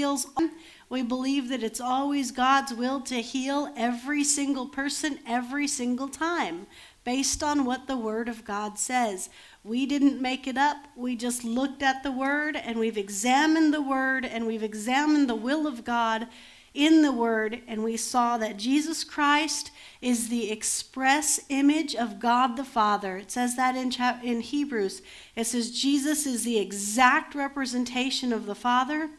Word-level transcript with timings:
heals. 0.00 0.28
We 0.88 1.02
believe 1.02 1.48
that 1.48 1.64
it's 1.64 1.80
always 1.80 2.30
God's 2.30 2.72
will 2.72 3.00
to 3.00 3.20
heal 3.20 3.72
every 3.76 4.22
single 4.22 4.68
person 4.68 5.18
every 5.26 5.66
single 5.66 6.08
time 6.08 6.68
based 7.02 7.42
on 7.42 7.64
what 7.64 7.88
the 7.88 7.96
Word 7.96 8.28
of 8.28 8.44
God 8.44 8.78
says. 8.78 9.28
We 9.64 9.86
didn't 9.86 10.22
make 10.22 10.46
it 10.46 10.56
up. 10.56 10.76
We 10.94 11.16
just 11.16 11.42
looked 11.42 11.82
at 11.82 12.04
the 12.04 12.12
Word 12.12 12.54
and 12.54 12.78
we've 12.78 12.96
examined 12.96 13.74
the 13.74 13.82
Word 13.82 14.24
and 14.24 14.46
we've 14.46 14.62
examined 14.62 15.28
the 15.28 15.34
will 15.34 15.66
of 15.66 15.84
God 15.84 16.28
in 16.74 17.02
the 17.02 17.10
Word, 17.10 17.62
and 17.66 17.82
we 17.82 17.96
saw 17.96 18.38
that 18.38 18.56
Jesus 18.56 19.02
Christ 19.02 19.72
is 20.00 20.28
the 20.28 20.52
express 20.52 21.40
image 21.48 21.96
of 21.96 22.20
God 22.20 22.56
the 22.56 22.62
Father. 22.62 23.16
It 23.16 23.32
says 23.32 23.56
that 23.56 23.74
in, 23.74 23.90
in 24.22 24.42
Hebrews. 24.42 25.02
It 25.34 25.48
says 25.48 25.72
Jesus 25.72 26.24
is 26.24 26.44
the 26.44 26.58
exact 26.58 27.34
representation 27.34 28.32
of 28.32 28.46
the 28.46 28.54
Father. 28.54 29.10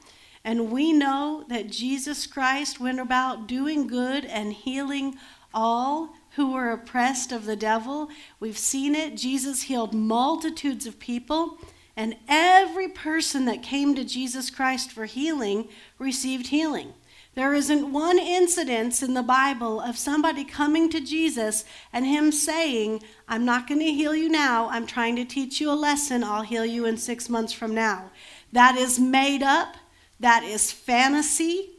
And 0.43 0.71
we 0.71 0.93
know 0.93 1.43
that 1.49 1.69
Jesus 1.69 2.25
Christ 2.25 2.79
went 2.79 2.99
about 2.99 3.47
doing 3.47 3.87
good 3.87 4.25
and 4.25 4.53
healing 4.53 5.17
all 5.53 6.15
who 6.35 6.51
were 6.53 6.71
oppressed 6.71 7.31
of 7.31 7.45
the 7.45 7.55
devil. 7.55 8.09
We've 8.39 8.57
seen 8.57 8.95
it. 8.95 9.17
Jesus 9.17 9.63
healed 9.63 9.93
multitudes 9.93 10.85
of 10.85 10.99
people, 10.99 11.57
and 11.97 12.15
every 12.27 12.87
person 12.87 13.45
that 13.45 13.63
came 13.63 13.93
to 13.95 14.05
Jesus 14.05 14.49
Christ 14.49 14.91
for 14.91 15.05
healing 15.05 15.67
received 15.97 16.47
healing. 16.47 16.93
There 17.35 17.53
isn't 17.53 17.91
one 17.91 18.19
incidence 18.19 19.03
in 19.03 19.13
the 19.13 19.23
Bible 19.23 19.79
of 19.81 19.97
somebody 19.97 20.43
coming 20.43 20.89
to 20.89 20.99
Jesus 20.99 21.63
and 21.93 22.05
him 22.05 22.31
saying, 22.31 23.03
I'm 23.27 23.45
not 23.45 23.67
going 23.67 23.79
to 23.79 23.91
heal 23.91 24.15
you 24.15 24.29
now. 24.29 24.67
I'm 24.69 24.85
trying 24.85 25.15
to 25.17 25.25
teach 25.25 25.61
you 25.61 25.71
a 25.71 25.73
lesson. 25.73 26.23
I'll 26.23 26.41
heal 26.41 26.65
you 26.65 26.85
in 26.85 26.97
six 26.97 27.29
months 27.29 27.53
from 27.53 27.73
now. 27.73 28.11
That 28.51 28.77
is 28.77 28.99
made 28.99 29.43
up. 29.43 29.75
That 30.19 30.43
is 30.43 30.71
fantasy. 30.71 31.69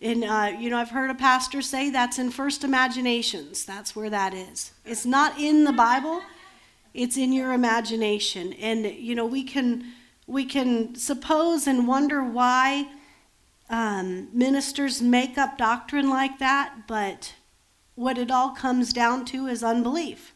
And, 0.00 0.24
uh, 0.24 0.52
you 0.58 0.68
know, 0.68 0.78
I've 0.78 0.90
heard 0.90 1.10
a 1.10 1.14
pastor 1.14 1.62
say 1.62 1.90
that's 1.90 2.18
in 2.18 2.30
first 2.30 2.64
imaginations. 2.64 3.64
That's 3.64 3.96
where 3.96 4.10
that 4.10 4.34
is. 4.34 4.72
It's 4.84 5.06
not 5.06 5.38
in 5.40 5.64
the 5.64 5.72
Bible, 5.72 6.22
it's 6.92 7.16
in 7.16 7.32
your 7.32 7.52
imagination. 7.52 8.52
And, 8.54 8.86
you 8.86 9.14
know, 9.14 9.26
we 9.26 9.42
can, 9.42 9.92
we 10.26 10.44
can 10.44 10.94
suppose 10.94 11.66
and 11.66 11.88
wonder 11.88 12.22
why 12.22 12.88
um, 13.68 14.28
ministers 14.32 15.02
make 15.02 15.38
up 15.38 15.58
doctrine 15.58 16.08
like 16.08 16.38
that, 16.38 16.86
but 16.86 17.34
what 17.94 18.18
it 18.18 18.30
all 18.30 18.50
comes 18.50 18.92
down 18.92 19.24
to 19.26 19.46
is 19.46 19.62
unbelief. 19.62 20.34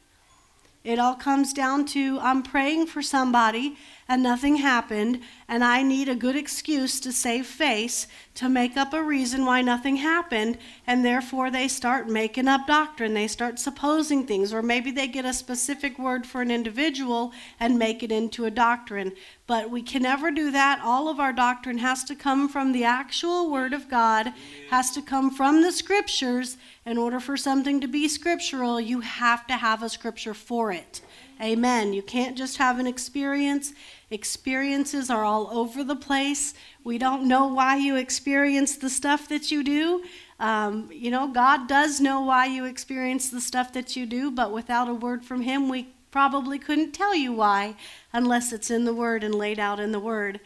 It 0.82 0.98
all 0.98 1.14
comes 1.14 1.52
down 1.52 1.84
to 1.86 2.18
I'm 2.20 2.42
praying 2.42 2.86
for 2.86 3.02
somebody 3.02 3.76
and 4.10 4.24
nothing 4.24 4.56
happened, 4.56 5.20
and 5.46 5.62
I 5.62 5.84
need 5.84 6.08
a 6.08 6.16
good 6.16 6.34
excuse 6.34 6.98
to 6.98 7.12
save 7.12 7.46
face 7.46 8.08
to 8.34 8.48
make 8.48 8.76
up 8.76 8.92
a 8.92 9.00
reason 9.00 9.44
why 9.44 9.62
nothing 9.62 9.94
happened, 9.94 10.58
and 10.84 11.04
therefore 11.04 11.48
they 11.48 11.68
start 11.68 12.08
making 12.08 12.48
up 12.48 12.66
doctrine. 12.66 13.14
They 13.14 13.28
start 13.28 13.60
supposing 13.60 14.26
things, 14.26 14.52
or 14.52 14.62
maybe 14.62 14.90
they 14.90 15.06
get 15.06 15.24
a 15.24 15.32
specific 15.32 15.96
word 15.96 16.26
for 16.26 16.42
an 16.42 16.50
individual 16.50 17.32
and 17.60 17.78
make 17.78 18.02
it 18.02 18.10
into 18.10 18.46
a 18.46 18.50
doctrine. 18.50 19.12
But 19.46 19.70
we 19.70 19.80
can 19.80 20.02
never 20.02 20.32
do 20.32 20.50
that. 20.50 20.80
All 20.82 21.08
of 21.08 21.20
our 21.20 21.32
doctrine 21.32 21.78
has 21.78 22.02
to 22.04 22.16
come 22.16 22.48
from 22.48 22.72
the 22.72 22.82
actual 22.82 23.48
Word 23.48 23.72
of 23.72 23.88
God, 23.88 24.32
has 24.70 24.90
to 24.90 25.02
come 25.02 25.30
from 25.30 25.62
the 25.62 25.70
Scriptures. 25.70 26.56
In 26.84 26.98
order 26.98 27.20
for 27.20 27.36
something 27.36 27.80
to 27.80 27.86
be 27.86 28.08
scriptural, 28.08 28.80
you 28.80 29.00
have 29.00 29.46
to 29.46 29.52
have 29.52 29.84
a 29.84 29.88
scripture 29.88 30.34
for 30.34 30.72
it. 30.72 31.00
Amen. 31.40 31.92
You 31.92 32.02
can't 32.02 32.36
just 32.36 32.58
have 32.58 32.78
an 32.78 32.86
experience. 32.86 33.72
Experiences 34.10 35.08
are 35.08 35.24
all 35.24 35.48
over 35.52 35.84
the 35.84 35.94
place. 35.94 36.52
We 36.82 36.98
don't 36.98 37.28
know 37.28 37.46
why 37.46 37.76
you 37.76 37.94
experience 37.94 38.76
the 38.76 38.90
stuff 38.90 39.28
that 39.28 39.52
you 39.52 39.62
do. 39.62 40.02
Um, 40.40 40.90
you 40.92 41.10
know, 41.12 41.28
God 41.28 41.68
does 41.68 42.00
know 42.00 42.20
why 42.20 42.46
you 42.46 42.64
experience 42.64 43.28
the 43.28 43.40
stuff 43.40 43.72
that 43.74 43.94
you 43.94 44.06
do, 44.06 44.30
but 44.32 44.52
without 44.52 44.88
a 44.88 44.94
word 44.94 45.24
from 45.24 45.42
Him, 45.42 45.68
we 45.68 45.94
probably 46.10 46.58
couldn't 46.58 46.92
tell 46.92 47.14
you 47.14 47.32
why 47.32 47.76
unless 48.12 48.52
it's 48.52 48.70
in 48.70 48.84
the 48.84 48.94
Word 48.94 49.22
and 49.22 49.34
laid 49.34 49.58
out 49.58 49.78
in 49.78 49.92
the 49.92 50.00
Word. 50.00 50.40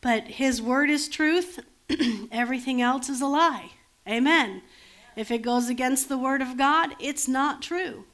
But 0.00 0.24
His 0.24 0.62
Word 0.62 0.90
is 0.90 1.08
truth, 1.08 1.60
everything 2.30 2.80
else 2.80 3.08
is 3.08 3.20
a 3.20 3.26
lie. 3.26 3.72
Amen. 4.06 4.62
If 5.16 5.30
it 5.30 5.42
goes 5.42 5.68
against 5.68 6.08
the 6.08 6.18
Word 6.18 6.40
of 6.40 6.56
God, 6.56 6.90
it's 7.00 7.26
not 7.26 7.62
true. 7.62 8.04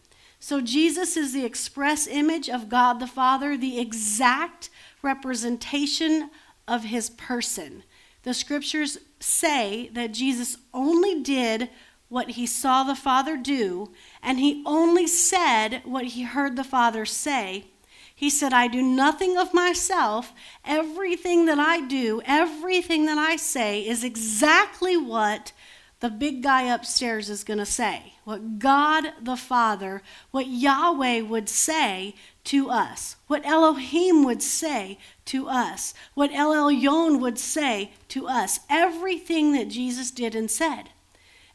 So 0.40 0.60
Jesus 0.60 1.16
is 1.16 1.32
the 1.32 1.44
express 1.44 2.06
image 2.06 2.48
of 2.48 2.68
God 2.68 3.00
the 3.00 3.06
Father, 3.06 3.56
the 3.56 3.78
exact 3.78 4.70
representation 5.04 6.30
of 6.66 6.84
his 6.84 7.10
person. 7.10 7.84
The 8.24 8.34
scriptures 8.34 8.98
say 9.20 9.90
that 9.92 10.12
Jesus 10.12 10.56
only 10.72 11.22
did 11.22 11.70
what 12.08 12.30
he 12.30 12.46
saw 12.46 12.82
the 12.82 12.94
Father 12.94 13.36
do, 13.36 13.92
and 14.22 14.38
he 14.38 14.62
only 14.66 15.06
said 15.06 15.82
what 15.84 16.04
he 16.04 16.22
heard 16.22 16.56
the 16.56 16.64
Father 16.64 17.04
say. 17.04 17.66
He 18.14 18.30
said, 18.30 18.52
I 18.52 18.68
do 18.68 18.80
nothing 18.80 19.36
of 19.36 19.52
myself. 19.52 20.32
Everything 20.64 21.46
that 21.46 21.58
I 21.58 21.80
do, 21.80 22.22
everything 22.24 23.06
that 23.06 23.18
I 23.18 23.36
say 23.36 23.86
is 23.86 24.04
exactly 24.04 24.96
what 24.96 25.52
the 26.00 26.10
big 26.10 26.42
guy 26.42 26.72
upstairs 26.72 27.28
is 27.28 27.44
going 27.44 27.58
to 27.58 27.66
say, 27.66 28.14
what 28.24 28.58
God 28.58 29.06
the 29.20 29.36
Father, 29.36 30.02
what 30.30 30.46
Yahweh 30.46 31.22
would 31.22 31.48
say 31.48 32.14
to 32.44 32.68
us, 32.70 33.16
what 33.26 33.44
Elohim 33.46 34.24
would 34.24 34.42
say 34.42 34.98
to 35.26 35.48
us, 35.48 35.94
what 36.14 36.32
El 36.32 36.52
Elyon 36.52 37.18
would 37.20 37.38
say 37.38 37.92
to 38.08 38.26
us, 38.26 38.60
everything 38.68 39.52
that 39.52 39.68
Jesus 39.68 40.10
did 40.10 40.34
and 40.34 40.50
said. 40.50 40.90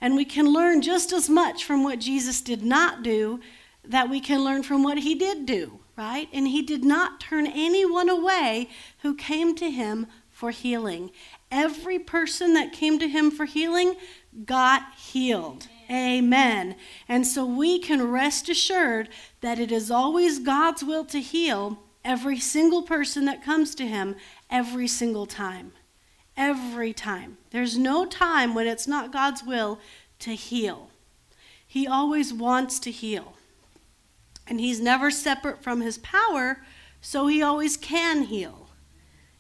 And 0.02 0.16
we 0.16 0.26
can 0.26 0.48
learn 0.48 0.82
just 0.82 1.12
as 1.12 1.30
much 1.30 1.64
from 1.64 1.84
what 1.84 2.00
Jesus 2.00 2.42
did 2.42 2.64
not 2.64 3.04
do 3.04 3.40
that 3.84 4.10
we 4.10 4.20
can 4.20 4.44
learn 4.44 4.64
from 4.64 4.84
what 4.84 5.00
he 5.00 5.16
did 5.16 5.46
do, 5.46 5.80
right? 5.98 6.28
And 6.34 6.48
he 6.48 6.62
did 6.62 6.84
not 6.84 7.20
turn 7.20 7.48
anyone 7.48 8.10
away 8.10 8.70
who 9.02 9.14
came 9.16 9.56
to 9.56 9.70
him 9.70 10.08
for 10.30 10.52
healing. 10.52 11.12
Every 11.52 12.00
person 12.00 12.54
that 12.54 12.72
came 12.72 12.98
to 13.00 13.08
him 13.08 13.30
for 13.30 13.46
healing 13.46 13.96
got 14.46 14.94
healed. 14.96 15.68
Amen. 15.90 16.76
And 17.08 17.26
so 17.26 17.46
we 17.46 17.80
can 17.80 18.12
rest 18.12 18.48
assured 18.48 19.10
that 19.42 19.60
it 19.60 19.72
is 19.72 19.90
always 19.90 20.40
God's 20.40 20.84
will 20.84 21.06
to 21.06 21.20
heal 21.20 21.80
every 22.06 22.40
single 22.40 22.84
person 22.84 23.26
that 23.26 23.44
comes 23.44 23.74
to 23.76 23.88
Him 23.88 24.16
every 24.50 24.88
single 24.88 25.26
time. 25.26 25.72
Every 26.38 26.94
time. 26.94 27.38
There's 27.52 27.78
no 27.78 28.06
time 28.06 28.54
when 28.54 28.68
it's 28.68 28.88
not 28.88 29.12
God's 29.12 29.44
will 29.44 29.80
to 30.20 30.36
heal. 30.36 30.90
He 31.66 31.88
always 31.88 32.34
wants 32.34 32.80
to 32.82 32.92
heal. 32.92 33.34
And 34.48 34.60
He's 34.60 34.80
never 34.80 35.12
separate 35.12 35.64
from 35.64 35.82
His 35.82 35.98
power, 35.98 36.62
so 37.02 37.28
He 37.28 37.42
always 37.42 37.78
can 37.78 38.24
heal. 38.24 38.70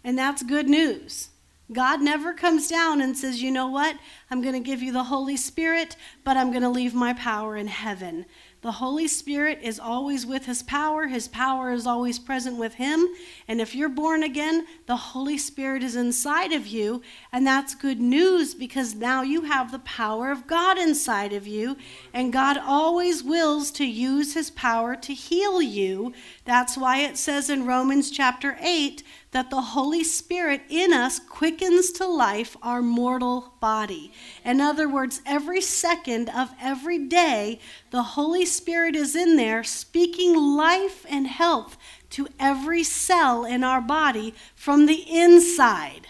And 0.03 0.17
that's 0.17 0.43
good 0.43 0.67
news. 0.67 1.29
God 1.71 2.01
never 2.01 2.33
comes 2.33 2.67
down 2.67 2.99
and 2.99 3.15
says, 3.15 3.43
you 3.43 3.51
know 3.51 3.67
what? 3.67 3.95
I'm 4.31 4.41
going 4.41 4.55
to 4.55 4.59
give 4.59 4.81
you 4.81 4.91
the 4.91 5.03
Holy 5.03 5.37
Spirit, 5.37 5.95
but 6.23 6.35
I'm 6.35 6.49
going 6.49 6.63
to 6.63 6.69
leave 6.69 6.95
my 6.95 7.13
power 7.13 7.55
in 7.55 7.67
heaven. 7.67 8.25
The 8.61 8.73
Holy 8.73 9.07
Spirit 9.07 9.59
is 9.61 9.79
always 9.79 10.25
with 10.25 10.45
His 10.45 10.63
power. 10.63 11.07
His 11.07 11.29
power 11.29 11.71
is 11.71 11.87
always 11.87 12.19
present 12.19 12.57
with 12.57 12.73
Him. 12.73 13.07
And 13.47 13.61
if 13.61 13.73
you're 13.73 13.87
born 13.87 14.21
again, 14.21 14.65
the 14.85 14.97
Holy 14.97 15.37
Spirit 15.37 15.81
is 15.81 15.95
inside 15.95 16.51
of 16.51 16.67
you. 16.67 17.01
And 17.31 17.47
that's 17.47 17.73
good 17.73 18.01
news 18.01 18.53
because 18.53 18.95
now 18.95 19.21
you 19.21 19.43
have 19.43 19.71
the 19.71 19.79
power 19.79 20.29
of 20.29 20.45
God 20.45 20.77
inside 20.77 21.31
of 21.31 21.47
you. 21.47 21.77
And 22.13 22.33
God 22.33 22.57
always 22.57 23.23
wills 23.23 23.71
to 23.71 23.85
use 23.85 24.33
His 24.33 24.49
power 24.49 24.95
to 24.97 25.13
heal 25.13 25.61
you. 25.61 26.13
That's 26.43 26.77
why 26.77 26.97
it 26.97 27.15
says 27.15 27.49
in 27.49 27.65
Romans 27.65 28.11
chapter 28.11 28.57
8 28.59 29.03
that 29.31 29.51
the 29.51 29.61
Holy 29.61 30.03
Spirit 30.03 30.61
in 30.69 30.91
us 30.91 31.19
quickens 31.19 31.91
to 31.91 32.07
life 32.07 32.57
our 32.63 32.81
mortal 32.81 33.53
body. 33.59 34.11
In 34.43 34.59
other 34.59 34.89
words, 34.89 35.21
every 35.25 35.61
second 35.61 36.29
of 36.29 36.49
every 36.59 36.97
day, 36.97 37.59
the 37.91 38.01
Holy 38.01 38.45
Spirit 38.45 38.95
is 38.95 39.15
in 39.15 39.35
there 39.35 39.63
speaking 39.63 40.35
life 40.35 41.05
and 41.07 41.27
health 41.27 41.77
to 42.11 42.27
every 42.39 42.83
cell 42.83 43.45
in 43.45 43.63
our 43.63 43.81
body 43.81 44.33
from 44.55 44.87
the 44.87 45.05
inside. 45.07 46.07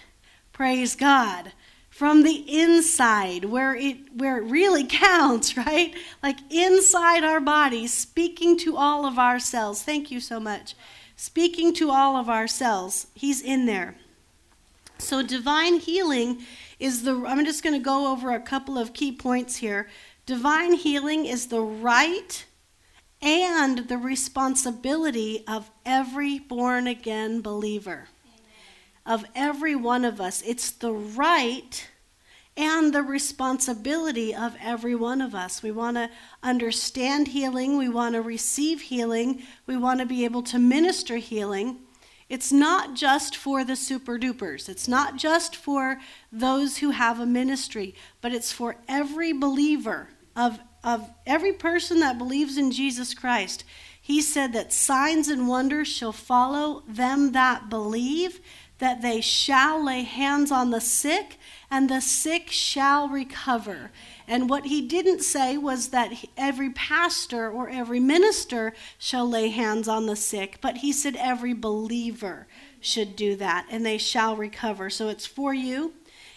Praise 0.53 0.95
God. 0.95 1.51
From 1.89 2.23
the 2.23 2.45
inside, 2.47 3.43
where 3.43 3.75
it 3.75 3.97
where 4.15 4.37
it 4.37 4.49
really 4.49 4.85
counts, 4.89 5.57
right? 5.57 5.93
Like 6.23 6.37
inside 6.49 7.25
our 7.25 7.41
body, 7.41 7.87
speaking 7.87 8.57
to 8.59 8.77
all 8.77 9.05
of 9.05 9.19
our 9.19 9.37
cells. 9.37 9.83
Thank 9.83 10.09
you 10.09 10.21
so 10.21 10.39
much 10.39 10.75
speaking 11.19 11.73
to 11.73 11.91
all 11.91 12.15
of 12.15 12.29
our 12.29 12.47
cells. 12.47 13.07
He's 13.13 13.41
in 13.41 13.65
there. 13.65 13.95
So, 14.99 15.21
divine 15.21 15.79
healing 15.79 16.43
is 16.79 17.03
the, 17.03 17.25
I'm 17.27 17.43
just 17.43 17.61
going 17.61 17.77
to 17.77 17.83
go 17.83 18.09
over 18.09 18.31
a 18.31 18.39
couple 18.39 18.77
of 18.77 18.93
key 18.93 19.11
points 19.11 19.57
here. 19.57 19.89
Divine 20.25 20.73
healing 20.73 21.25
is 21.25 21.47
the 21.47 21.61
right 21.61 22.45
and 23.21 23.89
the 23.89 23.97
responsibility 23.97 25.43
of 25.45 25.69
every 25.85 26.39
born 26.39 26.87
again 26.87 27.41
believer. 27.41 28.07
of 29.05 29.25
every 29.35 29.75
one 29.75 30.05
of 30.05 30.21
us. 30.21 30.41
It's 30.45 30.71
the 30.71 30.93
right 30.93 31.85
and 32.59 32.93
the 32.93 33.01
responsibility 33.01 34.35
of 34.35 34.53
every 34.61 34.93
one 34.93 35.21
of 35.21 35.33
us. 35.33 35.63
We 35.63 35.71
want 35.71 35.95
to 35.95 36.09
understand 36.43 37.29
healing, 37.29 37.77
we 37.77 37.87
want 37.87 38.15
to 38.15 38.21
receive 38.21 38.81
healing, 38.81 39.43
we 39.65 39.77
want 39.77 40.01
to 40.01 40.05
be 40.05 40.25
able 40.25 40.43
to 40.43 40.59
minister 40.59 41.15
healing. 41.15 41.77
It's 42.27 42.51
not 42.51 42.95
just 42.95 43.37
for 43.37 43.63
the 43.63 43.77
super 43.77 44.19
dupers. 44.19 44.67
It's 44.67 44.89
not 44.89 45.15
just 45.15 45.55
for 45.55 46.01
those 46.33 46.77
who 46.77 46.91
have 46.91 47.21
a 47.21 47.25
ministry, 47.25 47.95
but 48.19 48.33
it's 48.33 48.51
for 48.51 48.75
every 48.89 49.31
believer 49.31 50.09
of, 50.35 50.59
of 50.83 51.09
every 51.25 51.53
person 51.53 52.01
that 52.01 52.17
believes 52.17 52.57
in 52.57 52.71
Jesus 52.71 53.13
Christ. 53.13 53.63
He 54.01 54.21
said 54.21 54.51
that 54.51 54.73
signs 54.73 55.29
and 55.29 55.47
wonders 55.47 55.87
shall 55.87 56.11
follow 56.11 56.83
them 56.87 57.31
that 57.31 57.69
believe, 57.69 58.41
that 58.79 59.01
they 59.01 59.21
shall 59.21 59.83
lay 59.83 60.03
hands 60.03 60.51
on 60.51 60.71
the 60.71 60.81
sick 60.81 61.37
and 61.71 61.89
the 61.89 62.01
sick 62.01 62.49
shall 62.49 63.07
recover. 63.07 63.91
And 64.27 64.49
what 64.49 64.65
he 64.65 64.81
didn't 64.81 65.21
say 65.21 65.57
was 65.57 65.89
that 65.89 66.13
every 66.35 66.69
pastor 66.71 67.49
or 67.49 67.69
every 67.69 67.99
minister 67.99 68.73
shall 68.97 69.29
lay 69.29 69.49
hands 69.49 69.87
on 69.87 70.05
the 70.05 70.15
sick, 70.15 70.57
but 70.61 70.77
he 70.77 70.91
said 70.91 71.15
every 71.15 71.53
believer 71.53 72.47
should 72.79 73.15
do 73.15 73.35
that 73.35 73.67
and 73.69 73.85
they 73.85 73.97
shall 73.97 74.35
recover. 74.35 74.89
So 74.89 75.09
it's 75.09 75.25
for 75.25 75.53
you. 75.53 75.93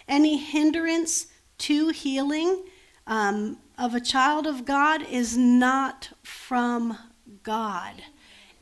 Any 0.07 0.37
hindrance 0.37 1.27
to 1.59 1.89
healing 1.89 2.65
um, 3.07 3.57
of 3.77 3.95
a 3.95 4.01
child 4.01 4.45
of 4.45 4.65
God 4.65 5.01
is 5.09 5.37
not 5.37 6.09
from 6.23 6.97
God 7.41 8.03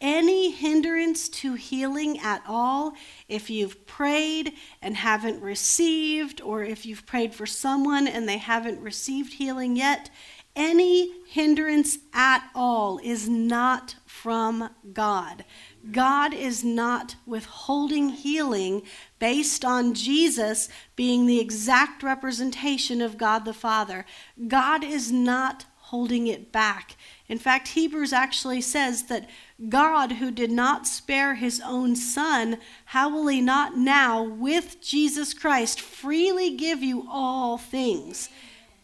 any 0.01 0.51
hindrance 0.51 1.30
to 1.30 1.53
healing 1.53 2.19
at 2.19 2.42
all, 2.48 2.94
if 3.30 3.50
you've 3.50 3.86
prayed 3.86 4.53
and 4.81 4.98
haven't 4.98 5.42
received, 5.42 6.42
or 6.42 6.63
if 6.63 6.86
you've 6.86 7.06
prayed 7.06 7.33
for 7.33 7.45
someone 7.45 8.07
and 8.07 8.27
they 8.27 8.39
haven't 8.39 8.81
received 8.81 9.33
healing 9.33 9.77
yet, 9.77 10.09
any 10.56 11.12
hindrance 11.27 11.98
at 12.13 12.50
all 12.53 13.00
is 13.03 13.30
not 13.30 13.95
from 14.06 14.69
God. 14.92 15.45
God 15.92 16.33
is 16.33 16.63
not 16.63 17.15
withholding 17.25 18.09
healing 18.09 18.81
based 19.18 19.63
on 19.63 19.94
Jesus 19.94 20.68
being 20.95 21.25
the 21.25 21.39
exact 21.39 22.03
representation 22.03 23.01
of 23.01 23.18
God 23.18 23.45
the 23.45 23.53
Father. 23.53 24.06
God 24.48 24.83
is 24.83 25.12
not 25.12 25.65
holding 25.91 26.27
it 26.27 26.53
back. 26.53 26.95
In 27.27 27.38
fact, 27.38 27.67
Hebrews 27.67 28.13
actually 28.13 28.61
says 28.61 29.03
that 29.03 29.29
God, 29.67 30.13
who 30.13 30.31
did 30.31 30.49
not 30.49 30.88
spare 30.88 31.35
his 31.35 31.61
own 31.65 31.97
son, 31.97 32.59
how 32.85 33.09
will 33.09 33.27
he 33.27 33.41
not 33.41 33.75
now, 33.75 34.23
with 34.23 34.81
Jesus 34.81 35.33
Christ, 35.33 35.81
freely 35.81 36.55
give 36.55 36.81
you 36.81 37.05
all 37.11 37.57
things? 37.57 38.29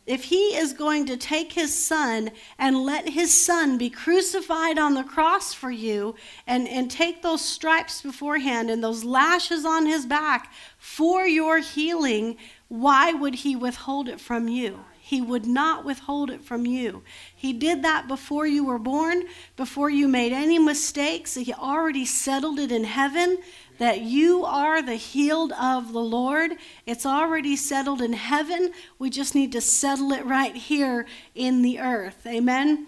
If 0.05 0.25
he 0.25 0.57
is 0.57 0.73
going 0.73 1.05
to 1.05 1.15
take 1.15 1.53
his 1.53 1.73
son 1.73 2.31
and 2.59 2.83
let 2.83 3.07
his 3.07 3.33
son 3.33 3.77
be 3.77 3.89
crucified 3.89 4.77
on 4.77 4.93
the 4.93 5.03
cross 5.03 5.53
for 5.53 5.71
you 5.71 6.15
and, 6.45 6.67
and 6.67 6.91
take 6.91 7.21
those 7.21 7.43
stripes 7.43 8.01
beforehand 8.01 8.69
and 8.69 8.83
those 8.83 9.05
lashes 9.05 9.63
on 9.63 9.85
his 9.85 10.05
back 10.05 10.51
for 10.77 11.25
your 11.25 11.59
healing, 11.59 12.35
why 12.67 13.13
would 13.13 13.35
he 13.35 13.55
withhold 13.55 14.09
it 14.09 14.19
from 14.19 14.49
you? 14.49 14.81
He 15.07 15.21
would 15.21 15.45
not 15.45 15.85
withhold 15.85 16.29
it 16.29 16.43
from 16.43 16.65
you. 16.65 17.01
He 17.33 17.53
did 17.53 17.81
that 17.83 18.09
before 18.09 18.45
you 18.45 18.65
were 18.65 18.77
born, 18.77 19.23
before 19.55 19.89
you 19.89 20.05
made 20.05 20.33
any 20.33 20.59
mistakes. 20.59 21.35
He 21.35 21.53
already 21.53 22.03
settled 22.03 22.59
it 22.59 22.73
in 22.73 22.83
heaven 22.83 23.37
that 23.77 24.01
you 24.01 24.43
are 24.43 24.81
the 24.81 24.95
healed 24.95 25.53
of 25.53 25.93
the 25.93 26.03
Lord. 26.03 26.55
It's 26.85 27.05
already 27.05 27.55
settled 27.55 28.01
in 28.01 28.11
heaven. 28.11 28.73
We 28.99 29.09
just 29.09 29.33
need 29.33 29.53
to 29.53 29.61
settle 29.61 30.11
it 30.11 30.25
right 30.25 30.53
here 30.53 31.05
in 31.33 31.61
the 31.61 31.79
earth. 31.79 32.27
Amen. 32.27 32.87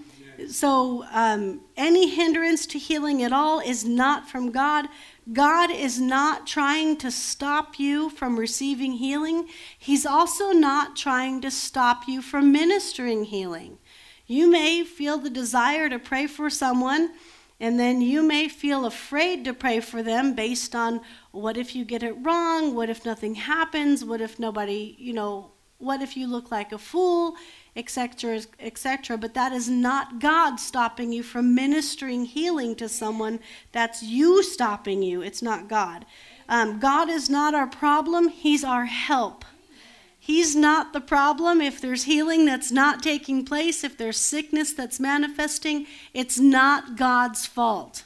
So, 0.49 1.05
um, 1.11 1.61
any 1.77 2.09
hindrance 2.09 2.65
to 2.67 2.79
healing 2.79 3.23
at 3.23 3.31
all 3.31 3.61
is 3.61 3.85
not 3.85 4.29
from 4.29 4.51
God. 4.51 4.87
God 5.33 5.69
is 5.69 5.99
not 5.99 6.47
trying 6.47 6.97
to 6.97 7.11
stop 7.11 7.77
you 7.77 8.09
from 8.09 8.39
receiving 8.39 8.93
healing. 8.93 9.47
He's 9.77 10.05
also 10.05 10.51
not 10.51 10.95
trying 10.95 11.41
to 11.41 11.51
stop 11.51 12.07
you 12.07 12.21
from 12.21 12.51
ministering 12.51 13.25
healing. 13.25 13.77
You 14.25 14.49
may 14.49 14.83
feel 14.83 15.17
the 15.17 15.29
desire 15.29 15.89
to 15.89 15.99
pray 15.99 16.27
for 16.27 16.49
someone, 16.49 17.11
and 17.59 17.79
then 17.79 18.01
you 18.01 18.23
may 18.23 18.47
feel 18.47 18.85
afraid 18.85 19.43
to 19.45 19.53
pray 19.53 19.81
for 19.81 20.01
them 20.01 20.33
based 20.33 20.73
on 20.73 21.01
what 21.31 21.57
if 21.57 21.75
you 21.75 21.83
get 21.83 22.03
it 22.03 22.15
wrong? 22.21 22.75
What 22.75 22.89
if 22.89 23.05
nothing 23.05 23.35
happens? 23.35 24.05
What 24.05 24.21
if 24.21 24.39
nobody, 24.39 24.95
you 24.97 25.13
know, 25.13 25.51
what 25.77 26.01
if 26.01 26.15
you 26.15 26.27
look 26.27 26.51
like 26.51 26.71
a 26.71 26.77
fool? 26.77 27.35
Etc., 27.75 28.41
etc. 28.59 29.17
But 29.17 29.33
that 29.33 29.51
is 29.51 29.69
not 29.69 30.19
God 30.19 30.59
stopping 30.59 31.11
you 31.11 31.23
from 31.23 31.55
ministering 31.55 32.25
healing 32.25 32.75
to 32.75 32.89
someone. 32.89 33.39
That's 33.71 34.03
you 34.03 34.43
stopping 34.43 35.03
you. 35.03 35.21
It's 35.21 35.41
not 35.41 35.67
God. 35.67 36.05
Um, 36.47 36.79
God 36.79 37.09
is 37.09 37.29
not 37.29 37.53
our 37.53 37.67
problem, 37.67 38.29
He's 38.29 38.63
our 38.63 38.85
help. 38.85 39.45
He's 40.29 40.55
not 40.55 40.93
the 40.93 41.01
problem. 41.01 41.59
If 41.59 41.81
there's 41.81 42.03
healing 42.03 42.45
that's 42.45 42.71
not 42.71 43.01
taking 43.01 43.45
place, 43.45 43.83
if 43.83 43.97
there's 43.97 44.17
sickness 44.17 44.73
that's 44.73 44.99
manifesting, 44.99 45.87
it's 46.13 46.37
not 46.37 46.95
God's 46.97 47.47
fault. 47.47 48.03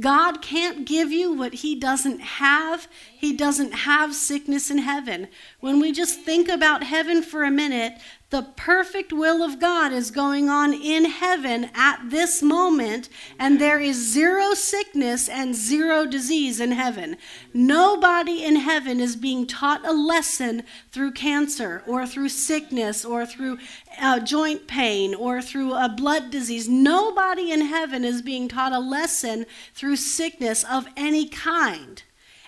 God 0.00 0.42
can't 0.42 0.86
give 0.86 1.12
you 1.12 1.32
what 1.32 1.54
He 1.54 1.74
doesn't 1.74 2.20
have. 2.20 2.88
He 3.12 3.36
doesn't 3.36 3.72
have 3.72 4.14
sickness 4.14 4.70
in 4.70 4.78
heaven. 4.78 5.28
When 5.60 5.80
we 5.80 5.92
just 5.92 6.20
think 6.20 6.48
about 6.48 6.84
heaven 6.84 7.22
for 7.22 7.44
a 7.44 7.50
minute, 7.50 7.94
the 8.34 8.42
perfect 8.42 9.12
will 9.12 9.44
of 9.44 9.60
God 9.60 9.92
is 9.92 10.10
going 10.10 10.48
on 10.48 10.74
in 10.74 11.04
heaven 11.04 11.70
at 11.72 12.10
this 12.10 12.42
moment, 12.42 13.08
and 13.38 13.60
there 13.60 13.78
is 13.78 14.12
zero 14.12 14.54
sickness 14.54 15.28
and 15.28 15.54
zero 15.54 16.04
disease 16.04 16.58
in 16.58 16.72
heaven. 16.72 17.16
Nobody 17.52 18.42
in 18.44 18.56
heaven 18.56 18.98
is 18.98 19.14
being 19.14 19.46
taught 19.46 19.86
a 19.86 19.92
lesson 19.92 20.64
through 20.90 21.12
cancer 21.12 21.84
or 21.86 22.08
through 22.08 22.30
sickness 22.30 23.04
or 23.04 23.24
through 23.24 23.58
uh, 24.00 24.18
joint 24.18 24.66
pain 24.66 25.14
or 25.14 25.40
through 25.40 25.72
a 25.72 25.88
blood 25.88 26.32
disease. 26.32 26.68
Nobody 26.68 27.52
in 27.52 27.60
heaven 27.60 28.04
is 28.04 28.20
being 28.20 28.48
taught 28.48 28.72
a 28.72 28.80
lesson 28.80 29.46
through 29.74 29.94
sickness 29.94 30.64
of 30.64 30.88
any 30.96 31.28
kind. 31.28 32.02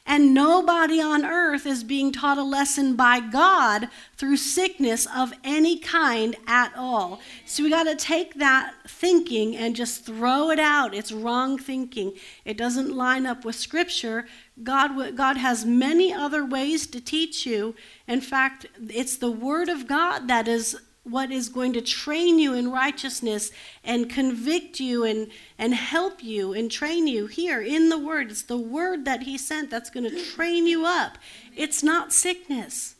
And 0.08 0.32
nobody 0.32 1.00
on 1.00 1.25
earth 1.25 1.67
is 1.67 1.82
being 1.82 2.12
taught 2.12 2.38
a 2.38 2.44
lesson 2.44 2.94
by 2.94 3.19
God 3.19 3.88
through 4.17 4.37
sickness 4.37 5.06
of 5.14 5.32
any 5.43 5.79
kind 5.79 6.37
at 6.47 6.73
all. 6.76 7.21
So 7.45 7.64
we 7.64 7.71
got 7.71 7.85
to 7.85 7.97
take 7.97 8.35
that 8.35 8.75
thinking 8.87 9.57
and 9.57 9.75
just 9.75 10.07
throw 10.07 10.50
it 10.50 10.61
out. 10.61 10.95
It's 10.95 11.11
wrong 11.11 11.59
thinking. 11.59 12.12
It 12.45 12.57
doesn't 12.57 12.95
line 12.95 13.26
up 13.26 13.45
with 13.45 13.57
Scripture. 13.57 14.26
God, 14.62 15.16
God 15.16 15.37
has 15.38 15.64
many 15.64 16.12
other 16.12 16.45
ways 16.45 16.87
to 16.87 17.00
teach 17.00 17.45
you. 17.45 17.75
In 18.07 18.21
fact, 18.21 18.66
it's 18.88 19.16
the 19.16 19.31
Word 19.31 19.69
of 19.69 19.88
God 19.88 20.28
that 20.28 20.47
is 20.47 20.76
what 21.07 21.31
is 21.31 21.49
going 21.49 21.73
to 21.73 21.81
train 21.81 22.39
you 22.39 22.53
in 22.53 22.71
righteousness 22.71 23.51
and 23.85 24.11
convict 24.11 24.81
you 24.81 25.05
and, 25.05 25.29
and 25.59 25.75
help 25.75 26.23
you 26.23 26.53
and 26.53 26.71
train 26.71 27.07
you 27.07 27.27
here 27.27 27.61
in 27.61 27.89
the 27.89 27.99
Word. 27.99 28.31
It's 28.31 28.43
the 28.43 28.59
Word 28.59 29.05
that 29.05 29.23
He 29.23 29.39
sent 29.39 29.71
that's 29.71 29.91
going 29.91 30.11
to 30.11 30.25
train 30.25 30.67
you 30.67 30.85
up. 30.85 31.19
It's 31.55 31.83
not 31.83 32.13
sickness. 32.13 32.97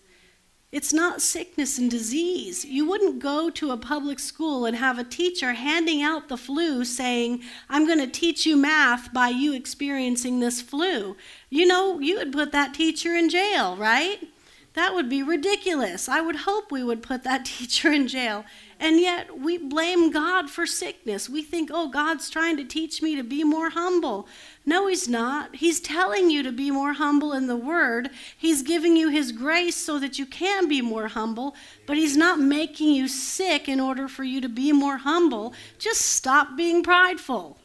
It's 0.73 0.93
not 0.93 1.23
sickness 1.23 1.79
and 1.79 1.91
disease. 1.91 2.65
You 2.65 2.87
wouldn't 2.87 3.21
go 3.21 3.51
to 3.51 3.71
a 3.71 3.77
public 3.77 4.19
school 4.19 4.67
and 4.67 4.77
have 4.77 4.99
a 4.99 5.05
teacher 5.05 5.55
handing 5.55 6.03
out 6.03 6.29
the 6.29 6.37
flu 6.37 6.85
saying, 6.85 7.43
I'm 7.71 7.87
going 7.87 8.01
to 8.01 8.07
teach 8.07 8.45
you 8.45 8.57
math 8.57 9.13
by 9.13 9.29
you 9.29 9.55
experiencing 9.55 10.41
this 10.41 10.61
flu. 10.61 11.17
You 11.51 11.67
know, 11.67 12.01
you 12.01 12.19
would 12.19 12.33
put 12.33 12.53
that 12.53 12.75
teacher 12.75 13.15
in 13.15 13.31
jail, 13.31 13.77
right? 13.77 14.19
That 14.77 14.95
would 14.95 15.09
be 15.09 15.23
ridiculous. 15.23 16.07
I 16.07 16.21
would 16.21 16.37
hope 16.37 16.71
we 16.71 16.85
would 16.85 17.03
put 17.03 17.25
that 17.25 17.45
teacher 17.57 17.91
in 17.91 18.07
jail. 18.07 18.45
And 18.79 19.01
yet 19.01 19.39
we 19.39 19.57
blame 19.57 20.11
God 20.11 20.51
for 20.51 20.67
sickness. 20.67 21.31
We 21.31 21.43
think, 21.43 21.71
oh, 21.73 21.89
God's 21.89 22.29
trying 22.29 22.59
to 22.59 22.65
teach 22.65 23.01
me 23.01 23.17
to 23.17 23.23
be 23.23 23.43
more 23.43 23.71
humble. 23.71 24.29
No, 24.67 24.87
He's 24.87 25.09
not. 25.09 25.57
He's 25.57 25.81
telling 25.81 26.29
you 26.29 26.43
to 26.43 26.53
be 26.53 26.71
more 26.71 26.93
humble 26.93 27.33
in 27.33 27.47
the 27.47 27.57
Word. 27.57 28.11
He's 28.37 28.61
giving 28.61 28.97
you 28.97 29.09
His 29.09 29.33
grace 29.33 29.77
so 29.77 29.99
that 29.99 30.19
you 30.19 30.27
can 30.27 30.69
be 30.69 30.83
more 30.83 31.09
humble, 31.09 31.57
but 31.87 31.97
He's 31.97 32.19
not 32.19 32.39
making 32.39 32.91
you 32.91 33.09
sick 33.09 33.71
in 33.71 33.81
order 33.81 34.09
for 34.09 34.25
you 34.25 34.43
to 34.43 34.49
be 34.49 34.73
more 34.73 34.99
humble. 34.99 35.55
Just 35.79 36.03
stop 36.03 36.55
being 36.55 36.83
prideful. 36.83 37.57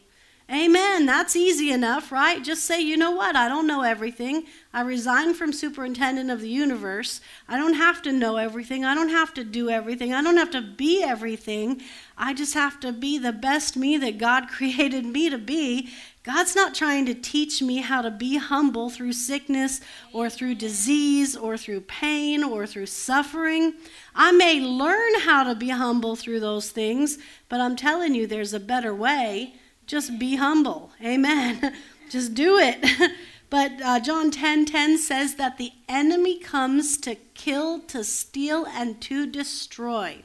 Amen. 0.52 1.06
That's 1.06 1.38
easy 1.38 1.72
enough, 1.72 2.12
right? 2.12 2.44
Just 2.44 2.66
say, 2.66 2.82
you 2.82 2.98
know 2.98 3.12
what? 3.12 3.38
I 3.38 3.48
don't 3.48 3.68
know 3.68 3.84
everything. 3.84 4.48
I 4.74 4.82
resign 4.82 5.34
from 5.34 5.54
superintendent 5.54 6.30
of 6.30 6.42
the 6.42 6.50
universe. 6.50 7.22
I 7.48 7.56
don't 7.56 7.76
have 7.76 8.02
to 8.02 8.12
know 8.12 8.36
everything. 8.36 8.84
I 8.84 8.94
don't 8.94 9.10
have 9.10 9.34
to 9.36 9.46
do 9.46 9.70
everything. 9.70 10.14
I 10.14 10.22
don't 10.22 10.36
have 10.36 10.52
to 10.52 10.62
be 10.62 11.04
everything. 11.04 11.82
I 12.18 12.34
just 12.34 12.54
have 12.54 12.82
to 12.82 12.92
be 12.92 13.18
the 13.18 13.32
best 13.32 13.78
me 13.78 13.96
that 14.00 14.18
God 14.18 14.48
created 14.50 15.06
me 15.06 15.30
to 15.30 15.38
be. 15.38 15.90
God's 16.24 16.54
not 16.54 16.76
trying 16.76 17.06
to 17.06 17.14
teach 17.14 17.62
me 17.62 17.78
how 17.78 18.02
to 18.02 18.12
be 18.12 18.36
humble 18.36 18.90
through 18.90 19.14
sickness 19.14 19.80
or 20.12 20.30
through 20.30 20.56
disease 20.56 21.34
or 21.34 21.58
through 21.58 21.82
pain 21.82 22.44
or 22.44 22.68
through 22.68 22.88
suffering. 22.88 23.76
I 24.14 24.34
may 24.34 24.60
learn 24.60 25.22
how 25.22 25.46
to 25.46 25.56
be 25.56 25.70
humble 25.70 26.18
through 26.18 26.42
those 26.42 26.72
things, 26.72 27.20
but 27.48 27.62
I'm 27.62 27.78
telling 27.78 28.14
you, 28.16 28.28
there's 28.28 28.54
a 28.54 28.60
better 28.60 28.94
way. 28.94 29.56
Just 29.92 30.18
be 30.18 30.38
humble. 30.38 30.90
Amen. 31.04 31.74
Just 32.10 32.34
do 32.34 32.58
it. 32.58 33.12
but 33.50 33.74
uh, 33.84 34.00
John 34.00 34.32
10 34.32 34.64
10 34.64 34.98
says 34.98 35.36
that 35.36 35.58
the 35.58 35.74
enemy 35.90 36.40
comes 36.40 36.96
to 37.00 37.16
kill, 37.34 37.80
to 37.88 38.06
steal, 38.06 38.66
and 38.66 39.02
to 39.02 39.26
destroy. 39.26 40.20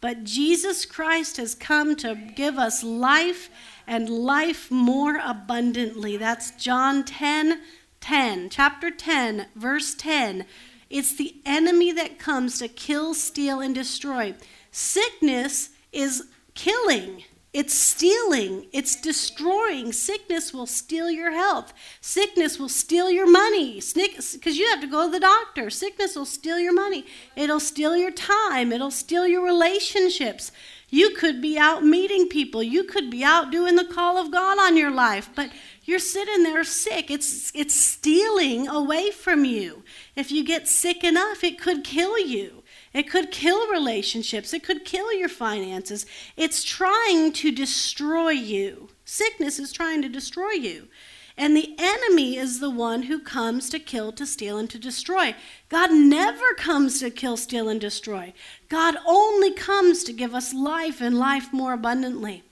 But 0.00 0.24
Jesus 0.24 0.84
Christ 0.84 1.36
has 1.36 1.54
come 1.54 1.94
to 1.94 2.16
give 2.34 2.58
us 2.58 2.82
life 2.82 3.50
and 3.86 4.08
life 4.08 4.68
more 4.68 5.20
abundantly. 5.24 6.16
That's 6.16 6.50
John 6.50 7.04
10 7.04 7.60
10, 8.00 8.50
chapter 8.50 8.90
10, 8.90 9.46
verse 9.54 9.94
10. 9.94 10.44
It's 10.90 11.14
the 11.14 11.36
enemy 11.46 11.92
that 11.92 12.18
comes 12.18 12.58
to 12.58 12.66
kill, 12.66 13.14
steal, 13.14 13.60
and 13.60 13.76
destroy. 13.76 14.34
Sickness 14.72 15.68
is 15.92 16.24
killing. 16.54 17.22
It's 17.54 17.72
stealing, 17.72 18.66
it's 18.72 19.00
destroying. 19.00 19.92
Sickness 19.92 20.52
will 20.52 20.66
steal 20.66 21.10
your 21.10 21.32
health. 21.32 21.72
Sickness 22.02 22.58
will 22.58 22.68
steal 22.68 23.10
your 23.10 23.30
money 23.30 23.80
because 23.94 24.58
you 24.58 24.68
have 24.68 24.82
to 24.82 24.86
go 24.86 25.06
to 25.06 25.12
the 25.12 25.20
doctor. 25.20 25.70
Sickness 25.70 26.14
will 26.14 26.26
steal 26.26 26.58
your 26.58 26.74
money. 26.74 27.06
It'll 27.36 27.58
steal 27.58 27.96
your 27.96 28.10
time. 28.10 28.70
It'll 28.70 28.90
steal 28.90 29.26
your 29.26 29.42
relationships. 29.42 30.52
You 30.90 31.10
could 31.10 31.40
be 31.40 31.58
out 31.58 31.84
meeting 31.84 32.28
people. 32.28 32.62
You 32.62 32.84
could 32.84 33.10
be 33.10 33.24
out 33.24 33.50
doing 33.50 33.76
the 33.76 33.84
call 33.84 34.18
of 34.18 34.30
God 34.30 34.58
on 34.58 34.76
your 34.76 34.90
life, 34.90 35.30
but 35.34 35.50
you're 35.84 35.98
sitting 35.98 36.42
there 36.42 36.64
sick. 36.64 37.10
It's, 37.10 37.50
it's 37.54 37.74
stealing 37.74 38.68
away 38.68 39.10
from 39.10 39.46
you. 39.46 39.84
If 40.14 40.30
you 40.30 40.44
get 40.44 40.68
sick 40.68 41.02
enough, 41.02 41.42
it 41.42 41.58
could 41.58 41.82
kill 41.82 42.18
you. 42.18 42.62
It 42.92 43.10
could 43.10 43.30
kill 43.30 43.70
relationships. 43.70 44.52
It 44.52 44.62
could 44.62 44.84
kill 44.84 45.12
your 45.12 45.28
finances. 45.28 46.06
It's 46.36 46.64
trying 46.64 47.32
to 47.34 47.52
destroy 47.52 48.30
you. 48.30 48.88
Sickness 49.04 49.58
is 49.58 49.72
trying 49.72 50.02
to 50.02 50.08
destroy 50.08 50.52
you. 50.52 50.88
And 51.36 51.56
the 51.56 51.76
enemy 51.78 52.36
is 52.36 52.58
the 52.58 52.68
one 52.68 53.04
who 53.04 53.20
comes 53.20 53.70
to 53.70 53.78
kill, 53.78 54.10
to 54.12 54.26
steal, 54.26 54.58
and 54.58 54.68
to 54.70 54.78
destroy. 54.78 55.36
God 55.68 55.92
never 55.92 56.52
comes 56.54 56.98
to 56.98 57.10
kill, 57.10 57.36
steal, 57.36 57.68
and 57.68 57.80
destroy. 57.80 58.34
God 58.68 58.96
only 59.06 59.52
comes 59.52 60.02
to 60.04 60.12
give 60.12 60.34
us 60.34 60.52
life 60.52 61.00
and 61.00 61.16
life 61.16 61.52
more 61.52 61.74
abundantly. 61.74 62.42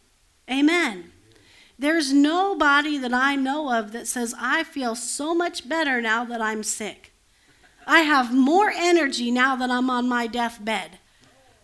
Amen. 0.49 1.11
There's 1.77 2.13
nobody 2.13 2.97
that 2.99 3.13
I 3.13 3.35
know 3.35 3.77
of 3.77 3.91
that 3.91 4.07
says, 4.07 4.35
I 4.39 4.63
feel 4.63 4.95
so 4.95 5.35
much 5.35 5.69
better 5.69 6.01
now 6.01 6.25
that 6.25 6.41
I'm 6.41 6.63
sick. 6.63 7.13
I 7.87 8.01
have 8.01 8.35
more 8.35 8.73
energy 8.75 9.31
now 9.31 9.55
that 9.57 9.71
I'm 9.71 9.89
on 9.89 10.09
my 10.09 10.27
deathbed. 10.27 10.99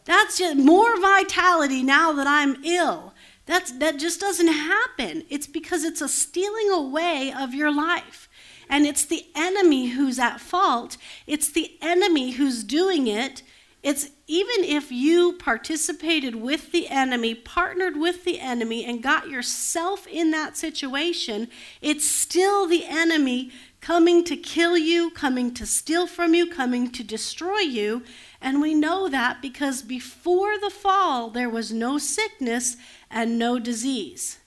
That's 0.05 0.39
just 0.39 0.57
more 0.57 1.01
vitality 1.01 1.83
now 1.83 2.13
that 2.13 2.27
I'm 2.27 2.65
ill. 2.65 3.13
That's, 3.47 3.73
that 3.73 3.99
just 3.99 4.21
doesn't 4.21 4.49
happen. 4.49 5.25
It's 5.29 5.47
because 5.47 5.85
it's 5.85 6.01
a 6.01 6.09
stealing 6.09 6.71
away 6.71 7.33
of 7.37 7.55
your 7.55 7.75
life. 7.75 8.29
And 8.69 8.87
it's 8.87 9.05
the 9.05 9.27
enemy 9.35 9.89
who's 9.89 10.19
at 10.19 10.41
fault. 10.41 10.97
It's 11.27 11.51
the 11.51 11.77
enemy 11.83 12.33
who's 12.33 12.65
doing 12.65 13.07
it. 13.07 13.43
It's 13.83 14.11
even 14.29 14.65
if 14.65 14.93
you 14.93 15.33
participated 15.35 16.37
with 16.37 16.71
the 16.71 16.89
enemy, 16.89 17.35
partnered 17.35 17.97
with 17.97 18.25
the 18.25 18.39
enemy, 18.39 18.85
and 18.85 19.03
got 19.03 19.29
yourself 19.29 20.07
in 20.07 20.31
that 20.31 20.57
situation, 20.57 21.49
it's 21.81 22.09
still 22.09 22.67
the 22.67 22.85
enemy 22.87 23.51
coming 23.83 24.23
to 24.23 24.37
kill 24.37 24.79
you, 24.79 25.11
coming 25.11 25.53
to 25.53 25.67
steal 25.67 26.07
from 26.07 26.35
you, 26.35 26.47
coming 26.49 26.89
to 26.89 27.03
destroy 27.03 27.59
you. 27.59 28.03
And 28.41 28.63
we 28.63 28.75
know 28.75 29.09
that 29.09 29.43
because 29.43 29.83
before 29.83 30.57
the 30.57 30.71
fall, 30.71 31.29
there 31.29 31.51
was 31.51 31.73
no 31.73 31.99
sickness 31.99 32.77
and 33.11 33.39
no 33.39 33.59
disease. 33.59 34.39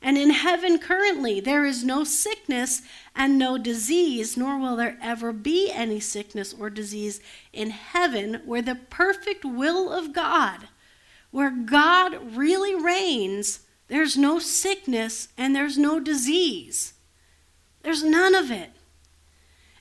And 0.00 0.16
in 0.16 0.30
heaven 0.30 0.78
currently, 0.78 1.40
there 1.40 1.64
is 1.64 1.82
no 1.82 2.04
sickness 2.04 2.82
and 3.16 3.36
no 3.36 3.58
disease, 3.58 4.36
nor 4.36 4.58
will 4.58 4.76
there 4.76 4.98
ever 5.02 5.32
be 5.32 5.72
any 5.72 5.98
sickness 5.98 6.54
or 6.56 6.70
disease 6.70 7.20
in 7.52 7.70
heaven, 7.70 8.42
where 8.44 8.62
the 8.62 8.76
perfect 8.76 9.44
will 9.44 9.92
of 9.92 10.12
God, 10.12 10.68
where 11.30 11.50
God 11.50 12.36
really 12.36 12.74
reigns, 12.74 13.60
there's 13.88 14.16
no 14.16 14.38
sickness 14.38 15.28
and 15.36 15.56
there's 15.56 15.78
no 15.78 15.98
disease. 15.98 16.92
There's 17.82 18.04
none 18.04 18.34
of 18.34 18.50
it. 18.50 18.70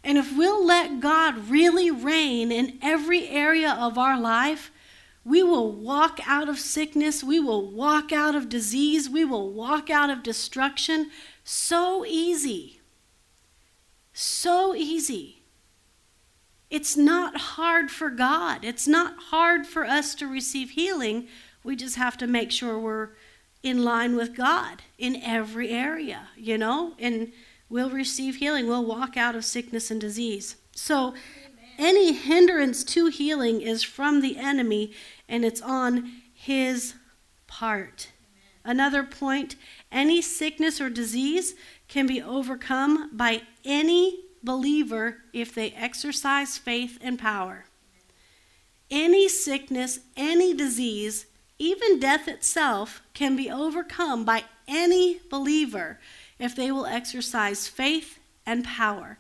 And 0.03 0.17
if 0.17 0.35
we'll 0.35 0.65
let 0.65 0.99
God 0.99 1.49
really 1.49 1.89
reign 1.89 2.51
in 2.51 2.77
every 2.81 3.29
area 3.29 3.71
of 3.71 3.97
our 3.97 4.19
life, 4.19 4.71
we 5.25 5.41
will 5.41 5.71
walk 5.71 6.19
out 6.27 6.49
of 6.49 6.59
sickness, 6.59 7.23
we 7.23 7.39
will 7.39 7.71
walk 7.71 8.11
out 8.11 8.35
of 8.35 8.49
disease, 8.49 9.09
we 9.09 9.23
will 9.23 9.51
walk 9.51 9.89
out 9.89 10.09
of 10.09 10.21
destruction 10.21 11.09
so 11.43 12.05
easy. 12.05 12.81
So 14.11 14.75
easy. 14.75 15.43
It's 16.69 16.97
not 16.97 17.37
hard 17.37 17.89
for 17.89 18.09
God. 18.09 18.63
It's 18.63 18.87
not 18.87 19.15
hard 19.29 19.65
for 19.65 19.85
us 19.85 20.13
to 20.15 20.27
receive 20.27 20.71
healing. 20.71 21.27
We 21.63 21.75
just 21.75 21.95
have 21.95 22.17
to 22.17 22.27
make 22.27 22.51
sure 22.51 22.77
we're 22.77 23.09
in 23.61 23.83
line 23.83 24.15
with 24.15 24.35
God 24.35 24.81
in 24.97 25.15
every 25.17 25.69
area, 25.69 26.27
you 26.35 26.57
know? 26.57 26.95
And 26.99 27.31
will 27.69 27.89
receive 27.89 28.37
healing, 28.37 28.67
will 28.67 28.85
walk 28.85 29.17
out 29.17 29.35
of 29.35 29.45
sickness 29.45 29.89
and 29.89 29.99
disease. 29.99 30.57
So, 30.75 31.09
Amen. 31.09 31.17
any 31.77 32.13
hindrance 32.13 32.83
to 32.85 33.07
healing 33.07 33.61
is 33.61 33.83
from 33.83 34.21
the 34.21 34.37
enemy 34.37 34.93
and 35.27 35.43
it's 35.43 35.61
on 35.61 36.21
his 36.33 36.95
part. 37.47 38.09
Amen. 38.65 38.77
Another 38.77 39.03
point 39.03 39.55
any 39.91 40.21
sickness 40.21 40.81
or 40.81 40.89
disease 40.89 41.55
can 41.87 42.07
be 42.07 42.21
overcome 42.21 43.09
by 43.15 43.41
any 43.63 44.23
believer 44.43 45.17
if 45.31 45.53
they 45.53 45.71
exercise 45.71 46.57
faith 46.57 46.97
and 47.01 47.17
power. 47.17 47.65
Any 48.91 49.27
sickness, 49.27 49.99
any 50.17 50.53
disease, 50.53 51.25
even 51.57 51.99
death 51.99 52.27
itself, 52.27 53.01
can 53.13 53.35
be 53.35 53.49
overcome 53.49 54.25
by 54.25 54.43
any 54.67 55.21
believer 55.29 55.99
if 56.39 56.55
they 56.55 56.71
will 56.71 56.85
exercise 56.85 57.67
faith 57.67 58.19
and 58.45 58.63
power. 58.63 59.17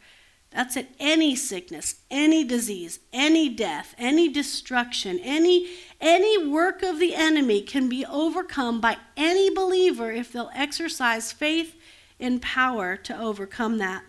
That's 0.51 0.77
at 0.77 0.89
any 0.99 1.35
sickness, 1.35 1.95
any 2.11 2.43
disease, 2.43 2.99
any 3.11 3.49
death, 3.49 3.95
any 3.97 4.29
destruction, 4.29 5.19
any, 5.23 5.67
any 5.99 6.45
work 6.45 6.83
of 6.83 6.99
the 6.99 7.15
enemy 7.15 7.61
can 7.61 7.89
be 7.89 8.05
overcome 8.05 8.79
by 8.79 8.97
any 9.17 9.49
believer 9.49 10.11
if 10.11 10.31
they'll 10.31 10.51
exercise 10.53 11.31
faith 11.31 11.75
and 12.19 12.41
power 12.41 12.95
to 12.97 13.19
overcome 13.19 13.79
that. 13.79 14.03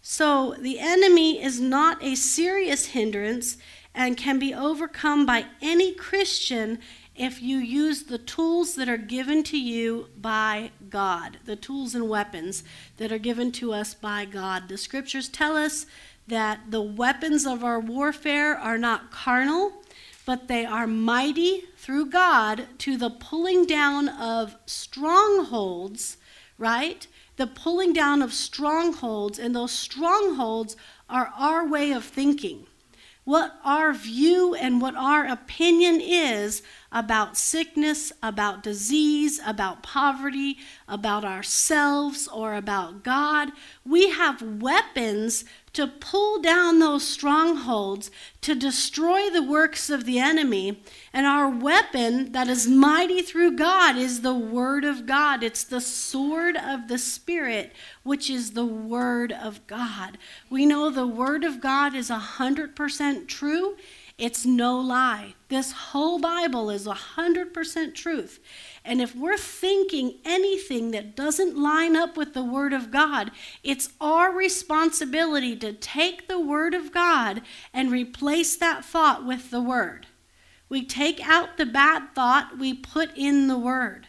So 0.00 0.56
the 0.58 0.80
enemy 0.80 1.40
is 1.40 1.60
not 1.60 2.02
a 2.02 2.16
serious 2.16 2.86
hindrance 2.86 3.56
and 3.94 4.16
can 4.16 4.40
be 4.40 4.52
overcome 4.52 5.24
by 5.24 5.46
any 5.60 5.92
Christian 5.94 6.80
if 7.14 7.42
you 7.42 7.58
use 7.58 8.04
the 8.04 8.18
tools 8.18 8.74
that 8.74 8.88
are 8.88 8.96
given 8.96 9.42
to 9.44 9.58
you 9.58 10.08
by 10.18 10.70
God, 10.88 11.38
the 11.44 11.56
tools 11.56 11.94
and 11.94 12.08
weapons 12.08 12.64
that 12.96 13.12
are 13.12 13.18
given 13.18 13.52
to 13.52 13.72
us 13.72 13.92
by 13.94 14.24
God. 14.24 14.68
The 14.68 14.78
scriptures 14.78 15.28
tell 15.28 15.56
us 15.56 15.86
that 16.26 16.70
the 16.70 16.80
weapons 16.80 17.46
of 17.46 17.62
our 17.62 17.80
warfare 17.80 18.56
are 18.56 18.78
not 18.78 19.10
carnal, 19.10 19.82
but 20.24 20.48
they 20.48 20.64
are 20.64 20.86
mighty 20.86 21.64
through 21.76 22.06
God 22.06 22.66
to 22.78 22.96
the 22.96 23.10
pulling 23.10 23.66
down 23.66 24.08
of 24.08 24.56
strongholds, 24.66 26.16
right? 26.56 27.06
The 27.36 27.46
pulling 27.46 27.92
down 27.92 28.22
of 28.22 28.32
strongholds, 28.32 29.38
and 29.38 29.54
those 29.54 29.72
strongholds 29.72 30.76
are 31.10 31.32
our 31.36 31.66
way 31.66 31.92
of 31.92 32.04
thinking. 32.04 32.66
What 33.24 33.56
our 33.64 33.92
view 33.92 34.54
and 34.54 34.80
what 34.80 34.96
our 34.96 35.26
opinion 35.26 36.00
is 36.00 36.62
about 36.92 37.36
sickness, 37.36 38.12
about 38.22 38.62
disease, 38.62 39.40
about 39.44 39.82
poverty, 39.82 40.58
about 40.86 41.24
ourselves, 41.24 42.28
or 42.28 42.54
about 42.54 43.02
God. 43.02 43.50
We 43.84 44.10
have 44.10 44.60
weapons 44.60 45.44
to 45.72 45.86
pull 45.86 46.40
down 46.40 46.78
those 46.78 47.06
strongholds, 47.06 48.10
to 48.42 48.54
destroy 48.54 49.30
the 49.30 49.42
works 49.42 49.88
of 49.88 50.04
the 50.04 50.18
enemy. 50.18 50.82
And 51.12 51.24
our 51.26 51.48
weapon 51.48 52.32
that 52.32 52.48
is 52.48 52.68
mighty 52.68 53.22
through 53.22 53.56
God 53.56 53.96
is 53.96 54.20
the 54.20 54.34
Word 54.34 54.84
of 54.84 55.06
God. 55.06 55.42
It's 55.42 55.64
the 55.64 55.80
sword 55.80 56.56
of 56.56 56.88
the 56.88 56.98
Spirit, 56.98 57.72
which 58.02 58.28
is 58.28 58.50
the 58.50 58.66
Word 58.66 59.32
of 59.32 59.66
God. 59.66 60.18
We 60.50 60.66
know 60.66 60.90
the 60.90 61.06
Word 61.06 61.42
of 61.42 61.60
God 61.60 61.94
is 61.94 62.10
100% 62.10 63.26
true. 63.26 63.76
It's 64.18 64.44
no 64.44 64.78
lie. 64.78 65.34
This 65.52 65.72
whole 65.72 66.18
Bible 66.18 66.70
is 66.70 66.86
100% 66.86 67.94
truth. 67.94 68.40
And 68.86 69.02
if 69.02 69.14
we're 69.14 69.36
thinking 69.36 70.14
anything 70.24 70.92
that 70.92 71.14
doesn't 71.14 71.58
line 71.58 71.94
up 71.94 72.16
with 72.16 72.32
the 72.32 72.42
Word 72.42 72.72
of 72.72 72.90
God, 72.90 73.30
it's 73.62 73.90
our 74.00 74.32
responsibility 74.32 75.54
to 75.56 75.74
take 75.74 76.26
the 76.26 76.40
Word 76.40 76.72
of 76.72 76.90
God 76.90 77.42
and 77.70 77.92
replace 77.92 78.56
that 78.56 78.82
thought 78.82 79.26
with 79.26 79.50
the 79.50 79.60
Word. 79.60 80.06
We 80.70 80.86
take 80.86 81.20
out 81.20 81.58
the 81.58 81.66
bad 81.66 82.14
thought, 82.14 82.58
we 82.58 82.72
put 82.72 83.10
in 83.14 83.48
the 83.48 83.58
Word. 83.58 84.06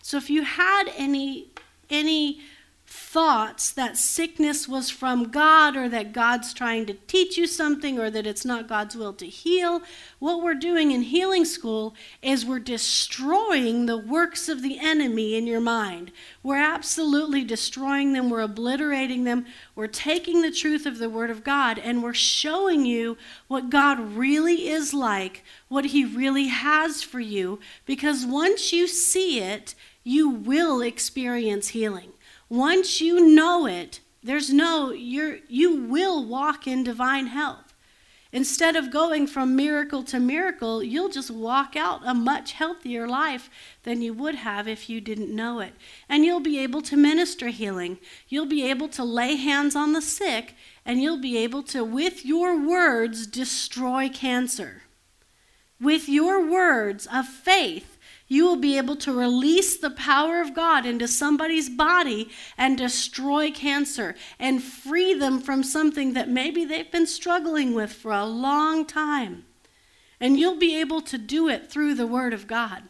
So 0.00 0.16
if 0.16 0.30
you 0.30 0.44
had 0.44 0.84
any, 0.96 1.50
any, 1.90 2.40
thoughts 2.86 3.72
that 3.72 3.96
sickness 3.96 4.68
was 4.68 4.90
from 4.90 5.30
God 5.30 5.76
or 5.76 5.88
that 5.88 6.12
God's 6.12 6.54
trying 6.54 6.86
to 6.86 6.94
teach 6.94 7.36
you 7.36 7.46
something 7.46 7.98
or 7.98 8.10
that 8.10 8.26
it's 8.26 8.44
not 8.44 8.68
God's 8.68 8.94
will 8.94 9.12
to 9.14 9.26
heal. 9.26 9.82
What 10.20 10.42
we're 10.42 10.54
doing 10.54 10.92
in 10.92 11.02
healing 11.02 11.44
school 11.44 11.94
is 12.22 12.46
we're 12.46 12.60
destroying 12.60 13.86
the 13.86 13.96
works 13.98 14.48
of 14.48 14.62
the 14.62 14.78
enemy 14.78 15.34
in 15.34 15.46
your 15.48 15.60
mind. 15.60 16.12
We're 16.44 16.62
absolutely 16.62 17.42
destroying 17.42 18.12
them, 18.12 18.30
we're 18.30 18.40
obliterating 18.40 19.24
them. 19.24 19.46
We're 19.74 19.88
taking 19.88 20.42
the 20.42 20.52
truth 20.52 20.86
of 20.86 20.98
the 20.98 21.10
Word 21.10 21.30
of 21.30 21.42
God 21.42 21.78
and 21.78 22.02
we're 22.02 22.14
showing 22.14 22.86
you 22.86 23.18
what 23.48 23.68
God 23.68 23.98
really 23.98 24.68
is 24.68 24.94
like, 24.94 25.42
what 25.68 25.86
He 25.86 26.04
really 26.04 26.46
has 26.48 27.02
for 27.02 27.20
you, 27.20 27.58
because 27.84 28.24
once 28.24 28.72
you 28.72 28.86
see 28.86 29.40
it, 29.40 29.74
you 30.04 30.28
will 30.30 30.82
experience 30.82 31.68
healing. 31.68 32.12
Once 32.48 33.00
you 33.00 33.34
know 33.34 33.66
it, 33.66 34.00
there's 34.22 34.52
no, 34.52 34.90
you're, 34.90 35.38
you 35.48 35.84
will 35.84 36.24
walk 36.24 36.66
in 36.66 36.84
divine 36.84 37.26
health. 37.26 37.66
Instead 38.32 38.76
of 38.76 38.90
going 38.90 39.26
from 39.26 39.56
miracle 39.56 40.02
to 40.02 40.20
miracle, 40.20 40.82
you'll 40.82 41.08
just 41.08 41.30
walk 41.30 41.74
out 41.76 42.02
a 42.04 42.12
much 42.12 42.52
healthier 42.52 43.08
life 43.08 43.48
than 43.84 44.02
you 44.02 44.12
would 44.12 44.34
have 44.34 44.68
if 44.68 44.90
you 44.90 45.00
didn't 45.00 45.34
know 45.34 45.60
it. 45.60 45.72
And 46.08 46.24
you'll 46.24 46.40
be 46.40 46.58
able 46.58 46.82
to 46.82 46.96
minister 46.96 47.48
healing. 47.48 47.98
You'll 48.28 48.46
be 48.46 48.68
able 48.68 48.88
to 48.88 49.04
lay 49.04 49.36
hands 49.36 49.74
on 49.74 49.92
the 49.92 50.02
sick, 50.02 50.54
and 50.84 51.00
you'll 51.00 51.20
be 51.20 51.38
able 51.38 51.62
to, 51.64 51.84
with 51.84 52.26
your 52.26 52.60
words, 52.60 53.26
destroy 53.26 54.08
cancer. 54.08 54.82
With 55.80 56.08
your 56.08 56.44
words 56.44 57.06
of 57.06 57.26
faith, 57.26 57.95
you 58.28 58.44
will 58.44 58.56
be 58.56 58.76
able 58.76 58.96
to 58.96 59.12
release 59.12 59.76
the 59.76 59.90
power 59.90 60.40
of 60.40 60.54
God 60.54 60.84
into 60.84 61.06
somebody's 61.06 61.68
body 61.68 62.28
and 62.58 62.76
destroy 62.76 63.50
cancer 63.50 64.16
and 64.38 64.62
free 64.62 65.14
them 65.14 65.40
from 65.40 65.62
something 65.62 66.12
that 66.14 66.28
maybe 66.28 66.64
they've 66.64 66.90
been 66.90 67.06
struggling 67.06 67.74
with 67.74 67.92
for 67.92 68.12
a 68.12 68.24
long 68.24 68.84
time. 68.84 69.44
And 70.18 70.38
you'll 70.38 70.58
be 70.58 70.80
able 70.80 71.02
to 71.02 71.18
do 71.18 71.48
it 71.48 71.70
through 71.70 71.94
the 71.94 72.06
Word 72.06 72.32
of 72.32 72.46
God. 72.46 72.84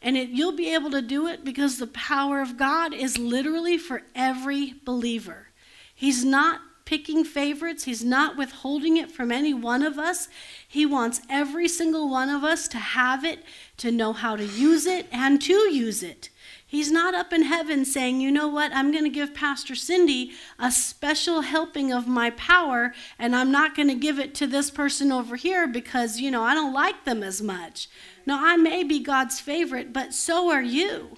And 0.00 0.16
it, 0.16 0.30
you'll 0.30 0.56
be 0.56 0.72
able 0.72 0.92
to 0.92 1.02
do 1.02 1.26
it 1.26 1.44
because 1.44 1.78
the 1.78 1.88
power 1.88 2.40
of 2.40 2.56
God 2.56 2.94
is 2.94 3.18
literally 3.18 3.76
for 3.76 4.02
every 4.14 4.74
believer. 4.84 5.48
He's 5.94 6.24
not 6.24 6.60
picking 6.88 7.22
favorites. 7.22 7.84
He's 7.84 8.02
not 8.02 8.38
withholding 8.38 8.96
it 8.96 9.10
from 9.10 9.30
any 9.30 9.52
one 9.52 9.82
of 9.82 9.98
us. 9.98 10.26
He 10.66 10.86
wants 10.86 11.20
every 11.28 11.68
single 11.68 12.08
one 12.08 12.30
of 12.30 12.44
us 12.44 12.66
to 12.68 12.78
have 12.78 13.26
it, 13.26 13.44
to 13.78 13.90
know 13.90 14.12
how 14.12 14.36
to 14.36 14.44
use 14.44 14.86
it, 14.86 15.06
and 15.10 15.40
to 15.42 15.52
use 15.52 16.02
it. 16.02 16.30
He's 16.66 16.92
not 16.92 17.14
up 17.14 17.32
in 17.32 17.44
heaven 17.44 17.86
saying, 17.86 18.20
you 18.20 18.30
know 18.30 18.46
what, 18.46 18.72
I'm 18.74 18.92
going 18.92 19.04
to 19.04 19.10
give 19.10 19.32
Pastor 19.32 19.74
Cindy 19.74 20.32
a 20.58 20.70
special 20.70 21.40
helping 21.40 21.92
of 21.92 22.06
my 22.06 22.28
power, 22.30 22.92
and 23.18 23.34
I'm 23.34 23.50
not 23.50 23.74
going 23.74 23.88
to 23.88 23.94
give 23.94 24.18
it 24.18 24.34
to 24.34 24.46
this 24.46 24.70
person 24.70 25.10
over 25.10 25.36
here 25.36 25.66
because, 25.66 26.20
you 26.20 26.30
know, 26.30 26.42
I 26.42 26.52
don't 26.52 26.74
like 26.74 27.06
them 27.06 27.22
as 27.22 27.40
much. 27.40 27.88
No, 28.26 28.36
I 28.38 28.56
may 28.56 28.84
be 28.84 28.98
God's 28.98 29.40
favorite, 29.40 29.94
but 29.94 30.12
so 30.12 30.50
are 30.50 30.60
you. 30.60 31.16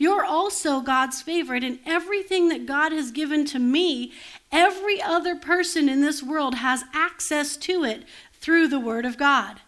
You're 0.00 0.24
also 0.24 0.80
God's 0.80 1.22
favorite, 1.22 1.64
and 1.64 1.80
everything 1.84 2.48
that 2.50 2.64
God 2.64 2.92
has 2.92 3.10
given 3.10 3.44
to 3.46 3.58
me, 3.58 4.12
every 4.52 5.02
other 5.02 5.34
person 5.34 5.88
in 5.88 6.02
this 6.02 6.22
world 6.22 6.54
has 6.54 6.84
access 6.94 7.56
to 7.56 7.82
it 7.82 8.04
through 8.34 8.68
the 8.68 8.78
Word 8.78 9.04
of 9.04 9.18
God. 9.18 9.60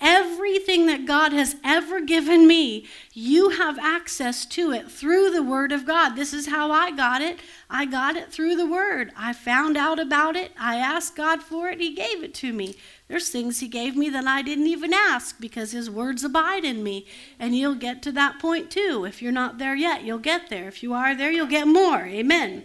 Everything 0.00 0.73
that 0.94 1.06
God 1.06 1.32
has 1.32 1.56
ever 1.64 2.00
given 2.00 2.46
me, 2.46 2.86
you 3.12 3.48
have 3.48 3.80
access 3.80 4.46
to 4.46 4.70
it 4.70 4.88
through 4.88 5.30
the 5.30 5.42
Word 5.42 5.72
of 5.72 5.84
God. 5.84 6.10
This 6.10 6.32
is 6.32 6.46
how 6.46 6.70
I 6.70 6.92
got 6.92 7.20
it. 7.20 7.40
I 7.68 7.84
got 7.84 8.14
it 8.14 8.30
through 8.30 8.54
the 8.54 8.64
Word. 8.64 9.10
I 9.16 9.32
found 9.32 9.76
out 9.76 9.98
about 9.98 10.36
it. 10.36 10.52
I 10.56 10.76
asked 10.76 11.16
God 11.16 11.42
for 11.42 11.68
it. 11.68 11.80
He 11.80 11.96
gave 11.96 12.22
it 12.22 12.32
to 12.34 12.52
me. 12.52 12.76
There's 13.08 13.28
things 13.28 13.58
He 13.58 13.66
gave 13.66 13.96
me 13.96 14.08
that 14.10 14.24
I 14.24 14.42
didn't 14.42 14.68
even 14.68 14.94
ask 14.94 15.40
because 15.40 15.72
His 15.72 15.90
words 15.90 16.22
abide 16.22 16.64
in 16.64 16.84
me. 16.84 17.08
And 17.40 17.56
you'll 17.56 17.74
get 17.74 18.00
to 18.02 18.12
that 18.12 18.38
point 18.38 18.70
too. 18.70 19.04
If 19.04 19.20
you're 19.20 19.32
not 19.32 19.58
there 19.58 19.74
yet, 19.74 20.04
you'll 20.04 20.18
get 20.18 20.48
there. 20.48 20.68
If 20.68 20.80
you 20.80 20.94
are 20.94 21.16
there, 21.16 21.32
you'll 21.32 21.46
get 21.48 21.66
more. 21.66 22.02
Amen. 22.02 22.62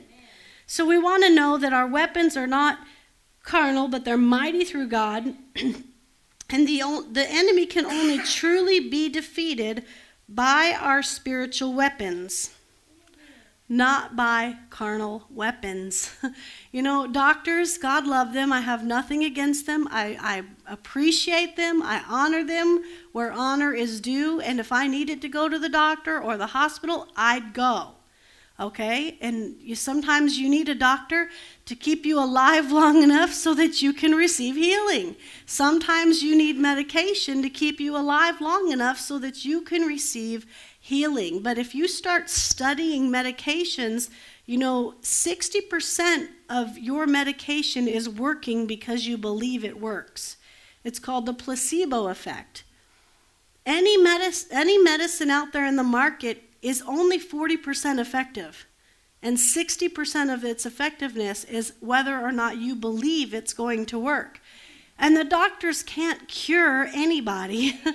So 0.68 0.86
we 0.86 1.00
want 1.00 1.24
to 1.24 1.34
know 1.34 1.58
that 1.58 1.74
our 1.74 1.88
weapons 1.88 2.38
are 2.38 2.46
not 2.46 2.78
carnal, 3.42 3.88
but 3.88 4.06
they're 4.06 4.18
mighty 4.18 4.66
through 4.66 4.90
God. 4.90 5.34
and 6.50 6.68
the, 6.68 6.82
the 7.12 7.28
enemy 7.30 7.66
can 7.66 7.86
only 7.86 8.20
truly 8.20 8.80
be 8.80 9.10
defeated 9.10 9.86
by 10.28 10.76
our 10.80 11.02
spiritual 11.02 11.74
weapons 11.74 12.52
not 13.72 14.16
by 14.16 14.58
carnal 14.72 15.28
weapons. 15.30 16.12
you 16.72 16.82
know, 16.82 17.06
doctors, 17.06 17.78
God 17.78 18.08
love 18.08 18.34
them. 18.34 18.52
I 18.52 18.62
have 18.62 18.84
nothing 18.84 19.24
against 19.24 19.68
them. 19.68 19.88
I, 19.92 20.18
I 20.20 20.74
appreciate 20.74 21.56
them. 21.56 21.84
I 21.84 22.04
honor 22.10 22.44
them 22.44 22.84
where 23.12 23.32
honor 23.32 23.72
is 23.72 24.02
due. 24.02 24.42
And 24.42 24.60
if 24.60 24.72
I 24.72 24.88
needed 24.88 25.22
to 25.22 25.30
go 25.30 25.48
to 25.48 25.60
the 25.60 25.70
doctor 25.70 26.20
or 26.20 26.36
the 26.36 26.48
hospital, 26.48 27.08
I'd 27.16 27.54
go. 27.54 27.92
Okay? 28.60 29.18
And 29.22 29.56
you, 29.62 29.76
sometimes 29.76 30.38
you 30.38 30.50
need 30.50 30.68
a 30.68 30.76
doctor 30.76 31.30
to 31.66 31.76
keep 31.76 32.06
you 32.06 32.20
alive 32.20 32.72
long 32.82 33.04
enough 33.04 33.32
so 33.32 33.54
that 33.54 33.82
you 33.82 33.94
can 33.94 34.14
receive 34.14 34.56
healing. 34.56 35.16
Sometimes 35.46 36.22
you 36.22 36.36
need 36.36 36.58
medication 36.58 37.42
to 37.42 37.50
keep 37.50 37.80
you 37.80 37.96
alive 37.96 38.42
long 38.42 38.72
enough 38.72 39.00
so 39.00 39.18
that 39.20 39.46
you 39.46 39.62
can 39.62 39.84
receive 39.84 40.46
healing. 40.80 41.42
But 41.42 41.58
if 41.58 41.76
you 41.76 41.88
start 41.88 42.30
studying 42.30 43.12
medications, 43.12 44.10
you 44.46 44.58
know, 44.58 44.96
60% 45.04 46.28
of 46.50 46.78
your 46.78 47.06
medication 47.06 47.88
is 47.88 48.10
working 48.10 48.66
because 48.66 49.06
you 49.06 49.18
believe 49.18 49.64
it 49.64 49.80
works. 49.80 50.38
It's 50.84 51.00
called 51.00 51.26
the 51.26 51.34
placebo 51.34 52.08
effect. 52.08 52.64
Any, 53.66 53.96
any 54.50 54.78
medicine 54.80 55.30
out 55.30 55.54
there 55.54 55.66
in 55.66 55.76
the 55.76 55.84
market 55.84 56.49
is 56.62 56.84
only 56.88 57.20
40% 57.20 58.00
effective. 58.00 58.66
And 59.22 59.38
60% 59.38 60.34
of 60.34 60.44
its 60.44 60.66
effectiveness 60.66 61.44
is 61.44 61.74
whether 61.80 62.20
or 62.20 62.32
not 62.32 62.58
you 62.58 62.76
believe 62.76 63.34
it's 63.34 63.54
going 63.54 63.86
to 63.88 64.00
work. 64.00 64.40
And 64.98 65.16
the 65.16 65.24
doctors 65.24 65.84
can't 65.84 66.28
cure 66.28 66.90
anybody. 66.94 67.80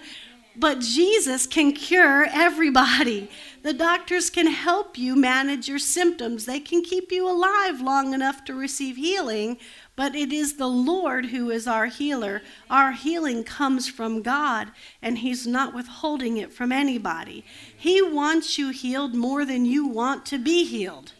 But 0.57 0.79
Jesus 0.79 1.47
can 1.47 1.73
cure 1.73 2.27
everybody. 2.31 3.29
The 3.63 3.73
doctors 3.73 4.31
can 4.31 4.47
help 4.47 4.97
you 4.97 5.17
manage 5.17 5.69
your 5.69 5.81
symptoms. 5.81 6.45
They 6.45 6.61
can 6.61 6.83
keep 6.83 7.11
you 7.11 7.29
alive 7.29 7.81
long 7.81 8.15
enough 8.15 8.45
to 8.45 8.55
receive 8.55 8.97
healing, 8.97 9.59
but 9.97 10.15
it 10.15 10.33
is 10.33 10.57
the 10.57 10.69
Lord 10.69 11.27
who 11.27 11.51
is 11.51 11.67
our 11.67 11.87
healer. 11.87 12.43
Our 12.71 12.93
healing 12.93 13.43
comes 13.43 13.89
from 13.89 14.23
God, 14.23 14.71
and 15.03 15.19
He's 15.19 15.47
not 15.47 15.75
withholding 15.75 16.37
it 16.37 16.53
from 16.53 16.71
anybody. 16.71 17.45
He 17.77 18.01
wants 18.01 18.57
you 18.57 18.71
healed 18.71 19.15
more 19.15 19.45
than 19.45 19.65
you 19.65 19.87
want 19.87 20.25
to 20.27 20.39
be 20.39 20.65
healed. 20.65 21.13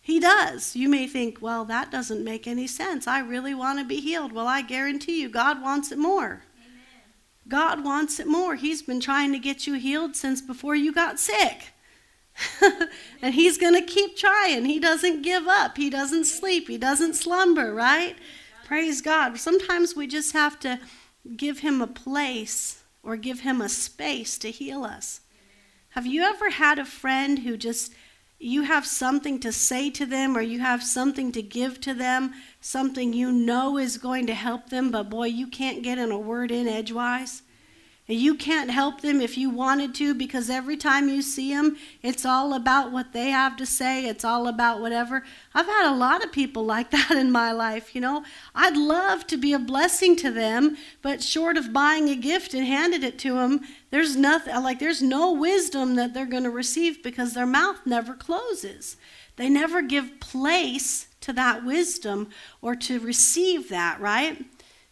He 0.00 0.18
does. 0.18 0.74
You 0.74 0.88
may 0.88 1.06
think, 1.06 1.38
well, 1.40 1.64
that 1.66 1.92
doesn't 1.92 2.24
make 2.24 2.46
any 2.48 2.66
sense. 2.66 3.06
I 3.06 3.20
really 3.20 3.54
want 3.54 3.78
to 3.78 3.84
be 3.84 4.00
healed. 4.00 4.32
Well, 4.32 4.48
I 4.48 4.62
guarantee 4.62 5.20
you, 5.20 5.28
God 5.28 5.62
wants 5.62 5.92
it 5.92 5.98
more. 5.98 6.44
God 7.48 7.84
wants 7.84 8.20
it 8.20 8.26
more. 8.26 8.56
He's 8.56 8.82
been 8.82 9.00
trying 9.00 9.32
to 9.32 9.38
get 9.38 9.66
you 9.66 9.74
healed 9.74 10.16
since 10.16 10.40
before 10.40 10.74
you 10.74 10.92
got 10.92 11.18
sick. 11.18 11.72
and 13.22 13.34
he's 13.34 13.58
going 13.58 13.74
to 13.74 13.92
keep 13.92 14.16
trying. 14.16 14.64
He 14.64 14.78
doesn't 14.78 15.22
give 15.22 15.48
up. 15.48 15.76
He 15.76 15.90
doesn't 15.90 16.26
sleep. 16.26 16.68
He 16.68 16.78
doesn't 16.78 17.14
slumber, 17.14 17.74
right? 17.74 18.16
Praise 18.64 19.00
God. 19.00 19.38
Sometimes 19.38 19.96
we 19.96 20.06
just 20.06 20.32
have 20.32 20.60
to 20.60 20.78
give 21.36 21.60
him 21.60 21.80
a 21.80 21.86
place 21.86 22.82
or 23.02 23.16
give 23.16 23.40
him 23.40 23.60
a 23.60 23.68
space 23.68 24.38
to 24.38 24.50
heal 24.50 24.84
us. 24.84 25.20
Have 25.90 26.06
you 26.06 26.22
ever 26.22 26.50
had 26.50 26.78
a 26.78 26.84
friend 26.84 27.40
who 27.40 27.56
just 27.56 27.92
you 28.38 28.62
have 28.62 28.86
something 28.86 29.40
to 29.40 29.52
say 29.52 29.90
to 29.90 30.06
them 30.06 30.36
or 30.36 30.40
you 30.40 30.60
have 30.60 30.82
something 30.82 31.32
to 31.32 31.42
give 31.42 31.80
to 31.80 31.94
them, 31.94 32.34
something 32.60 33.12
you 33.12 33.32
know 33.32 33.78
is 33.78 33.98
going 33.98 34.26
to 34.26 34.34
help 34.34 34.70
them, 34.70 34.90
but 34.90 35.10
boy, 35.10 35.26
you 35.26 35.46
can't 35.46 35.82
get 35.82 35.98
in 35.98 36.10
a 36.10 36.18
word 36.18 36.50
in 36.50 36.68
edgewise? 36.68 37.42
You 38.10 38.36
can't 38.36 38.70
help 38.70 39.02
them 39.02 39.20
if 39.20 39.36
you 39.36 39.50
wanted 39.50 39.94
to 39.96 40.14
because 40.14 40.48
every 40.48 40.78
time 40.78 41.10
you 41.10 41.20
see 41.20 41.52
them, 41.52 41.76
it's 42.02 42.24
all 42.24 42.54
about 42.54 42.90
what 42.90 43.12
they 43.12 43.28
have 43.28 43.54
to 43.58 43.66
say. 43.66 44.06
It's 44.06 44.24
all 44.24 44.48
about 44.48 44.80
whatever. 44.80 45.24
I've 45.52 45.66
had 45.66 45.92
a 45.92 45.94
lot 45.94 46.24
of 46.24 46.32
people 46.32 46.64
like 46.64 46.90
that 46.90 47.10
in 47.10 47.30
my 47.30 47.52
life, 47.52 47.94
you 47.94 48.00
know. 48.00 48.24
I'd 48.54 48.78
love 48.78 49.26
to 49.26 49.36
be 49.36 49.52
a 49.52 49.58
blessing 49.58 50.16
to 50.16 50.30
them, 50.30 50.78
but 51.02 51.22
short 51.22 51.58
of 51.58 51.74
buying 51.74 52.08
a 52.08 52.16
gift 52.16 52.54
and 52.54 52.66
handed 52.66 53.04
it 53.04 53.18
to 53.18 53.34
them, 53.34 53.60
there's 53.90 54.16
nothing 54.16 54.54
like 54.62 54.78
there's 54.78 55.02
no 55.02 55.32
wisdom 55.32 55.94
that 55.96 56.14
they're 56.14 56.26
going 56.26 56.44
to 56.44 56.50
receive 56.50 57.02
because 57.02 57.34
their 57.34 57.46
mouth 57.46 57.80
never 57.86 58.14
closes. 58.14 58.96
They 59.36 59.48
never 59.48 59.82
give 59.82 60.20
place 60.20 61.06
to 61.20 61.32
that 61.34 61.64
wisdom 61.64 62.28
or 62.60 62.74
to 62.74 62.98
receive 63.00 63.68
that, 63.68 64.00
right? 64.00 64.44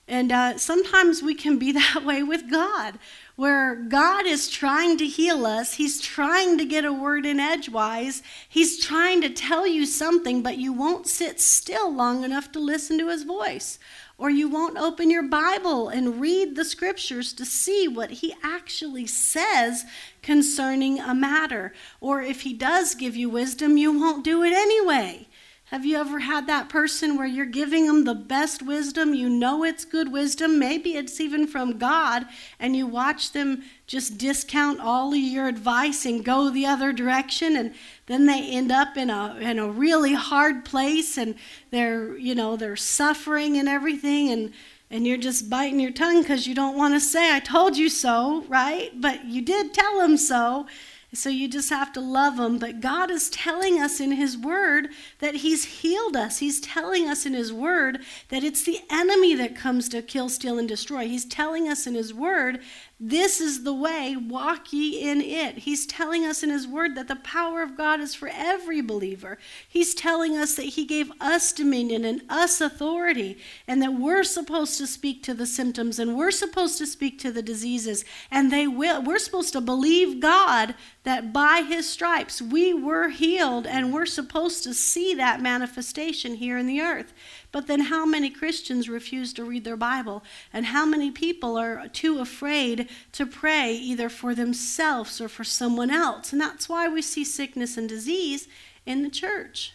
And 0.09 0.31
uh, 0.31 0.57
sometimes 0.57 1.23
we 1.23 1.35
can 1.35 1.59
be 1.59 1.73
that 1.73 2.05
way 2.05 2.23
with 2.23 2.51
God, 2.51 2.99
where 3.35 3.75
God 3.75 4.25
is 4.25 4.49
trying 4.49 4.97
to 4.99 5.07
heal 5.07 5.45
us. 5.45 5.75
He's 5.75 6.01
trying 6.01 6.59
to 6.59 6.65
get 6.65 6.85
a 6.85 6.93
word 6.93 7.27
in 7.27 7.41
edgewise. 7.41 8.23
He's 8.49 8.79
trying 8.85 9.21
to 9.23 9.29
tell 9.29 9.67
you 9.67 9.85
something, 9.85 10.43
but 10.43 10.59
you 10.59 10.73
won't 10.73 11.07
sit 11.07 11.41
still 11.41 11.93
long 11.93 12.25
enough 12.25 12.53
to 12.53 12.61
listen 12.61 12.99
to 12.99 13.09
his 13.09 13.25
voice. 13.25 13.79
Or 14.19 14.31
you 14.31 14.49
won't 14.49 14.79
open 14.79 15.11
your 15.11 15.23
Bible 15.23 15.91
and 15.91 16.21
read 16.21 16.57
the 16.57 16.65
scriptures 16.65 17.35
to 17.35 17.45
see 17.45 17.87
what 17.87 18.11
he 18.11 18.35
actually 18.43 19.07
says 19.07 19.85
concerning 20.23 20.99
a 20.99 21.15
matter. 21.15 21.75
Or 22.01 22.23
if 22.23 22.41
he 22.41 22.55
does 22.55 22.95
give 22.95 23.15
you 23.15 23.29
wisdom, 23.29 23.77
you 23.77 23.93
won't 23.93 24.25
do 24.25 24.43
it 24.43 24.55
anyway. 24.55 25.26
Have 25.71 25.85
you 25.85 25.97
ever 25.97 26.21
had 26.21 26.47
that 26.47 26.69
person 26.69 27.17
where 27.17 27.27
you're 27.27 27.45
giving 27.45 27.89
them 27.89 28.05
the 28.05 28.15
best 28.15 28.63
wisdom? 28.63 29.15
You 29.15 29.29
know 29.29 29.65
it's 29.65 29.85
good 29.85 30.13
wisdom. 30.13 30.61
Maybe 30.61 30.95
it's 30.95 31.21
even 31.21 31.49
from 31.49 31.77
God, 31.77 32.25
and 32.61 32.77
you 32.77 32.87
watch 32.87 33.33
them 33.33 33.65
just 33.89 34.17
discount 34.17 34.79
all 34.79 35.13
of 35.13 35.19
your 35.19 35.49
advice 35.49 36.07
and 36.07 36.25
go 36.25 36.51
the 36.51 36.67
other 36.67 36.93
direction, 36.93 37.57
and 37.57 37.75
then 38.07 38.27
they 38.27 38.49
end 38.49 38.71
up 38.71 38.97
in 38.97 39.11
a 39.11 39.35
in 39.41 39.59
a 39.59 39.69
really 39.69 40.15
hard 40.15 40.65
place, 40.65 41.19
and 41.19 41.35
they're 41.73 42.17
you 42.17 42.37
know 42.37 42.57
they're 42.57 42.77
suffering 42.77 43.57
and 43.57 43.69
everything, 43.69 44.31
and 44.31 44.53
and 44.89 45.05
you're 45.05 45.19
just 45.19 45.51
biting 45.51 45.81
your 45.81 45.91
tongue 45.91 46.23
because 46.23 46.47
you 46.47 46.55
don't 46.55 46.77
want 46.77 46.95
to 46.95 47.01
say 47.01 47.35
I 47.35 47.41
told 47.41 47.77
you 47.77 47.89
so, 47.89 48.45
right? 48.47 48.93
But 49.01 49.25
you 49.25 49.43
did 49.43 49.75
tell 49.75 49.99
them 49.99 50.17
so. 50.17 50.69
So 51.15 51.31
you 51.31 51.49
just 51.49 51.71
have 51.71 51.93
to 51.95 52.01
love 52.01 52.37
them. 52.37 52.59
But 52.59 52.81
God 52.81 53.11
is 53.11 53.31
telling 53.31 53.81
us 53.81 54.01
in 54.01 54.13
His 54.13 54.37
Word 54.37 54.89
that 55.21 55.37
He's 55.37 55.81
healed 55.81 56.17
us. 56.17 56.39
He's 56.39 56.61
telling 56.61 57.09
us 57.09 57.25
in 57.25 57.33
His 57.33 57.53
Word 57.53 58.01
that 58.29 58.45
it's 58.45 58.65
the 58.65 58.81
enemy 58.91 59.35
that 59.35 59.57
comes 59.57 59.89
to 59.91 60.03
kill, 60.03 60.29
steal, 60.29 60.59
and 60.59 60.69
destroy. 60.69 61.09
He's 61.09 61.25
telling 61.25 61.69
us 61.69 61.87
in 61.87 61.95
His 61.95 62.13
Word 62.13 62.61
this 62.99 63.43
is 63.43 63.63
the 63.63 63.75
way, 63.75 64.17
walk 64.17 64.73
ye 64.73 65.03
in 65.03 65.21
it. 65.21 65.59
He's 65.59 65.85
telling 65.85 66.25
us 66.25 66.43
in 66.43 66.49
His 66.49 66.67
Word 66.67 66.95
that 66.95 67.09
the 67.09 67.17
power 67.17 67.61
of 67.61 67.77
God 67.77 68.01
is 68.01 68.15
for 68.15 68.31
every 68.33 68.81
believer. 68.81 69.37
He's 69.69 69.95
telling 69.95 70.35
us 70.35 70.55
that 70.55 70.63
He 70.63 70.87
gave 70.87 71.13
us 71.21 71.53
dominion 71.53 72.07
and 72.07 72.23
us 72.31 72.59
authority, 72.59 73.37
and 73.69 73.83
that 73.83 73.93
we're 73.93 74.25
supposed 74.25 74.79
to 74.79 74.87
speak 74.87 75.23
to 75.25 75.35
the 75.35 75.45
symptoms 75.45 75.99
and 75.99 76.17
we're 76.17 76.31
supposed 76.31 76.79
to 76.79 76.87
speak 76.87 77.19
to 77.19 77.31
the 77.31 77.43
diseases, 77.43 78.03
and 78.31 78.51
they 78.51 78.67
will. 78.67 79.03
We're 79.03 79.19
supposed 79.19 79.53
to 79.53 79.61
believe 79.61 80.19
God 80.19 80.75
that 81.05 81.35
by 81.35 81.67
His 81.69 81.87
stripes 81.87 82.41
we 82.41 82.73
were 82.73 83.11
healed, 83.11 83.67
and 83.67 83.93
we're 83.93 84.07
supposed 84.07 84.65
to 84.65 84.73
see 84.73 85.13
that 85.15 85.43
manifestation 85.43 86.37
here 86.37 86.57
in 86.57 86.67
the 86.67 86.81
earth. 86.81 87.13
But 87.57 87.69
then, 87.69 87.81
how 87.81 88.05
many 88.05 88.29
Christians 88.29 88.87
refuse 88.87 89.33
to 89.33 89.43
read 89.43 89.65
their 89.65 89.79
Bible? 89.79 90.23
And 90.53 90.67
how 90.67 90.85
many 90.85 91.11
people 91.11 91.57
are 91.57 91.89
too 91.89 92.19
afraid 92.19 92.87
to 93.13 93.25
pray 93.25 93.73
either 93.73 94.11
for 94.11 94.35
themselves 94.35 95.23
or 95.23 95.29
for 95.31 95.43
someone 95.43 95.91
else? 95.91 96.35
And 96.35 96.41
that's 96.43 96.69
why 96.69 96.87
we 96.87 97.01
see 97.01 97.25
sickness 97.25 97.79
and 97.79 97.89
disease 97.89 98.47
in 98.85 99.03
the 99.03 99.09
church. 99.09 99.73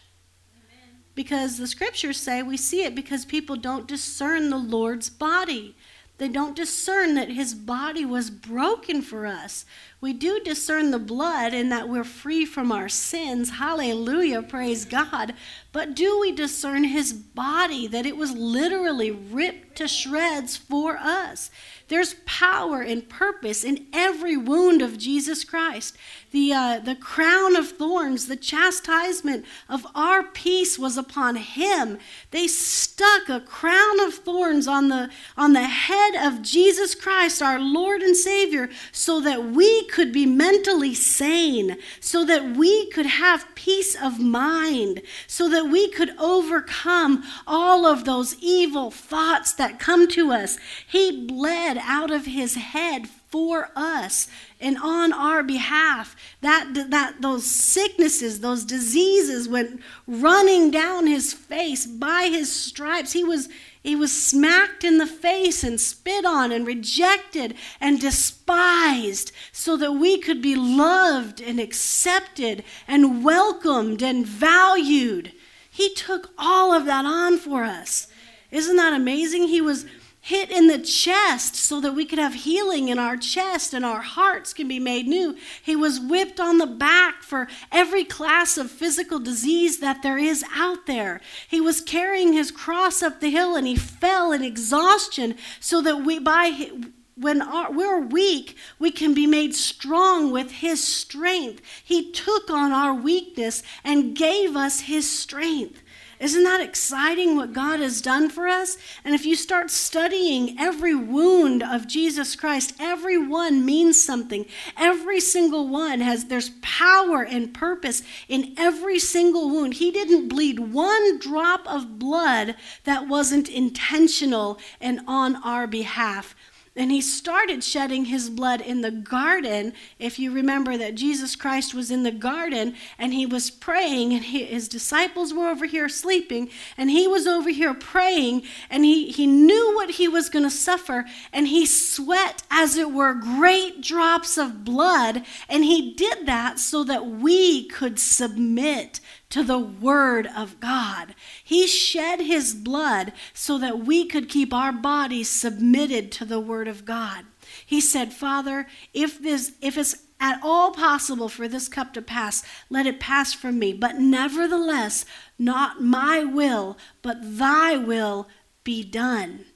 Because 1.16 1.58
the 1.58 1.66
scriptures 1.66 2.18
say 2.18 2.40
we 2.40 2.56
see 2.56 2.84
it 2.84 2.94
because 2.94 3.24
people 3.24 3.56
don't 3.56 3.88
discern 3.88 4.50
the 4.50 4.58
Lord's 4.58 5.10
body. 5.10 5.74
They 6.18 6.28
don't 6.28 6.54
discern 6.54 7.14
that 7.14 7.30
his 7.30 7.52
body 7.52 8.04
was 8.04 8.30
broken 8.30 9.02
for 9.02 9.26
us. 9.26 9.64
We 10.02 10.12
do 10.12 10.40
discern 10.40 10.90
the 10.90 10.98
blood 10.98 11.54
and 11.54 11.70
that 11.70 11.88
we're 11.88 12.02
free 12.02 12.44
from 12.44 12.72
our 12.72 12.88
sins. 12.88 13.50
Hallelujah, 13.50 14.42
praise 14.42 14.84
God. 14.84 15.32
But 15.70 15.94
do 15.94 16.18
we 16.18 16.32
discern 16.32 16.82
his 16.84 17.12
body, 17.12 17.86
that 17.86 18.04
it 18.04 18.16
was 18.16 18.32
literally 18.32 19.12
ripped 19.12 19.76
to 19.76 19.86
shreds 19.86 20.56
for 20.56 20.98
us? 20.98 21.52
There's 21.88 22.16
power 22.26 22.80
and 22.80 23.08
purpose 23.08 23.64
in 23.64 23.86
every 23.92 24.36
wound 24.36 24.82
of 24.82 24.98
Jesus 24.98 25.44
Christ. 25.44 25.96
The, 26.30 26.52
uh, 26.52 26.78
the 26.78 26.94
crown 26.94 27.54
of 27.54 27.68
thorns, 27.68 28.26
the 28.26 28.36
chastisement 28.36 29.44
of 29.68 29.86
our 29.94 30.22
peace 30.22 30.78
was 30.78 30.96
upon 30.96 31.36
him. 31.36 31.98
They 32.30 32.48
stuck 32.48 33.28
a 33.28 33.40
crown 33.40 34.00
of 34.00 34.14
thorns 34.14 34.66
on 34.66 34.88
the, 34.88 35.10
on 35.36 35.52
the 35.52 35.64
head 35.64 36.14
of 36.14 36.42
Jesus 36.42 36.94
Christ, 36.94 37.42
our 37.42 37.60
Lord 37.60 38.00
and 38.02 38.16
Savior, 38.16 38.70
so 38.90 39.20
that 39.20 39.44
we 39.44 39.84
could 39.92 40.10
be 40.12 40.26
mentally 40.26 40.94
sane, 40.94 41.76
so 42.00 42.24
that 42.24 42.56
we 42.56 42.90
could 42.90 43.06
have 43.06 43.54
peace 43.54 43.94
of 43.94 44.18
mind, 44.18 45.02
so 45.28 45.48
that 45.48 45.66
we 45.66 45.88
could 45.88 46.10
overcome 46.18 47.22
all 47.46 47.86
of 47.86 48.04
those 48.04 48.34
evil 48.40 48.90
thoughts 48.90 49.52
that 49.52 49.78
come 49.78 50.08
to 50.08 50.32
us. 50.32 50.58
He 50.88 51.24
bled 51.26 51.78
out 51.78 52.10
of 52.10 52.24
his 52.24 52.56
head 52.56 53.08
for 53.32 53.70
us 53.74 54.28
and 54.60 54.76
on 54.76 55.12
our 55.12 55.42
behalf. 55.42 56.14
That, 56.42 56.90
that 56.90 57.20
those 57.20 57.46
sicknesses, 57.46 58.40
those 58.40 58.64
diseases 58.64 59.48
went 59.48 59.80
running 60.06 60.70
down 60.70 61.06
his 61.06 61.32
face 61.32 61.86
by 61.86 62.24
his 62.24 62.52
stripes. 62.52 63.12
He 63.12 63.24
was, 63.24 63.48
he 63.82 63.96
was 63.96 64.12
smacked 64.12 64.84
in 64.84 64.98
the 64.98 65.06
face 65.06 65.64
and 65.64 65.80
spit 65.80 66.24
on 66.24 66.52
and 66.52 66.66
rejected 66.66 67.54
and 67.80 68.00
despised 68.00 69.32
so 69.50 69.76
that 69.76 69.92
we 69.92 70.18
could 70.18 70.40
be 70.40 70.54
loved 70.54 71.40
and 71.40 71.58
accepted 71.58 72.62
and 72.86 73.24
welcomed 73.24 74.00
and 74.00 74.24
valued. 74.24 75.32
He 75.68 75.92
took 75.94 76.30
all 76.38 76.72
of 76.72 76.84
that 76.86 77.04
on 77.04 77.38
for 77.38 77.64
us. 77.64 78.06
Isn't 78.52 78.76
that 78.76 78.92
amazing? 78.92 79.48
He 79.48 79.60
was 79.60 79.84
hit 80.24 80.52
in 80.52 80.68
the 80.68 80.78
chest 80.78 81.56
so 81.56 81.80
that 81.80 81.96
we 81.96 82.06
could 82.06 82.18
have 82.18 82.32
healing 82.32 82.88
in 82.88 82.96
our 82.96 83.16
chest 83.16 83.74
and 83.74 83.84
our 83.84 84.00
hearts 84.00 84.54
can 84.54 84.68
be 84.68 84.78
made 84.78 85.08
new. 85.08 85.36
He 85.60 85.74
was 85.74 85.98
whipped 85.98 86.38
on 86.38 86.58
the 86.58 86.66
back 86.66 87.22
for 87.22 87.48
every 87.72 88.04
class 88.04 88.56
of 88.56 88.70
physical 88.70 89.18
disease 89.18 89.80
that 89.80 90.02
there 90.02 90.18
is 90.18 90.44
out 90.54 90.86
there. 90.86 91.20
He 91.48 91.60
was 91.60 91.80
carrying 91.80 92.32
his 92.32 92.52
cross 92.52 93.02
up 93.02 93.20
the 93.20 93.30
hill 93.30 93.56
and 93.56 93.66
he 93.66 93.74
fell 93.74 94.30
in 94.30 94.44
exhaustion 94.44 95.34
so 95.58 95.82
that 95.82 96.04
we 96.04 96.20
by 96.20 96.70
when 97.14 97.42
our, 97.42 97.70
we're 97.70 98.00
weak, 98.00 98.56
we 98.78 98.90
can 98.90 99.14
be 99.14 99.26
made 99.26 99.54
strong 99.54 100.32
with 100.32 100.50
His 100.50 100.82
strength. 100.82 101.60
He 101.84 102.10
took 102.10 102.50
on 102.50 102.72
our 102.72 102.94
weakness 102.94 103.62
and 103.84 104.16
gave 104.16 104.56
us 104.56 104.80
His 104.80 105.08
strength. 105.08 105.81
Isn't 106.22 106.44
that 106.44 106.60
exciting 106.60 107.34
what 107.34 107.52
God 107.52 107.80
has 107.80 108.00
done 108.00 108.30
for 108.30 108.46
us? 108.46 108.78
And 109.04 109.12
if 109.12 109.26
you 109.26 109.34
start 109.34 109.72
studying 109.72 110.56
every 110.56 110.94
wound 110.94 111.64
of 111.64 111.88
Jesus 111.88 112.36
Christ, 112.36 112.74
every 112.78 113.18
one 113.18 113.66
means 113.66 114.00
something. 114.00 114.46
Every 114.76 115.18
single 115.18 115.66
one 115.66 115.98
has, 115.98 116.26
there's 116.26 116.52
power 116.62 117.24
and 117.24 117.52
purpose 117.52 118.04
in 118.28 118.54
every 118.56 119.00
single 119.00 119.50
wound. 119.50 119.74
He 119.74 119.90
didn't 119.90 120.28
bleed 120.28 120.60
one 120.60 121.18
drop 121.18 121.66
of 121.66 121.98
blood 121.98 122.54
that 122.84 123.08
wasn't 123.08 123.48
intentional 123.48 124.60
and 124.80 125.00
on 125.08 125.42
our 125.42 125.66
behalf. 125.66 126.36
And 126.74 126.90
he 126.90 127.02
started 127.02 127.62
shedding 127.62 128.06
his 128.06 128.30
blood 128.30 128.62
in 128.62 128.80
the 128.80 128.90
garden. 128.90 129.74
If 129.98 130.18
you 130.18 130.32
remember 130.32 130.78
that 130.78 130.94
Jesus 130.94 131.36
Christ 131.36 131.74
was 131.74 131.90
in 131.90 132.02
the 132.02 132.10
garden 132.10 132.76
and 132.98 133.12
he 133.12 133.26
was 133.26 133.50
praying, 133.50 134.14
and 134.14 134.24
he, 134.24 134.46
his 134.46 134.68
disciples 134.68 135.34
were 135.34 135.48
over 135.48 135.66
here 135.66 135.90
sleeping, 135.90 136.48
and 136.78 136.90
he 136.90 137.06
was 137.06 137.26
over 137.26 137.50
here 137.50 137.74
praying, 137.74 138.44
and 138.70 138.86
he, 138.86 139.10
he 139.10 139.26
knew 139.26 139.74
what 139.74 139.90
he 139.90 140.08
was 140.08 140.30
going 140.30 140.44
to 140.44 140.50
suffer, 140.50 141.04
and 141.30 141.48
he 141.48 141.66
sweat 141.66 142.42
as 142.50 142.78
it 142.78 142.90
were 142.90 143.12
great 143.12 143.82
drops 143.82 144.38
of 144.38 144.64
blood. 144.64 145.24
And 145.50 145.64
he 145.64 145.92
did 145.92 146.24
that 146.24 146.58
so 146.58 146.84
that 146.84 147.06
we 147.06 147.68
could 147.68 147.98
submit 147.98 149.00
to 149.32 149.42
the 149.42 149.58
Word 149.58 150.28
of 150.36 150.60
God. 150.60 151.14
He 151.42 151.66
shed 151.66 152.20
His 152.20 152.54
blood 152.54 153.14
so 153.32 153.56
that 153.58 153.80
we 153.80 154.06
could 154.06 154.28
keep 154.28 154.52
our 154.52 154.72
bodies 154.72 155.30
submitted 155.30 156.12
to 156.12 156.26
the 156.26 156.38
Word 156.38 156.68
of 156.68 156.84
God. 156.84 157.24
He 157.64 157.80
said, 157.80 158.12
Father, 158.12 158.66
if, 158.92 159.20
this, 159.20 159.52
if 159.62 159.78
it's 159.78 159.96
at 160.20 160.38
all 160.42 160.72
possible 160.72 161.30
for 161.30 161.48
this 161.48 161.66
cup 161.66 161.94
to 161.94 162.02
pass, 162.02 162.44
let 162.68 162.86
it 162.86 163.00
pass 163.00 163.32
from 163.32 163.58
me. 163.58 163.72
But 163.72 163.96
nevertheless, 163.98 165.06
not 165.38 165.82
my 165.82 166.24
will, 166.24 166.76
but 167.00 167.16
thy 167.22 167.76
will 167.76 168.28
be 168.64 168.84
done. 168.84 169.46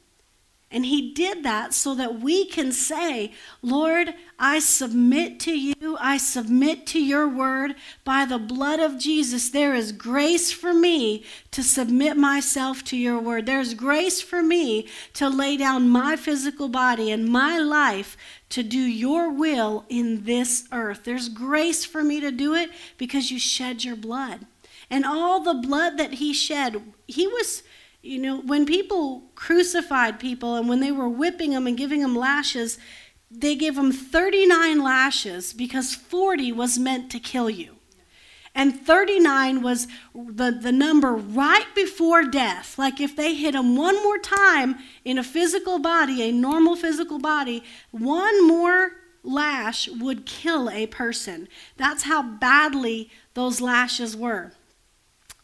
And 0.76 0.84
he 0.84 1.10
did 1.14 1.42
that 1.42 1.72
so 1.72 1.94
that 1.94 2.20
we 2.20 2.44
can 2.44 2.70
say, 2.70 3.32
Lord, 3.62 4.12
I 4.38 4.58
submit 4.58 5.40
to 5.40 5.58
you. 5.58 5.96
I 5.98 6.18
submit 6.18 6.86
to 6.88 7.02
your 7.02 7.26
word. 7.26 7.76
By 8.04 8.26
the 8.26 8.36
blood 8.36 8.78
of 8.78 8.98
Jesus, 8.98 9.48
there 9.48 9.74
is 9.74 9.90
grace 9.90 10.52
for 10.52 10.74
me 10.74 11.24
to 11.52 11.62
submit 11.62 12.18
myself 12.18 12.84
to 12.84 12.96
your 12.98 13.18
word. 13.18 13.46
There's 13.46 13.72
grace 13.72 14.20
for 14.20 14.42
me 14.42 14.86
to 15.14 15.30
lay 15.30 15.56
down 15.56 15.88
my 15.88 16.14
physical 16.14 16.68
body 16.68 17.10
and 17.10 17.26
my 17.26 17.56
life 17.58 18.14
to 18.50 18.62
do 18.62 18.78
your 18.78 19.30
will 19.30 19.86
in 19.88 20.24
this 20.24 20.68
earth. 20.72 21.04
There's 21.04 21.30
grace 21.30 21.86
for 21.86 22.04
me 22.04 22.20
to 22.20 22.30
do 22.30 22.52
it 22.52 22.68
because 22.98 23.30
you 23.30 23.38
shed 23.38 23.82
your 23.82 23.96
blood. 23.96 24.44
And 24.90 25.06
all 25.06 25.40
the 25.40 25.54
blood 25.54 25.96
that 25.96 26.14
he 26.14 26.34
shed, 26.34 26.92
he 27.06 27.26
was 27.26 27.62
you 28.06 28.18
know, 28.18 28.40
when 28.40 28.66
people 28.66 29.30
crucified 29.34 30.20
people 30.20 30.54
and 30.54 30.68
when 30.68 30.80
they 30.80 30.92
were 30.92 31.08
whipping 31.08 31.50
them 31.50 31.66
and 31.66 31.76
giving 31.76 32.00
them 32.00 32.14
lashes, 32.14 32.78
they 33.30 33.56
gave 33.56 33.74
them 33.74 33.92
39 33.92 34.82
lashes 34.82 35.52
because 35.52 35.94
40 35.94 36.52
was 36.52 36.78
meant 36.78 37.10
to 37.10 37.18
kill 37.18 37.50
you. 37.50 37.76
And 38.54 38.80
39 38.80 39.60
was 39.60 39.86
the, 40.14 40.50
the 40.50 40.72
number 40.72 41.12
right 41.14 41.66
before 41.74 42.24
death. 42.24 42.78
Like 42.78 43.00
if 43.00 43.14
they 43.14 43.34
hit 43.34 43.52
them 43.52 43.76
one 43.76 44.02
more 44.02 44.18
time 44.18 44.76
in 45.04 45.18
a 45.18 45.22
physical 45.22 45.78
body, 45.78 46.22
a 46.22 46.32
normal 46.32 46.74
physical 46.74 47.18
body, 47.18 47.62
one 47.90 48.46
more 48.46 48.92
lash 49.22 49.88
would 49.88 50.24
kill 50.24 50.70
a 50.70 50.86
person. 50.86 51.48
That's 51.76 52.04
how 52.04 52.22
badly 52.22 53.10
those 53.34 53.60
lashes 53.60 54.16
were. 54.16 54.52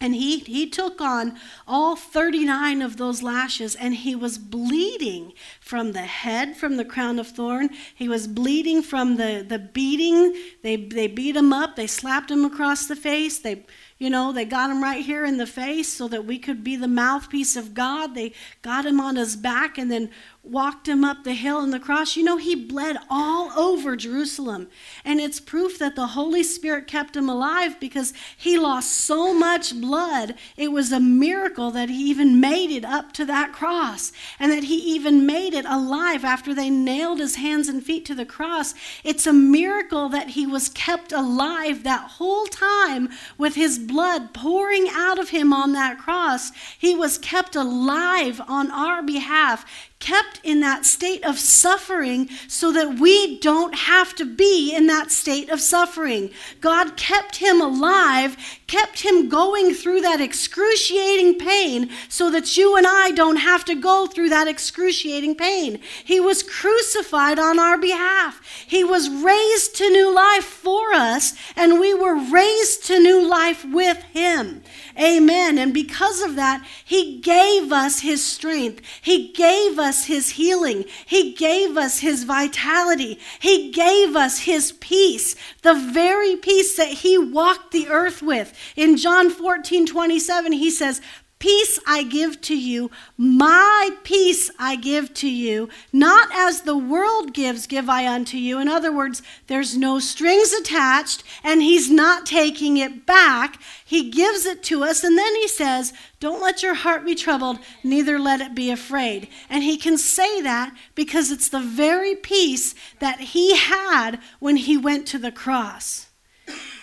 And 0.02 0.16
he, 0.16 0.40
he 0.40 0.68
took 0.68 1.00
on 1.00 1.38
all 1.64 1.94
39 1.94 2.82
of 2.82 2.96
those 2.96 3.22
lashes, 3.22 3.76
and 3.76 3.94
he 3.94 4.16
was 4.16 4.36
bleeding 4.36 5.32
from 5.60 5.92
the 5.92 6.00
head, 6.00 6.56
from 6.56 6.76
the 6.76 6.84
crown 6.84 7.20
of 7.20 7.28
thorn. 7.28 7.70
He 7.94 8.08
was 8.08 8.26
bleeding 8.26 8.82
from 8.82 9.14
the, 9.14 9.46
the 9.48 9.60
beating. 9.60 10.34
They, 10.62 10.74
they 10.74 11.06
beat 11.06 11.36
him 11.36 11.52
up, 11.52 11.76
they 11.76 11.86
slapped 11.86 12.32
him 12.32 12.44
across 12.44 12.88
the 12.88 12.96
face, 12.96 13.38
they 13.38 13.64
you 14.02 14.10
know, 14.10 14.32
they 14.32 14.44
got 14.44 14.68
him 14.68 14.82
right 14.82 15.04
here 15.04 15.24
in 15.24 15.36
the 15.36 15.46
face 15.46 15.88
so 15.88 16.08
that 16.08 16.24
we 16.24 16.36
could 16.36 16.64
be 16.64 16.74
the 16.74 16.88
mouthpiece 16.88 17.54
of 17.54 17.72
God. 17.72 18.16
They 18.16 18.32
got 18.60 18.84
him 18.84 18.98
on 18.98 19.14
his 19.14 19.36
back 19.36 19.78
and 19.78 19.92
then 19.92 20.10
walked 20.44 20.88
him 20.88 21.04
up 21.04 21.22
the 21.22 21.34
hill 21.34 21.60
and 21.60 21.72
the 21.72 21.78
cross. 21.78 22.16
You 22.16 22.24
know, 22.24 22.36
he 22.36 22.56
bled 22.56 22.96
all 23.08 23.52
over 23.56 23.94
Jerusalem. 23.94 24.68
And 25.04 25.20
it's 25.20 25.38
proof 25.38 25.78
that 25.78 25.94
the 25.94 26.08
Holy 26.08 26.42
Spirit 26.42 26.88
kept 26.88 27.16
him 27.16 27.28
alive 27.28 27.78
because 27.78 28.12
he 28.36 28.58
lost 28.58 28.92
so 28.92 29.32
much 29.32 29.80
blood. 29.80 30.34
It 30.56 30.72
was 30.72 30.90
a 30.90 30.98
miracle 30.98 31.70
that 31.70 31.88
he 31.88 32.10
even 32.10 32.40
made 32.40 32.72
it 32.72 32.84
up 32.84 33.12
to 33.12 33.24
that 33.26 33.52
cross 33.52 34.10
and 34.40 34.50
that 34.50 34.64
he 34.64 34.76
even 34.94 35.24
made 35.24 35.54
it 35.54 35.64
alive 35.64 36.24
after 36.24 36.52
they 36.52 36.70
nailed 36.70 37.20
his 37.20 37.36
hands 37.36 37.68
and 37.68 37.84
feet 37.84 38.04
to 38.06 38.14
the 38.14 38.26
cross. 38.26 38.74
It's 39.04 39.28
a 39.28 39.32
miracle 39.32 40.08
that 40.08 40.30
he 40.30 40.44
was 40.44 40.68
kept 40.68 41.12
alive 41.12 41.84
that 41.84 42.10
whole 42.12 42.46
time 42.46 43.10
with 43.38 43.54
his 43.54 43.78
blood 43.78 44.34
pouring 44.34 44.88
out 44.90 45.20
of 45.20 45.28
him 45.28 45.52
on 45.52 45.72
that 45.72 45.98
cross. 45.98 46.50
He 46.76 46.96
was 46.96 47.16
kept 47.16 47.54
alive 47.54 48.40
on 48.48 48.72
our 48.72 49.04
behalf 49.04 49.64
kept 50.02 50.40
in 50.42 50.58
that 50.58 50.84
state 50.84 51.24
of 51.24 51.38
suffering 51.38 52.28
so 52.48 52.72
that 52.72 52.98
we 52.98 53.38
don't 53.38 53.74
have 53.74 54.16
to 54.16 54.24
be 54.24 54.74
in 54.74 54.88
that 54.88 55.12
state 55.12 55.48
of 55.48 55.60
suffering. 55.60 56.28
God 56.60 56.96
kept 56.96 57.36
him 57.36 57.60
alive, 57.60 58.36
kept 58.66 59.02
him 59.02 59.28
going 59.28 59.72
through 59.72 60.00
that 60.00 60.20
excruciating 60.20 61.38
pain 61.38 61.88
so 62.08 62.32
that 62.32 62.56
you 62.56 62.76
and 62.76 62.84
I 62.84 63.12
don't 63.12 63.36
have 63.36 63.64
to 63.66 63.76
go 63.76 64.08
through 64.08 64.30
that 64.30 64.48
excruciating 64.48 65.36
pain. 65.36 65.78
He 66.04 66.18
was 66.18 66.42
crucified 66.42 67.38
on 67.38 67.60
our 67.60 67.78
behalf. 67.78 68.42
He 68.66 68.82
was 68.82 69.08
raised 69.08 69.76
to 69.76 69.88
new 69.88 70.12
life 70.12 70.44
for 70.44 70.92
us, 70.92 71.34
and 71.54 71.78
we 71.78 71.94
were 71.94 72.16
raised 72.16 72.84
to 72.86 72.98
new 72.98 73.24
life 73.24 73.64
with 73.64 73.98
him. 74.02 74.61
Amen. 75.00 75.58
And 75.58 75.72
because 75.72 76.20
of 76.22 76.36
that, 76.36 76.66
He 76.84 77.18
gave 77.20 77.72
us 77.72 78.00
His 78.00 78.24
strength. 78.24 78.82
He 79.00 79.32
gave 79.32 79.78
us 79.78 80.04
His 80.04 80.30
healing. 80.30 80.84
He 81.06 81.32
gave 81.32 81.76
us 81.76 82.00
His 82.00 82.24
vitality. 82.24 83.18
He 83.40 83.70
gave 83.70 84.16
us 84.16 84.40
His 84.40 84.72
peace, 84.72 85.34
the 85.62 85.74
very 85.74 86.36
peace 86.36 86.76
that 86.76 86.88
He 86.88 87.16
walked 87.18 87.72
the 87.72 87.88
earth 87.88 88.22
with. 88.22 88.52
In 88.76 88.96
John 88.96 89.30
14 89.30 89.86
27, 89.86 90.52
He 90.52 90.70
says, 90.70 91.00
Peace 91.42 91.80
I 91.88 92.04
give 92.04 92.40
to 92.42 92.56
you, 92.56 92.88
my 93.16 93.90
peace 94.04 94.48
I 94.60 94.76
give 94.76 95.12
to 95.14 95.28
you. 95.28 95.68
Not 95.92 96.28
as 96.32 96.60
the 96.60 96.76
world 96.76 97.34
gives, 97.34 97.66
give 97.66 97.88
I 97.88 98.06
unto 98.06 98.36
you. 98.36 98.60
In 98.60 98.68
other 98.68 98.92
words, 98.92 99.22
there's 99.48 99.76
no 99.76 99.98
strings 99.98 100.52
attached, 100.52 101.24
and 101.42 101.60
He's 101.60 101.90
not 101.90 102.26
taking 102.26 102.76
it 102.76 103.06
back. 103.06 103.60
He 103.84 104.08
gives 104.08 104.46
it 104.46 104.62
to 104.62 104.84
us, 104.84 105.02
and 105.02 105.18
then 105.18 105.34
He 105.34 105.48
says, 105.48 105.92
Don't 106.20 106.40
let 106.40 106.62
your 106.62 106.74
heart 106.74 107.04
be 107.04 107.16
troubled, 107.16 107.58
neither 107.82 108.20
let 108.20 108.40
it 108.40 108.54
be 108.54 108.70
afraid. 108.70 109.26
And 109.50 109.64
He 109.64 109.76
can 109.76 109.98
say 109.98 110.40
that 110.42 110.72
because 110.94 111.32
it's 111.32 111.48
the 111.48 111.58
very 111.58 112.14
peace 112.14 112.72
that 113.00 113.18
He 113.18 113.56
had 113.56 114.20
when 114.38 114.54
He 114.54 114.76
went 114.76 115.08
to 115.08 115.18
the 115.18 115.32
cross. 115.32 116.06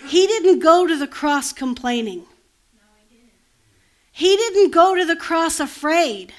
He 0.06 0.28
didn't 0.28 0.60
go 0.60 0.86
to 0.86 0.98
the 0.98 1.08
cross 1.08 1.54
complaining. 1.54 2.26
He 4.19 4.36
didn't 4.36 4.71
go 4.71 4.95
to 4.95 5.05
the 5.05 5.15
cross 5.15 5.62
afraid. 5.62 6.34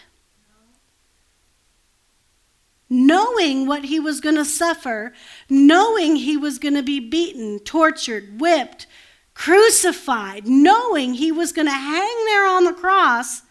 Knowing 2.90 3.66
what 3.66 3.86
he 3.86 3.98
was 3.98 4.20
going 4.20 4.34
to 4.34 4.44
suffer, 4.44 5.14
knowing 5.48 6.16
he 6.16 6.36
was 6.36 6.58
going 6.58 6.74
to 6.74 6.82
be 6.82 7.00
beaten, 7.00 7.58
tortured, 7.60 8.38
whipped, 8.38 8.86
crucified, 9.32 10.46
knowing 10.46 11.14
he 11.14 11.32
was 11.32 11.52
going 11.52 11.68
to 11.68 11.72
hang 11.72 12.26
there 12.26 12.46
on 12.46 12.64
the 12.64 12.74
cross, 12.74 13.44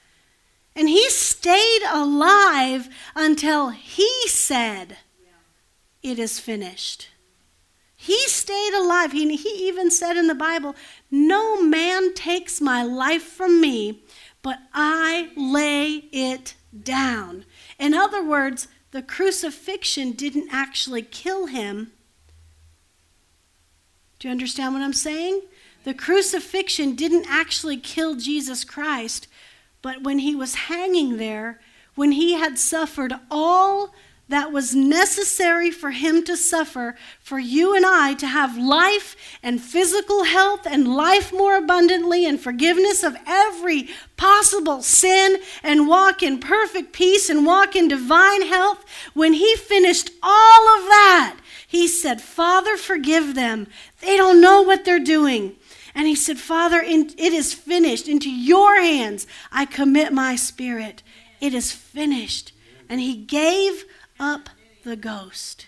and 0.76 0.88
he 0.88 1.10
stayed 1.10 1.82
alive 1.92 2.88
until 3.16 3.70
he 3.70 4.28
said, 4.28 4.98
It 6.04 6.20
is 6.20 6.40
finished. 6.40 7.08
He 7.96 8.28
stayed 8.28 8.74
alive. 8.76 9.12
He, 9.12 9.36
he 9.36 9.68
even 9.68 9.90
said 9.90 10.18
in 10.18 10.28
the 10.28 10.36
Bible, 10.36 10.76
No 11.10 11.62
man 11.62 12.14
takes 12.14 12.62
my 12.62 12.84
life 12.84 13.24
from 13.24 13.60
me, 13.60 14.04
but 14.42 14.60
I 14.74 15.32
lay 15.36 16.06
it 16.12 16.56
down. 16.84 17.46
In 17.78 17.94
other 17.94 18.24
words, 18.24 18.68
the 18.92 19.02
crucifixion 19.02 20.12
didn't 20.12 20.50
actually 20.52 21.02
kill 21.02 21.48
him. 21.48 21.92
Do 24.18 24.28
you 24.28 24.32
understand 24.32 24.74
what 24.74 24.84
I'm 24.84 24.94
saying? 24.94 25.42
The 25.84 25.94
crucifixion 25.94 26.96
didn't 26.96 27.26
actually 27.30 27.78
kill 27.78 28.16
Jesus 28.16 28.64
Christ, 28.64 29.28
but 29.82 30.04
when 30.04 30.20
he 30.20 30.36
was 30.36 30.56
hanging 30.56 31.18
there, 31.18 31.62
when 31.96 32.12
he 32.14 32.34
had 32.34 32.58
suffered 32.58 33.14
all 33.32 33.94
that 34.30 34.52
was 34.52 34.76
necessary 34.76 35.72
for 35.72 35.92
him 35.92 36.24
to 36.24 36.38
suffer, 36.38 36.96
for 37.20 37.40
you 37.40 37.76
and 37.76 37.86
I 37.86 38.14
to 38.16 38.28
have 38.28 38.58
life 38.58 39.16
and 39.44 39.60
physical 39.60 40.24
health 40.24 40.66
and 40.66 40.96
life 40.96 41.34
more 41.34 41.58
abundantly 41.58 42.26
and 42.26 42.40
forgiveness 42.40 43.04
of 43.04 43.18
every 43.28 43.90
possible 44.18 44.82
sin 44.82 45.38
and 45.64 45.88
walk 45.88 46.24
in 46.24 46.40
perfect 46.40 46.94
peace 46.94 47.30
and 47.30 47.46
walk 47.46 47.76
in 47.76 47.88
divine 47.88 48.44
health. 48.44 48.86
When 49.14 49.34
he 49.34 49.56
finished 49.56 50.12
all 50.22 50.78
of 50.78 50.86
that, 50.86 51.40
he 51.68 51.88
said, 51.88 52.22
Father, 52.22 52.78
forgive 52.78 53.36
them. 53.36 53.68
They 54.02 54.16
don't 54.16 54.42
know 54.42 54.62
what 54.62 54.86
they're 54.86 55.00
doing. 55.00 55.56
And 55.96 56.08
he 56.08 56.16
said, 56.16 56.38
Father, 56.38 56.82
it 56.86 57.20
is 57.20 57.54
finished. 57.54 58.08
Into 58.08 58.30
your 58.30 58.80
hands 58.80 59.26
I 59.52 59.66
commit 59.66 60.14
my 60.14 60.36
spirit. 60.36 61.02
It 61.42 61.54
is 61.54 61.72
finished. 61.72 62.54
And 62.88 63.00
he 63.02 63.16
gave 63.16 63.86
up 64.20 64.50
the 64.84 64.96
ghost. 64.96 65.68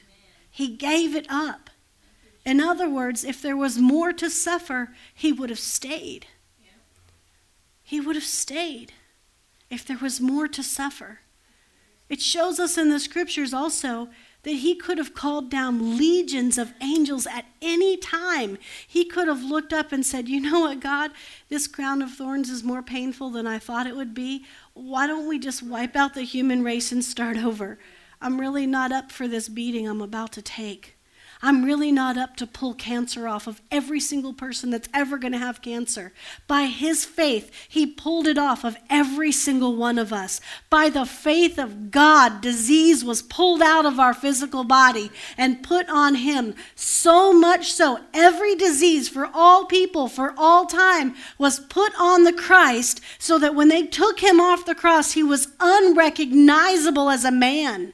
He 0.49 0.75
gave 0.75 1.15
it 1.15 1.27
up. 1.29 1.69
In 2.45 2.59
other 2.59 2.89
words, 2.89 3.23
if 3.23 3.41
there 3.41 3.57
was 3.57 3.77
more 3.77 4.11
to 4.13 4.29
suffer, 4.29 4.89
he 5.13 5.31
would 5.31 5.49
have 5.49 5.59
stayed. 5.59 6.27
He 7.83 7.99
would 7.99 8.15
have 8.15 8.25
stayed 8.25 8.93
if 9.69 9.85
there 9.85 9.97
was 9.97 10.19
more 10.19 10.47
to 10.47 10.63
suffer. 10.63 11.19
It 12.09 12.21
shows 12.21 12.59
us 12.59 12.77
in 12.77 12.89
the 12.89 12.99
scriptures 12.99 13.53
also 13.53 14.09
that 14.43 14.51
he 14.51 14.75
could 14.75 14.97
have 14.97 15.13
called 15.13 15.49
down 15.49 15.97
legions 15.97 16.57
of 16.57 16.73
angels 16.81 17.27
at 17.27 17.45
any 17.61 17.95
time. 17.95 18.57
He 18.87 19.05
could 19.05 19.27
have 19.27 19.43
looked 19.43 19.71
up 19.71 19.91
and 19.91 20.05
said, 20.05 20.27
You 20.27 20.41
know 20.41 20.61
what, 20.61 20.79
God? 20.79 21.11
This 21.49 21.67
crown 21.67 22.01
of 22.01 22.11
thorns 22.11 22.49
is 22.49 22.63
more 22.63 22.81
painful 22.81 23.29
than 23.29 23.45
I 23.45 23.59
thought 23.59 23.87
it 23.87 23.95
would 23.95 24.13
be. 24.13 24.45
Why 24.73 25.05
don't 25.05 25.27
we 25.27 25.37
just 25.37 25.61
wipe 25.61 25.95
out 25.95 26.13
the 26.15 26.23
human 26.23 26.63
race 26.63 26.91
and 26.91 27.03
start 27.03 27.37
over? 27.37 27.77
I'm 28.21 28.39
really 28.39 28.67
not 28.67 28.91
up 28.91 29.11
for 29.11 29.27
this 29.27 29.49
beating 29.49 29.87
I'm 29.87 30.01
about 30.01 30.31
to 30.33 30.41
take. 30.41 30.95
I'm 31.43 31.65
really 31.65 31.91
not 31.91 32.19
up 32.19 32.35
to 32.37 32.45
pull 32.45 32.75
cancer 32.75 33.27
off 33.27 33.47
of 33.47 33.61
every 33.71 33.99
single 33.99 34.33
person 34.33 34.69
that's 34.69 34.87
ever 34.93 35.17
going 35.17 35.31
to 35.31 35.39
have 35.39 35.63
cancer. 35.63 36.13
By 36.47 36.65
his 36.65 37.03
faith, 37.03 37.51
he 37.67 37.87
pulled 37.87 38.27
it 38.27 38.37
off 38.37 38.63
of 38.63 38.77
every 38.91 39.31
single 39.31 39.75
one 39.75 39.97
of 39.97 40.13
us. 40.13 40.39
By 40.69 40.89
the 40.89 41.05
faith 41.05 41.57
of 41.57 41.89
God, 41.89 42.41
disease 42.41 43.03
was 43.03 43.23
pulled 43.23 43.63
out 43.63 43.87
of 43.87 43.99
our 43.99 44.13
physical 44.13 44.63
body 44.63 45.09
and 45.35 45.63
put 45.63 45.89
on 45.89 46.13
him. 46.15 46.53
So 46.75 47.33
much 47.33 47.73
so, 47.73 47.99
every 48.13 48.53
disease 48.53 49.09
for 49.09 49.27
all 49.33 49.65
people, 49.65 50.07
for 50.07 50.35
all 50.37 50.67
time, 50.67 51.15
was 51.39 51.59
put 51.59 51.91
on 51.99 52.23
the 52.23 52.33
Christ 52.33 53.01
so 53.17 53.39
that 53.39 53.55
when 53.55 53.69
they 53.69 53.87
took 53.87 54.19
him 54.19 54.39
off 54.39 54.67
the 54.67 54.75
cross, 54.75 55.13
he 55.13 55.23
was 55.23 55.47
unrecognizable 55.59 57.09
as 57.09 57.25
a 57.25 57.31
man. 57.31 57.93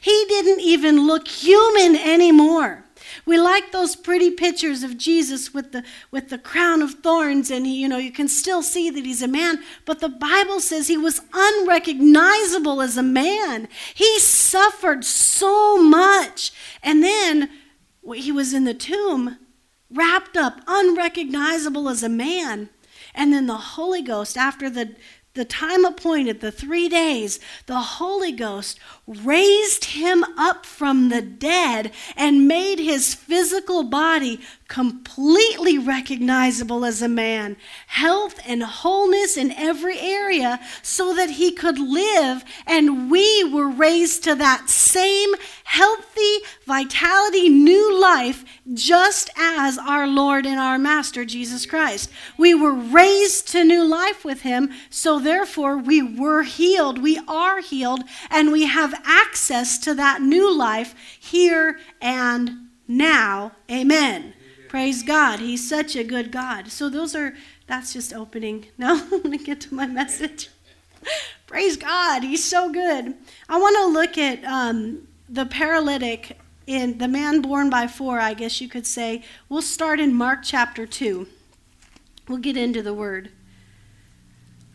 He 0.00 0.24
didn't 0.28 0.60
even 0.60 1.06
look 1.06 1.28
human 1.28 1.96
anymore. 1.96 2.84
We 3.24 3.38
like 3.38 3.72
those 3.72 3.96
pretty 3.96 4.30
pictures 4.30 4.82
of 4.82 4.98
Jesus 4.98 5.52
with 5.52 5.72
the 5.72 5.84
with 6.10 6.28
the 6.28 6.38
crown 6.38 6.82
of 6.82 6.94
thorns 6.94 7.50
and 7.50 7.66
he, 7.66 7.80
you 7.80 7.88
know, 7.88 7.98
you 7.98 8.12
can 8.12 8.28
still 8.28 8.62
see 8.62 8.90
that 8.90 9.04
he's 9.04 9.22
a 9.22 9.28
man, 9.28 9.62
but 9.84 10.00
the 10.00 10.08
Bible 10.08 10.60
says 10.60 10.88
he 10.88 10.96
was 10.96 11.20
unrecognizable 11.32 12.80
as 12.80 12.96
a 12.96 13.02
man. 13.02 13.68
He 13.94 14.18
suffered 14.18 15.04
so 15.04 15.82
much. 15.82 16.52
And 16.82 17.02
then 17.02 17.50
he 18.14 18.32
was 18.32 18.54
in 18.54 18.64
the 18.64 18.74
tomb 18.74 19.38
wrapped 19.90 20.36
up 20.36 20.60
unrecognizable 20.66 21.88
as 21.88 22.02
a 22.02 22.08
man. 22.08 22.70
And 23.14 23.32
then 23.32 23.46
the 23.46 23.56
Holy 23.56 24.02
Ghost 24.02 24.36
after 24.36 24.70
the 24.70 24.94
the 25.38 25.44
time 25.44 25.84
appointed, 25.84 26.40
the 26.40 26.50
three 26.50 26.88
days, 26.88 27.38
the 27.66 27.78
Holy 27.78 28.32
Ghost 28.32 28.80
raised 29.06 29.84
him 29.84 30.24
up 30.36 30.66
from 30.66 31.10
the 31.10 31.22
dead 31.22 31.92
and 32.16 32.48
made 32.48 32.80
his 32.80 33.14
physical 33.14 33.84
body 33.84 34.40
completely 34.68 35.78
recognizable 35.78 36.84
as 36.84 37.00
a 37.00 37.08
man, 37.08 37.56
health 37.86 38.38
and 38.46 38.62
wholeness 38.62 39.36
in 39.36 39.50
every 39.52 39.98
area, 39.98 40.60
so 40.82 41.14
that 41.14 41.30
he 41.30 41.50
could 41.50 41.78
live. 41.78 42.44
And 42.66 43.10
we 43.10 43.44
were 43.44 43.68
raised 43.68 44.24
to 44.24 44.34
that 44.34 44.68
same 44.68 45.34
healthy 45.64 46.36
vitality, 46.66 47.48
new 47.48 47.98
life, 47.98 48.44
just 48.74 49.30
as 49.38 49.78
our 49.78 50.06
Lord 50.06 50.44
and 50.44 50.60
our 50.60 50.78
Master 50.78 51.24
Jesus 51.24 51.64
Christ. 51.64 52.10
We 52.36 52.54
were 52.54 52.74
raised 52.74 53.48
to 53.48 53.64
new 53.64 53.84
life 53.84 54.22
with 54.22 54.42
him, 54.42 54.70
so 54.90 55.18
therefore 55.18 55.78
we 55.78 56.02
were 56.02 56.42
healed. 56.42 57.02
We 57.02 57.18
are 57.26 57.60
healed, 57.60 58.04
and 58.30 58.52
we 58.52 58.64
have 58.64 59.00
access 59.04 59.78
to 59.78 59.94
that 59.94 60.20
new 60.20 60.54
life 60.54 60.94
here 61.18 61.78
and 62.02 62.68
now. 62.86 63.52
Amen. 63.70 64.34
Praise 64.68 65.02
God. 65.02 65.40
He's 65.40 65.66
such 65.66 65.96
a 65.96 66.04
good 66.04 66.30
God. 66.30 66.70
So 66.70 66.88
those 66.88 67.14
are 67.14 67.34
that's 67.66 67.92
just 67.92 68.12
opening. 68.12 68.66
Now 68.78 68.94
I'm 68.94 69.22
going 69.22 69.38
to 69.38 69.44
get 69.44 69.60
to 69.62 69.74
my 69.74 69.86
message. 69.86 70.50
Praise 71.46 71.76
God. 71.76 72.22
He's 72.22 72.44
so 72.44 72.70
good. 72.70 73.14
I 73.48 73.58
want 73.58 73.76
to 73.76 73.86
look 73.86 74.18
at 74.18 74.44
um, 74.44 75.08
the 75.28 75.46
paralytic 75.46 76.38
in 76.66 76.98
the 76.98 77.08
man 77.08 77.40
borne 77.40 77.70
by 77.70 77.86
four, 77.86 78.20
I 78.20 78.34
guess 78.34 78.60
you 78.60 78.68
could 78.68 78.86
say. 78.86 79.22
We'll 79.48 79.62
start 79.62 80.00
in 80.00 80.14
Mark 80.14 80.40
chapter 80.42 80.86
2. 80.86 81.26
We'll 82.28 82.38
get 82.38 82.58
into 82.58 82.82
the 82.82 82.92
word. 82.92 83.30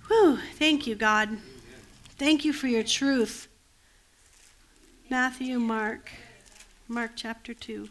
Whew, 0.08 0.40
thank 0.56 0.88
you, 0.88 0.96
God. 0.96 1.38
Thank 2.18 2.44
you 2.44 2.52
for 2.52 2.68
your 2.68 2.84
truth. 2.84 3.48
Matthew, 5.10 5.60
Mark, 5.60 6.12
Mark 6.88 7.12
chapter 7.16 7.54
2. 7.54 7.90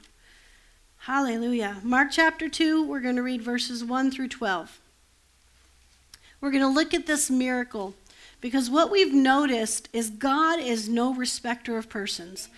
Hallelujah. 1.06 1.78
Mark 1.82 2.12
chapter 2.12 2.48
2, 2.48 2.86
we're 2.86 3.00
going 3.00 3.16
to 3.16 3.24
read 3.24 3.42
verses 3.42 3.82
1 3.82 4.12
through 4.12 4.28
12. 4.28 4.78
We're 6.40 6.52
going 6.52 6.62
to 6.62 6.68
look 6.68 6.94
at 6.94 7.08
this 7.08 7.28
miracle 7.28 7.94
because 8.40 8.70
what 8.70 8.88
we've 8.88 9.12
noticed 9.12 9.88
is 9.92 10.10
God 10.10 10.60
is 10.60 10.88
no 10.88 11.12
respecter 11.12 11.76
of 11.76 11.88
persons. 11.88 12.50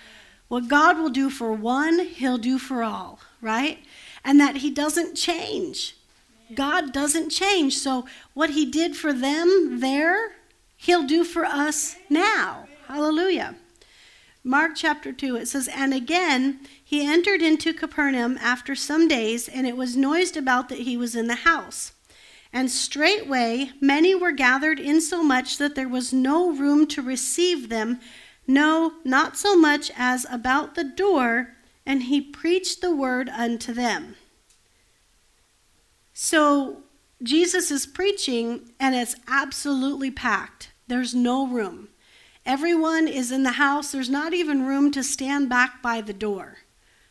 What 0.49 0.69
God 0.69 0.99
will 0.99 1.09
do 1.09 1.31
for 1.31 1.55
one, 1.55 2.01
he'll 2.01 2.37
do 2.37 2.59
for 2.59 2.83
all, 2.83 3.19
right? 3.41 3.79
And 4.23 4.39
that 4.41 4.57
he 4.57 4.71
doesn't 4.71 5.15
change. 5.15 5.97
God 6.55 6.93
doesn't 6.93 7.31
change. 7.31 7.79
So 7.79 8.05
what 8.35 8.51
he 8.51 8.67
did 8.67 8.95
for 8.95 9.15
them 9.15 9.81
there, 9.81 10.33
he'll 10.77 11.07
do 11.07 11.25
for 11.25 11.47
us 11.47 11.97
now. 12.11 12.69
Hallelujah. 12.89 13.55
Mark 14.47 14.73
chapter 14.77 15.11
2, 15.11 15.37
it 15.37 15.49
says, 15.49 15.67
And 15.69 15.95
again, 15.95 16.61
he 16.95 17.05
entered 17.05 17.43
into 17.43 17.75
Capernaum 17.75 18.39
after 18.41 18.77
some 18.77 19.09
days, 19.09 19.49
and 19.49 19.67
it 19.67 19.77
was 19.77 19.97
noised 19.97 20.37
about 20.37 20.69
that 20.69 20.79
he 20.79 20.97
was 20.97 21.17
in 21.17 21.27
the 21.27 21.35
house. 21.35 21.91
And 22.53 22.71
straightway 22.71 23.73
many 23.81 24.15
were 24.15 24.31
gathered 24.31 24.79
insomuch 24.79 25.59
that 25.59 25.75
there 25.75 25.89
was 25.89 26.13
no 26.13 26.53
room 26.53 26.87
to 26.87 27.03
receive 27.03 27.69
them, 27.69 27.99
no, 28.47 28.93
not 29.03 29.37
so 29.37 29.57
much 29.57 29.91
as 29.97 30.25
about 30.31 30.77
the 30.77 30.85
door, 30.85 31.57
and 31.85 32.05
he 32.05 32.21
preached 32.21 32.81
the 32.81 32.95
word 32.95 33.29
unto 33.29 33.73
them. 33.73 34.15
So 36.13 36.85
Jesus 37.25 37.73
is 37.73 37.89
preaching, 37.89 38.71
and 38.79 38.95
it's 38.95 39.17
absolutely 39.27 40.13
packed. 40.13 40.71
There's 40.87 41.13
no 41.13 41.45
room. 41.45 41.89
Everyone 42.47 43.09
is 43.09 43.33
in 43.33 43.43
the 43.43 43.53
house. 43.53 43.91
There's 43.91 44.09
not 44.09 44.33
even 44.33 44.65
room 44.65 44.93
to 44.93 45.03
stand 45.03 45.49
back 45.49 45.83
by 45.83 46.01
the 46.01 46.13
door. 46.13 46.59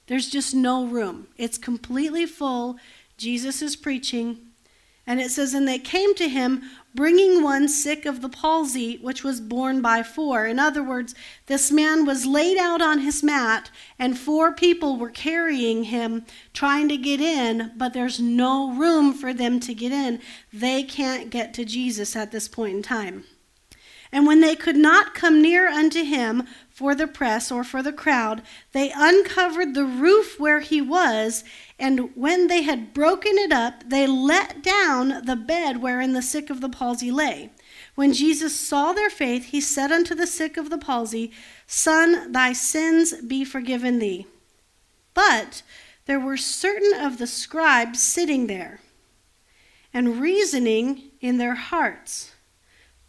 There's 0.07 0.29
just 0.29 0.53
no 0.53 0.85
room. 0.85 1.27
It's 1.37 1.57
completely 1.57 2.25
full. 2.25 2.77
Jesus 3.17 3.61
is 3.61 3.75
preaching. 3.75 4.37
And 5.05 5.19
it 5.19 5.31
says, 5.31 5.53
And 5.53 5.67
they 5.67 5.79
came 5.79 6.15
to 6.15 6.29
him, 6.29 6.63
bringing 6.95 7.43
one 7.43 7.67
sick 7.67 8.05
of 8.05 8.21
the 8.21 8.29
palsy, 8.29 8.97
which 8.97 9.23
was 9.23 9.41
borne 9.41 9.81
by 9.81 10.01
four. 10.01 10.45
In 10.45 10.59
other 10.59 10.83
words, 10.83 11.13
this 11.47 11.71
man 11.71 12.05
was 12.05 12.25
laid 12.25 12.57
out 12.57 12.81
on 12.81 12.99
his 12.99 13.21
mat, 13.21 13.69
and 13.99 14.17
four 14.17 14.53
people 14.53 14.97
were 14.97 15.09
carrying 15.09 15.85
him, 15.85 16.25
trying 16.53 16.87
to 16.87 16.97
get 16.97 17.19
in, 17.19 17.73
but 17.75 17.93
there's 17.93 18.19
no 18.19 18.71
room 18.71 19.13
for 19.13 19.33
them 19.33 19.59
to 19.61 19.73
get 19.73 19.91
in. 19.91 20.21
They 20.53 20.83
can't 20.83 21.29
get 21.29 21.53
to 21.55 21.65
Jesus 21.65 22.15
at 22.15 22.31
this 22.31 22.47
point 22.47 22.75
in 22.75 22.83
time. 22.83 23.25
And 24.13 24.27
when 24.27 24.41
they 24.41 24.55
could 24.55 24.77
not 24.77 25.15
come 25.15 25.41
near 25.41 25.67
unto 25.67 26.03
him 26.03 26.43
for 26.73 26.95
the 26.95 27.05
press 27.05 27.51
or 27.51 27.63
for 27.63 27.83
the 27.83 27.93
crowd, 27.93 28.41
they 28.71 28.91
uncovered 28.95 29.75
the 29.75 29.85
roof 29.85 30.39
where 30.39 30.59
he 30.59 30.81
was, 30.81 31.43
and 31.77 32.09
when 32.15 32.47
they 32.47 32.63
had 32.63 32.95
broken 32.95 33.37
it 33.37 33.51
up, 33.51 33.87
they 33.87 34.07
let 34.07 34.63
down 34.63 35.23
the 35.23 35.35
bed 35.35 35.83
wherein 35.83 36.13
the 36.13 36.21
sick 36.21 36.49
of 36.49 36.61
the 36.61 36.69
palsy 36.69 37.11
lay. 37.11 37.51
When 37.93 38.11
Jesus 38.11 38.59
saw 38.59 38.91
their 38.91 39.11
faith, 39.11 39.45
he 39.45 39.61
said 39.61 39.91
unto 39.91 40.15
the 40.15 40.25
sick 40.25 40.57
of 40.57 40.71
the 40.71 40.79
palsy, 40.79 41.31
Son, 41.67 42.31
thy 42.31 42.53
sins 42.53 43.13
be 43.21 43.45
forgiven 43.45 43.99
thee. 43.99 44.25
But 45.13 45.61
there 46.05 46.19
were 46.19 46.37
certain 46.37 46.99
of 46.99 47.19
the 47.19 47.27
scribes 47.27 48.01
sitting 48.01 48.47
there, 48.47 48.79
and 49.93 50.19
reasoning 50.19 51.11
in 51.21 51.37
their 51.37 51.53
hearts. 51.53 52.31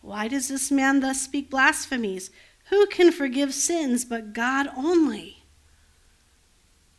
Why 0.02 0.28
does 0.28 0.48
this 0.48 0.70
man 0.70 1.00
thus 1.00 1.22
speak 1.22 1.48
blasphemies? 1.48 2.30
Who 2.70 2.86
can 2.86 3.12
forgive 3.12 3.52
sins 3.52 4.04
but 4.04 4.32
God 4.32 4.68
only? 4.76 5.44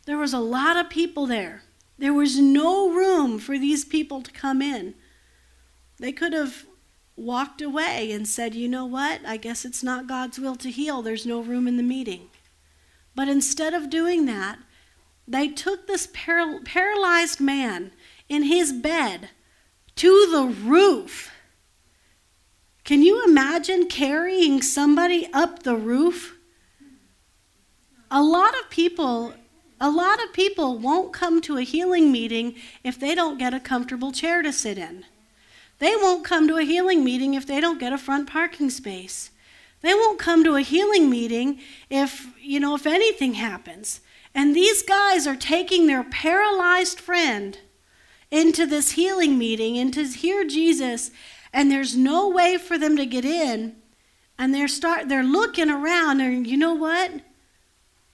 There 0.06 0.18
was 0.18 0.32
a 0.32 0.38
lot 0.38 0.76
of 0.76 0.88
people 0.88 1.26
there. 1.26 1.62
There 1.98 2.14
was 2.14 2.38
no 2.38 2.90
room 2.90 3.38
for 3.38 3.58
these 3.58 3.84
people 3.84 4.22
to 4.22 4.30
come 4.30 4.62
in. 4.62 4.94
They 5.98 6.12
could 6.12 6.32
have 6.32 6.66
walked 7.16 7.62
away 7.62 8.12
and 8.12 8.28
said, 8.28 8.54
you 8.54 8.68
know 8.68 8.84
what? 8.84 9.22
I 9.26 9.36
guess 9.38 9.64
it's 9.64 9.82
not 9.82 10.06
God's 10.06 10.38
will 10.38 10.56
to 10.56 10.70
heal. 10.70 11.02
There's 11.02 11.26
no 11.26 11.40
room 11.40 11.66
in 11.66 11.76
the 11.76 11.82
meeting. 11.82 12.28
But 13.14 13.28
instead 13.28 13.72
of 13.72 13.90
doing 13.90 14.26
that, 14.26 14.58
they 15.26 15.48
took 15.48 15.86
this 15.86 16.06
paral- 16.08 16.64
paralyzed 16.64 17.40
man 17.40 17.92
in 18.28 18.44
his 18.44 18.72
bed 18.72 19.30
to 19.96 20.28
the 20.30 20.44
roof 20.44 21.32
can 22.86 23.02
you 23.02 23.24
imagine 23.24 23.88
carrying 23.88 24.62
somebody 24.62 25.28
up 25.32 25.64
the 25.64 25.74
roof? 25.74 26.36
A 28.10 28.22
lot 28.22 28.54
of 28.58 28.70
people 28.70 29.34
a 29.78 29.90
lot 29.90 30.22
of 30.24 30.32
people 30.32 30.78
won't 30.78 31.12
come 31.12 31.42
to 31.42 31.58
a 31.58 31.62
healing 31.62 32.10
meeting 32.10 32.54
if 32.82 32.98
they 32.98 33.14
don't 33.14 33.38
get 33.38 33.52
a 33.52 33.60
comfortable 33.60 34.10
chair 34.10 34.40
to 34.40 34.50
sit 34.50 34.78
in. 34.78 35.04
They 35.80 35.94
won't 35.96 36.24
come 36.24 36.48
to 36.48 36.56
a 36.56 36.62
healing 36.62 37.04
meeting 37.04 37.34
if 37.34 37.46
they 37.46 37.60
don't 37.60 37.80
get 37.80 37.92
a 37.92 37.98
front 37.98 38.30
parking 38.30 38.70
space. 38.70 39.32
They 39.82 39.92
won't 39.92 40.18
come 40.18 40.44
to 40.44 40.54
a 40.54 40.62
healing 40.62 41.10
meeting 41.10 41.60
if, 41.90 42.28
you 42.40 42.58
know, 42.58 42.74
if 42.74 42.86
anything 42.86 43.34
happens. 43.34 44.00
And 44.34 44.56
these 44.56 44.82
guys 44.82 45.26
are 45.26 45.36
taking 45.36 45.86
their 45.86 46.04
paralyzed 46.04 46.98
friend 46.98 47.58
into 48.30 48.64
this 48.66 48.92
healing 48.92 49.36
meeting 49.36 49.76
and 49.76 49.92
to 49.94 50.04
hear 50.04 50.44
Jesus, 50.44 51.10
and 51.52 51.70
there's 51.70 51.96
no 51.96 52.28
way 52.28 52.56
for 52.58 52.78
them 52.78 52.96
to 52.96 53.06
get 53.06 53.24
in. 53.24 53.76
And 54.38 54.54
they're 54.54 54.68
start 54.68 55.08
they're 55.08 55.22
looking 55.22 55.70
around 55.70 56.20
and 56.20 56.46
you 56.46 56.56
know 56.56 56.74
what? 56.74 57.12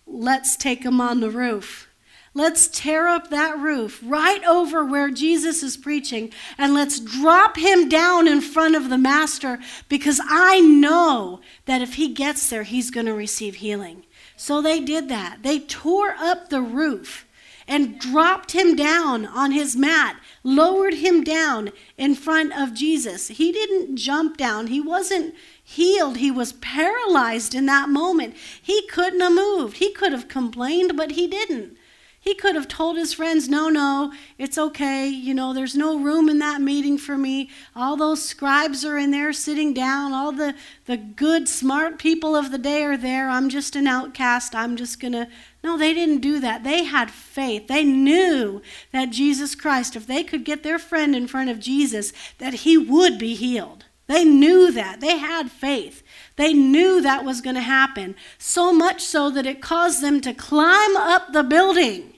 Let's 0.06 0.56
take 0.56 0.82
them 0.82 1.00
on 1.00 1.20
the 1.20 1.30
roof. 1.30 1.88
Let's 2.34 2.66
tear 2.66 3.09
up 3.09 3.28
that 3.28 3.59
roof 3.59 4.00
right 4.02 4.42
over 4.44 4.84
where 4.84 5.11
Jesus 5.11 5.62
is 5.62 5.76
preaching 5.76 6.32
and 6.56 6.72
let's 6.72 6.98
drop 6.98 7.59
him 7.59 7.90
down 7.90 8.26
in 8.26 8.40
front 8.40 8.74
of 8.74 8.88
the 8.88 8.96
Master 8.96 9.59
because 9.90 10.18
I 10.24 10.61
know 10.61 11.40
that 11.66 11.82
if 11.82 11.94
he 11.94 12.09
gets 12.09 12.48
there, 12.48 12.62
he's 12.62 12.90
going 12.90 13.06
to 13.06 13.12
receive 13.12 13.56
healing. 13.56 14.06
So 14.34 14.62
they 14.62 14.80
did 14.80 15.11
that. 15.11 15.42
They 15.42 15.59
tore 15.59 16.14
up 16.18 16.48
the 16.48 16.62
roof 16.62 17.26
and 17.66 17.98
dropped 17.98 18.52
him 18.52 18.74
down 18.74 19.26
on 19.26 19.52
his 19.52 19.76
mat, 19.76 20.16
lowered 20.42 20.94
him 20.94 21.22
down 21.22 21.70
in 21.96 22.14
front 22.14 22.52
of 22.52 22.74
Jesus. 22.74 23.28
He 23.28 23.52
didn't 23.52 23.96
jump 23.96 24.36
down, 24.36 24.68
he 24.68 24.80
wasn't 24.80 25.34
healed. 25.62 26.18
He 26.18 26.30
was 26.30 26.52
paralyzed 26.54 27.54
in 27.54 27.66
that 27.66 27.88
moment. 27.88 28.34
He 28.60 28.86
couldn't 28.88 29.20
have 29.20 29.32
moved. 29.32 29.78
He 29.78 29.92
could 29.92 30.12
have 30.12 30.28
complained, 30.28 30.96
but 30.96 31.12
he 31.12 31.26
didn't. 31.26 31.76
He 32.22 32.34
could 32.34 32.54
have 32.54 32.68
told 32.68 32.96
his 32.96 33.12
friends, 33.12 33.48
no, 33.48 33.68
no, 33.68 34.12
it's 34.38 34.56
okay. 34.56 35.08
You 35.08 35.34
know, 35.34 35.52
there's 35.52 35.74
no 35.74 35.98
room 35.98 36.28
in 36.28 36.38
that 36.38 36.60
meeting 36.60 36.96
for 36.96 37.18
me. 37.18 37.50
All 37.74 37.96
those 37.96 38.22
scribes 38.24 38.84
are 38.84 38.96
in 38.96 39.10
there 39.10 39.32
sitting 39.32 39.74
down. 39.74 40.12
All 40.12 40.30
the, 40.30 40.54
the 40.86 40.96
good, 40.96 41.48
smart 41.48 41.98
people 41.98 42.36
of 42.36 42.52
the 42.52 42.58
day 42.58 42.84
are 42.84 42.96
there. 42.96 43.28
I'm 43.28 43.48
just 43.48 43.74
an 43.74 43.88
outcast. 43.88 44.54
I'm 44.54 44.76
just 44.76 45.00
going 45.00 45.14
to. 45.14 45.26
No, 45.62 45.78
they 45.78 45.94
didn't 45.94 46.20
do 46.20 46.40
that. 46.40 46.64
They 46.64 46.84
had 46.84 47.10
faith. 47.10 47.68
They 47.68 47.84
knew 47.84 48.62
that 48.92 49.10
Jesus 49.10 49.54
Christ, 49.54 49.94
if 49.94 50.06
they 50.06 50.24
could 50.24 50.44
get 50.44 50.62
their 50.62 50.78
friend 50.78 51.14
in 51.14 51.28
front 51.28 51.50
of 51.50 51.60
Jesus, 51.60 52.12
that 52.38 52.54
he 52.54 52.76
would 52.76 53.18
be 53.18 53.34
healed. 53.34 53.84
They 54.08 54.24
knew 54.24 54.72
that. 54.72 55.00
They 55.00 55.18
had 55.18 55.50
faith. 55.50 56.02
They 56.36 56.52
knew 56.52 57.00
that 57.00 57.24
was 57.24 57.40
going 57.40 57.54
to 57.54 57.62
happen. 57.62 58.16
So 58.38 58.72
much 58.72 59.02
so 59.02 59.30
that 59.30 59.46
it 59.46 59.62
caused 59.62 60.02
them 60.02 60.20
to 60.22 60.34
climb 60.34 60.96
up 60.96 61.32
the 61.32 61.44
building 61.44 62.12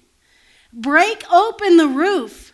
break 0.74 1.22
open 1.32 1.76
the 1.76 1.86
roof, 1.86 2.53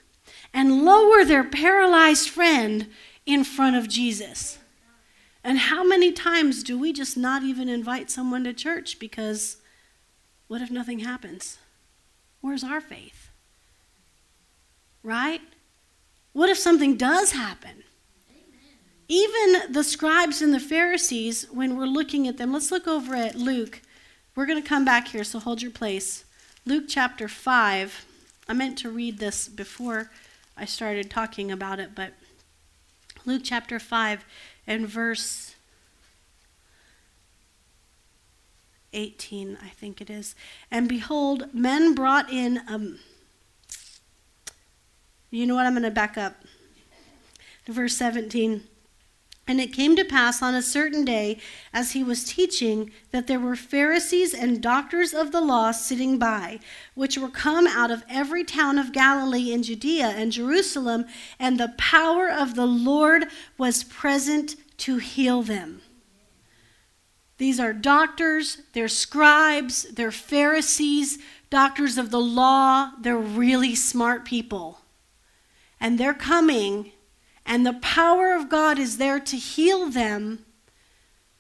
and 0.53 0.85
lower 0.85 1.25
their 1.25 1.45
paralyzed 1.45 2.29
friend 2.29 2.89
in 3.25 3.45
front 3.45 3.77
of 3.77 3.89
Jesus. 3.89 4.59
And 5.43 5.59
how 5.59 5.83
many 5.85 6.13
times 6.13 6.63
do 6.63 6.79
we 6.79 6.93
just 6.93 7.17
not 7.17 7.43
even 7.43 7.69
invite 7.69 8.11
someone 8.11 8.45
to 8.45 8.53
church 8.53 8.99
because 8.99 9.57
what 10.51 10.61
if 10.61 10.69
nothing 10.69 10.99
happens? 10.99 11.59
Where's 12.41 12.65
our 12.65 12.81
faith? 12.81 13.31
Right? 15.05 15.41
What 16.33 16.49
if 16.51 16.59
something 16.59 16.97
does 16.97 17.31
happen? 17.31 17.85
Even 19.07 19.73
the 19.73 19.85
scribes 19.85 20.43
and 20.43 20.53
the 20.53 20.59
Pharisees, 20.59 21.47
when 21.53 21.77
we're 21.77 21.87
looking 21.87 22.27
at 22.27 22.37
them, 22.37 22.53
let's 22.53 22.73
look 22.73 22.89
over 22.89 23.15
at 23.15 23.37
Luke. 23.37 23.81
We're 24.35 24.45
going 24.45 24.61
to 24.61 24.69
come 24.69 24.85
back 24.85 25.07
here, 25.07 25.23
so 25.23 25.39
hold 25.39 25.63
your 25.63 25.71
place. 25.71 26.25
Luke 26.67 26.87
chapter 26.89 27.29
5. 27.29 28.05
I 28.49 28.53
meant 28.53 28.77
to 28.79 28.91
read 28.91 29.21
this 29.21 29.47
before 29.47 30.11
I 30.57 30.65
started 30.65 31.13
talking 31.13 31.53
about 31.53 31.79
it, 31.79 31.95
but 31.95 32.15
Luke 33.25 33.43
chapter 33.45 33.79
5 33.79 34.25
and 34.67 34.89
verse 34.89 35.50
18, 38.93 39.59
I 39.63 39.69
think 39.69 40.01
it 40.01 40.11
is. 40.11 40.35
And 40.71 40.89
behold, 40.89 41.53
men 41.55 41.95
brought 41.95 42.31
in, 42.31 42.61
um, 42.69 42.99
you 45.31 45.47
know 45.47 45.55
what? 45.55 45.67
I'm 45.67 45.75
going 45.75 45.83
to 45.85 45.91
back 45.91 46.19
up. 46.19 46.35
Verse 47.67 47.97
17. 47.97 48.65
And 49.47 49.61
it 49.61 49.73
came 49.73 49.97
to 49.97 50.05
pass 50.05 50.43
on 50.43 50.55
a 50.55 50.63
certain 50.63 51.05
day, 51.05 51.39
as 51.73 51.91
he 51.91 52.05
was 52.05 52.23
teaching, 52.23 52.93
that 53.11 53.27
there 53.27 53.41
were 53.41 53.57
Pharisees 53.57 54.33
and 54.33 54.63
doctors 54.63 55.13
of 55.13 55.33
the 55.33 55.41
law 55.41 55.73
sitting 55.73 56.19
by, 56.19 56.61
which 56.95 57.19
were 57.19 57.29
come 57.29 57.67
out 57.67 57.91
of 57.91 58.05
every 58.09 58.45
town 58.45 58.79
of 58.79 58.93
Galilee 58.93 59.53
and 59.53 59.65
Judea 59.65 60.07
and 60.07 60.31
Jerusalem, 60.31 61.05
and 61.39 61.59
the 61.59 61.75
power 61.79 62.31
of 62.31 62.55
the 62.55 62.67
Lord 62.67 63.25
was 63.59 63.83
present 63.83 64.55
to 64.79 64.99
heal 64.99 65.43
them. 65.43 65.83
These 67.41 67.59
are 67.59 67.73
doctors, 67.73 68.59
they're 68.75 68.87
scribes, 68.87 69.85
they're 69.85 70.13
Pharisees, 70.13 71.17
doctors 71.49 71.97
of 71.97 72.11
the 72.11 72.21
law, 72.21 72.91
they're 73.01 73.17
really 73.17 73.75
smart 73.75 74.27
people. 74.27 74.83
And 75.81 75.99
they're 75.99 76.13
coming 76.13 76.93
and 77.47 77.65
the 77.65 77.73
power 77.81 78.35
of 78.35 78.51
God 78.51 78.79
is 78.79 78.99
there 78.99 79.19
to 79.19 79.37
heal 79.39 79.89
them, 79.89 80.45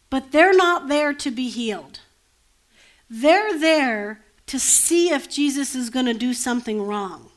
but 0.08 0.32
they're 0.32 0.56
not 0.56 0.88
there 0.88 1.12
to 1.12 1.30
be 1.30 1.50
healed. 1.50 2.00
They're 3.10 3.58
there 3.58 4.22
to 4.46 4.58
see 4.58 5.10
if 5.10 5.28
Jesus 5.28 5.74
is 5.74 5.90
going 5.90 6.06
to 6.06 6.14
do 6.14 6.32
something 6.32 6.80
wrong. 6.80 7.28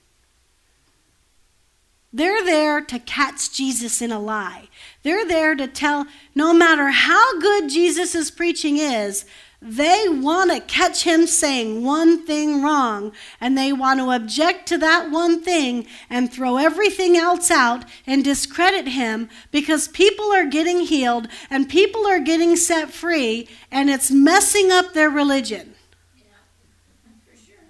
They're 2.13 2.45
there 2.45 2.79
to 2.79 2.97
catch 2.99 3.51
Jesus 3.51 4.01
in 4.01 4.13
a 4.13 4.19
lie. 4.19 4.69
They're 5.03 5.27
there 5.27 5.53
to 5.55 5.67
tell, 5.67 6.07
no 6.33 6.53
matter 6.53 6.89
how 6.89 7.39
good 7.39 7.69
Jesus' 7.69 8.31
preaching 8.31 8.77
is, 8.77 9.25
they 9.61 10.07
want 10.09 10.51
to 10.51 10.59
catch 10.59 11.03
him 11.03 11.25
saying 11.25 11.85
one 11.85 12.25
thing 12.25 12.61
wrong, 12.61 13.13
and 13.39 13.57
they 13.57 13.71
want 13.71 14.01
to 14.01 14.11
object 14.11 14.67
to 14.69 14.77
that 14.79 15.09
one 15.09 15.41
thing 15.41 15.87
and 16.09 16.31
throw 16.31 16.57
everything 16.57 17.15
else 17.15 17.49
out 17.49 17.85
and 18.05 18.25
discredit 18.25 18.87
him 18.89 19.29
because 19.51 19.87
people 19.87 20.33
are 20.33 20.45
getting 20.45 20.81
healed 20.81 21.29
and 21.49 21.69
people 21.69 22.05
are 22.05 22.19
getting 22.19 22.57
set 22.57 22.91
free, 22.91 23.47
and 23.71 23.89
it's 23.89 24.11
messing 24.11 24.69
up 24.69 24.93
their 24.93 25.09
religion. 25.09 25.75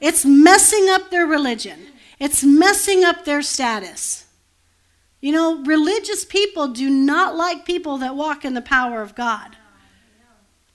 It's 0.02 0.26
messing 0.26 0.90
up 0.90 1.12
their 1.12 1.28
religion, 1.28 1.88
it's 2.20 2.44
messing 2.44 3.04
up 3.04 3.24
their 3.24 3.42
status. 3.44 4.23
You 5.24 5.32
know, 5.32 5.64
religious 5.64 6.26
people 6.26 6.68
do 6.68 6.90
not 6.90 7.34
like 7.34 7.64
people 7.64 7.98
that 8.00 8.18
walk 8.18 8.44
in 8.44 8.56
the 8.56 8.62
power 8.62 9.02
of 9.02 9.16
God. 9.16 9.56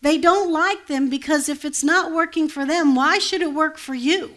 They 0.00 0.16
don't 0.16 0.50
like 0.50 0.86
them 0.86 1.10
because 1.10 1.50
if 1.50 1.66
it's 1.66 1.84
not 1.84 2.12
working 2.12 2.48
for 2.48 2.64
them, 2.64 2.94
why 2.94 3.18
should 3.18 3.42
it 3.42 3.52
work 3.52 3.76
for 3.76 3.94
you? 3.94 4.34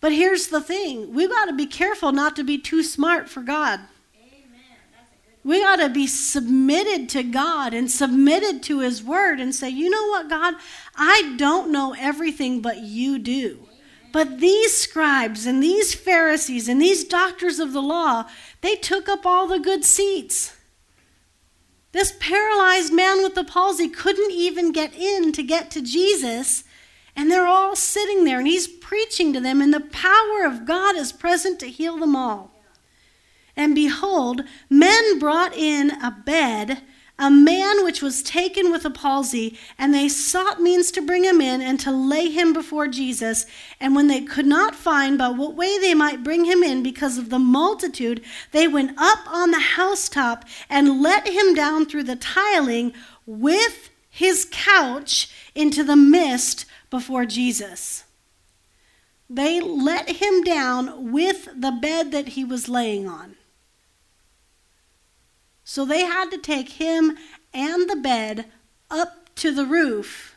But 0.00 0.12
here's 0.12 0.46
the 0.46 0.60
thing 0.60 1.12
we 1.12 1.26
got 1.26 1.46
to 1.46 1.54
be 1.54 1.66
careful 1.66 2.12
not 2.12 2.36
to 2.36 2.44
be 2.44 2.56
too 2.56 2.84
smart 2.84 3.28
for 3.28 3.42
God. 3.42 3.80
We 5.42 5.60
got 5.60 5.80
to 5.80 5.88
be 5.88 6.06
submitted 6.06 7.08
to 7.08 7.24
God 7.24 7.74
and 7.74 7.90
submitted 7.90 8.62
to 8.64 8.78
His 8.78 9.02
Word 9.02 9.40
and 9.40 9.52
say, 9.52 9.70
you 9.70 9.90
know 9.90 10.06
what, 10.06 10.28
God, 10.28 10.54
I 10.94 11.34
don't 11.36 11.72
know 11.72 11.96
everything, 11.98 12.60
but 12.60 12.78
you 12.82 13.18
do. 13.18 13.67
But 14.12 14.40
these 14.40 14.76
scribes 14.76 15.46
and 15.46 15.62
these 15.62 15.94
Pharisees 15.94 16.68
and 16.68 16.80
these 16.80 17.04
doctors 17.04 17.58
of 17.58 17.72
the 17.72 17.82
law, 17.82 18.24
they 18.60 18.74
took 18.74 19.08
up 19.08 19.26
all 19.26 19.46
the 19.46 19.58
good 19.58 19.84
seats. 19.84 20.56
This 21.92 22.14
paralyzed 22.18 22.92
man 22.92 23.22
with 23.22 23.34
the 23.34 23.44
palsy 23.44 23.88
couldn't 23.88 24.30
even 24.30 24.72
get 24.72 24.94
in 24.94 25.32
to 25.32 25.42
get 25.42 25.70
to 25.72 25.82
Jesus. 25.82 26.64
And 27.16 27.30
they're 27.30 27.46
all 27.46 27.74
sitting 27.74 28.24
there, 28.24 28.38
and 28.38 28.46
he's 28.46 28.68
preaching 28.68 29.32
to 29.32 29.40
them, 29.40 29.60
and 29.60 29.74
the 29.74 29.80
power 29.80 30.44
of 30.44 30.64
God 30.64 30.96
is 30.96 31.12
present 31.12 31.58
to 31.60 31.66
heal 31.66 31.96
them 31.96 32.14
all. 32.14 32.52
And 33.56 33.74
behold, 33.74 34.42
men 34.70 35.18
brought 35.18 35.52
in 35.56 35.90
a 36.02 36.12
bed 36.12 36.82
a 37.18 37.30
man 37.30 37.84
which 37.84 38.00
was 38.00 38.22
taken 38.22 38.70
with 38.70 38.84
a 38.84 38.90
palsy, 38.90 39.58
and 39.76 39.92
they 39.92 40.08
sought 40.08 40.60
means 40.60 40.92
to 40.92 41.02
bring 41.02 41.24
him 41.24 41.40
in 41.40 41.60
and 41.60 41.80
to 41.80 41.90
lay 41.90 42.30
him 42.30 42.52
before 42.52 42.86
Jesus. 42.86 43.44
And 43.80 43.96
when 43.96 44.06
they 44.06 44.20
could 44.20 44.46
not 44.46 44.76
find 44.76 45.18
by 45.18 45.28
what 45.28 45.54
way 45.54 45.78
they 45.78 45.94
might 45.94 46.22
bring 46.22 46.44
him 46.44 46.62
in 46.62 46.82
because 46.82 47.18
of 47.18 47.30
the 47.30 47.40
multitude, 47.40 48.22
they 48.52 48.68
went 48.68 48.92
up 48.96 49.18
on 49.26 49.50
the 49.50 49.58
housetop 49.58 50.44
and 50.70 51.02
let 51.02 51.26
him 51.26 51.54
down 51.54 51.86
through 51.86 52.04
the 52.04 52.16
tiling 52.16 52.92
with 53.26 53.90
his 54.08 54.46
couch 54.50 55.30
into 55.54 55.82
the 55.82 55.96
mist 55.96 56.66
before 56.88 57.26
Jesus. 57.26 58.04
They 59.28 59.60
let 59.60 60.08
him 60.08 60.42
down 60.42 61.12
with 61.12 61.48
the 61.54 61.72
bed 61.72 62.12
that 62.12 62.28
he 62.28 62.44
was 62.44 62.68
laying 62.68 63.08
on. 63.08 63.37
So 65.70 65.84
they 65.84 66.06
had 66.06 66.30
to 66.30 66.38
take 66.38 66.70
him 66.70 67.18
and 67.52 67.90
the 67.90 67.96
bed 67.96 68.46
up 68.90 69.28
to 69.34 69.54
the 69.54 69.66
roof, 69.66 70.34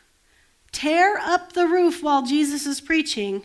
tear 0.72 1.16
up 1.16 1.54
the 1.54 1.66
roof 1.66 2.02
while 2.02 2.22
Jesus 2.22 2.66
is 2.66 2.82
preaching, 2.82 3.44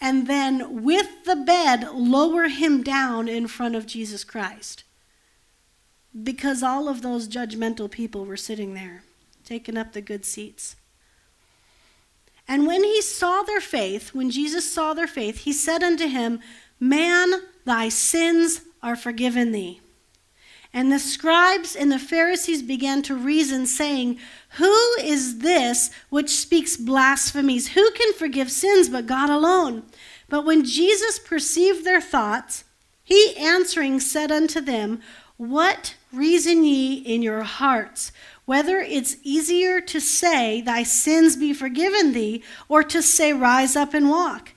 and 0.00 0.26
then 0.26 0.82
with 0.82 1.24
the 1.26 1.36
bed 1.36 1.88
lower 1.94 2.48
him 2.48 2.82
down 2.82 3.28
in 3.28 3.46
front 3.46 3.76
of 3.76 3.86
Jesus 3.86 4.24
Christ. 4.24 4.82
because 6.24 6.60
all 6.62 6.88
of 6.88 7.02
those 7.02 7.28
judgmental 7.28 7.88
people 7.88 8.24
were 8.26 8.36
sitting 8.36 8.74
there, 8.74 9.04
taking 9.44 9.78
up 9.78 9.92
the 9.92 10.00
good 10.00 10.24
seats. 10.24 10.74
And 12.48 12.66
when 12.66 12.82
he 12.82 13.00
saw 13.00 13.42
their 13.42 13.60
faith, 13.60 14.12
when 14.12 14.28
Jesus 14.28 14.70
saw 14.70 14.92
their 14.92 15.06
faith, 15.06 15.38
he 15.44 15.52
said 15.52 15.84
unto 15.84 16.08
him, 16.08 16.40
Man, 16.80 17.32
thy 17.64 17.88
sins 17.88 18.62
are 18.82 18.96
forgiven 18.96 19.52
thee. 19.52 19.81
And 20.74 20.90
the 20.90 20.98
scribes 20.98 21.76
and 21.76 21.92
the 21.92 21.98
Pharisees 21.98 22.62
began 22.62 23.02
to 23.02 23.14
reason, 23.14 23.66
saying, 23.66 24.18
Who 24.56 24.74
is 25.00 25.38
this 25.38 25.90
which 26.08 26.30
speaks 26.30 26.76
blasphemies? 26.76 27.68
Who 27.68 27.90
can 27.90 28.14
forgive 28.14 28.50
sins 28.50 28.88
but 28.88 29.06
God 29.06 29.28
alone? 29.28 29.82
But 30.28 30.46
when 30.46 30.64
Jesus 30.64 31.18
perceived 31.18 31.84
their 31.84 32.00
thoughts, 32.00 32.64
he 33.04 33.36
answering 33.36 34.00
said 34.00 34.32
unto 34.32 34.62
them, 34.62 35.02
What 35.36 35.94
reason 36.10 36.64
ye 36.64 36.94
in 36.94 37.20
your 37.20 37.42
hearts? 37.42 38.10
Whether 38.46 38.78
it's 38.78 39.16
easier 39.22 39.80
to 39.82 40.00
say, 40.00 40.62
Thy 40.62 40.84
sins 40.84 41.36
be 41.36 41.52
forgiven 41.52 42.14
thee, 42.14 42.42
or 42.68 42.82
to 42.84 43.02
say, 43.02 43.34
Rise 43.34 43.76
up 43.76 43.92
and 43.92 44.08
walk 44.08 44.51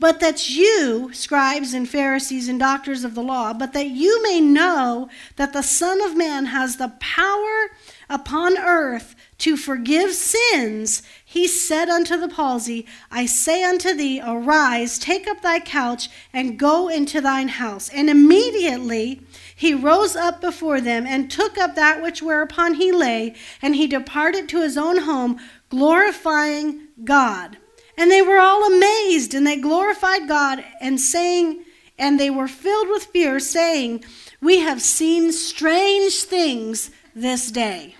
but 0.00 0.20
that 0.20 0.48
you, 0.48 1.10
scribes 1.12 1.74
and 1.74 1.88
Pharisees 1.88 2.48
and 2.48 2.58
doctors 2.58 3.04
of 3.04 3.14
the 3.14 3.22
law, 3.22 3.52
but 3.52 3.72
that 3.72 3.88
you 3.88 4.22
may 4.22 4.40
know 4.40 5.08
that 5.36 5.52
the 5.52 5.62
Son 5.62 6.00
of 6.02 6.16
Man 6.16 6.46
has 6.46 6.76
the 6.76 6.92
power 7.00 7.70
upon 8.08 8.56
earth 8.58 9.14
to 9.38 9.56
forgive 9.56 10.12
sins, 10.12 11.02
he 11.24 11.46
said 11.46 11.88
unto 11.88 12.16
the 12.16 12.28
palsy, 12.28 12.86
I 13.10 13.26
say 13.26 13.62
unto 13.62 13.94
thee, 13.94 14.20
arise, 14.20 14.98
take 14.98 15.28
up 15.28 15.42
thy 15.42 15.60
couch, 15.60 16.08
and 16.32 16.58
go 16.58 16.88
into 16.88 17.20
thine 17.20 17.48
house. 17.48 17.88
And 17.88 18.10
immediately 18.10 19.20
he 19.54 19.74
rose 19.74 20.16
up 20.16 20.40
before 20.40 20.80
them, 20.80 21.06
and 21.06 21.30
took 21.30 21.56
up 21.56 21.76
that 21.76 22.02
which 22.02 22.20
whereupon 22.20 22.74
he 22.74 22.90
lay, 22.90 23.36
and 23.62 23.76
he 23.76 23.86
departed 23.86 24.48
to 24.48 24.60
his 24.60 24.76
own 24.76 24.98
home, 24.98 25.38
glorifying 25.68 26.88
God. 27.04 27.58
And 27.98 28.12
they 28.12 28.22
were 28.22 28.38
all 28.38 28.64
amazed, 28.64 29.34
and 29.34 29.44
they 29.44 29.56
glorified 29.56 30.28
God, 30.28 30.64
and 30.80 31.00
saying, 31.00 31.64
and 31.98 32.18
they 32.18 32.30
were 32.30 32.46
filled 32.46 32.88
with 32.88 33.06
fear, 33.06 33.40
saying, 33.40 34.04
We 34.40 34.60
have 34.60 34.80
seen 34.80 35.32
strange 35.32 36.22
things 36.22 36.92
this 37.12 37.50
day. 37.50 37.96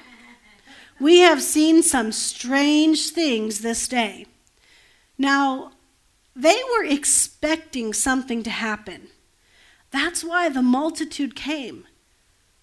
We 1.00 1.18
have 1.18 1.42
seen 1.42 1.82
some 1.82 2.12
strange 2.12 3.10
things 3.10 3.60
this 3.60 3.88
day. 3.88 4.26
Now, 5.18 5.72
they 6.36 6.60
were 6.72 6.84
expecting 6.84 7.92
something 7.92 8.44
to 8.44 8.50
happen. 8.50 9.08
That's 9.90 10.22
why 10.22 10.48
the 10.48 10.62
multitude 10.62 11.34
came. 11.34 11.88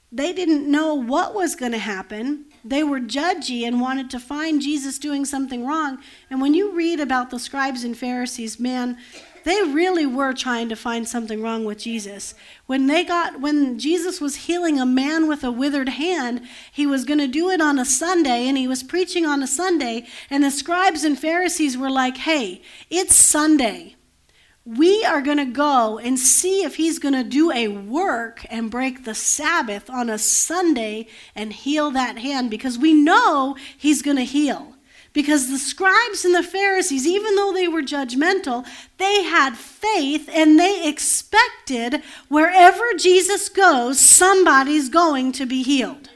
They 0.09 0.31
didn't 0.31 0.71
know 0.71 0.95
what 0.95 1.35
was 1.35 1.55
going 1.55 1.73
to 1.73 1.79
happen, 1.79 2.45
they 2.65 2.83
were 2.83 2.99
judgy 2.99 3.65
and 3.65 3.79
wanted 3.79 4.09
to 4.09 4.19
find 4.19 4.61
Jesus 4.61 4.97
doing 4.97 5.23
something 5.23 5.65
wrong. 5.65 5.99
And 6.29 6.41
when 6.41 6.55
you 6.55 6.71
read 6.71 6.99
about 6.99 7.29
the 7.29 7.39
scribes 7.39 7.83
and 7.83 7.95
Pharisees, 7.95 8.59
man, 8.59 8.97
they 9.43 9.61
really 9.61 10.07
were 10.07 10.33
trying 10.33 10.69
to 10.69 10.75
find 10.75 11.07
something 11.07 11.41
wrong 11.41 11.65
with 11.65 11.77
Jesus. 11.77 12.33
When 12.65 12.87
they 12.87 13.03
got 13.03 13.39
when 13.39 13.77
Jesus 13.77 14.19
was 14.19 14.47
healing 14.47 14.79
a 14.79 14.85
man 14.87 15.27
with 15.27 15.43
a 15.43 15.51
withered 15.51 15.89
hand, 15.89 16.41
he 16.71 16.87
was 16.87 17.05
going 17.05 17.19
to 17.19 17.27
do 17.27 17.51
it 17.51 17.61
on 17.61 17.77
a 17.77 17.85
Sunday 17.85 18.47
and 18.47 18.57
he 18.57 18.67
was 18.67 18.81
preaching 18.81 19.25
on 19.25 19.43
a 19.43 19.47
Sunday 19.47 20.07
and 20.31 20.43
the 20.43 20.49
scribes 20.49 21.03
and 21.03 21.17
Pharisees 21.17 21.77
were 21.77 21.91
like, 21.91 22.17
"Hey, 22.17 22.63
it's 22.89 23.15
Sunday 23.15 23.94
we 24.65 25.05
are 25.05 25.21
going 25.21 25.37
to 25.37 25.45
go 25.45 25.99
and 25.99 26.17
see 26.17 26.63
if 26.63 26.75
he's 26.75 26.97
going 26.97 27.13
to 27.13 27.23
do 27.23 27.51
a 27.51 27.67
work 27.67 28.43
and 28.49 28.71
break 28.71 29.05
the 29.05 29.13
Sabbath 29.13 29.91
on 29.91 30.09
a 30.09 30.17
Sunday 30.17 31.07
and 31.35 31.53
heal 31.53 31.91
that 31.91 32.17
hand 32.17 32.49
because 32.49 32.79
we 32.79 32.91
know 32.91 33.55
he's 33.77 34.01
going 34.01 34.17
to 34.17 34.25
heal. 34.25 34.73
Because 35.13 35.49
the 35.49 35.59
scribes 35.59 36.25
and 36.25 36.35
the 36.35 36.43
Pharisees, 36.43 37.07
even 37.07 37.35
though 37.35 37.53
they 37.53 37.69
were 37.69 37.83
judgmental, 37.83 38.67
they 38.97 39.23
had 39.23 39.55
faith 39.55 40.29
and 40.33 40.59
they 40.59 40.85
expected 40.85 42.01
wherever 42.27 42.83
Jesus 42.97 43.47
goes, 43.47 43.97
somebody's 43.99 44.89
going 44.89 45.31
to 45.33 45.45
be 45.45 45.63
healed. 45.63 46.09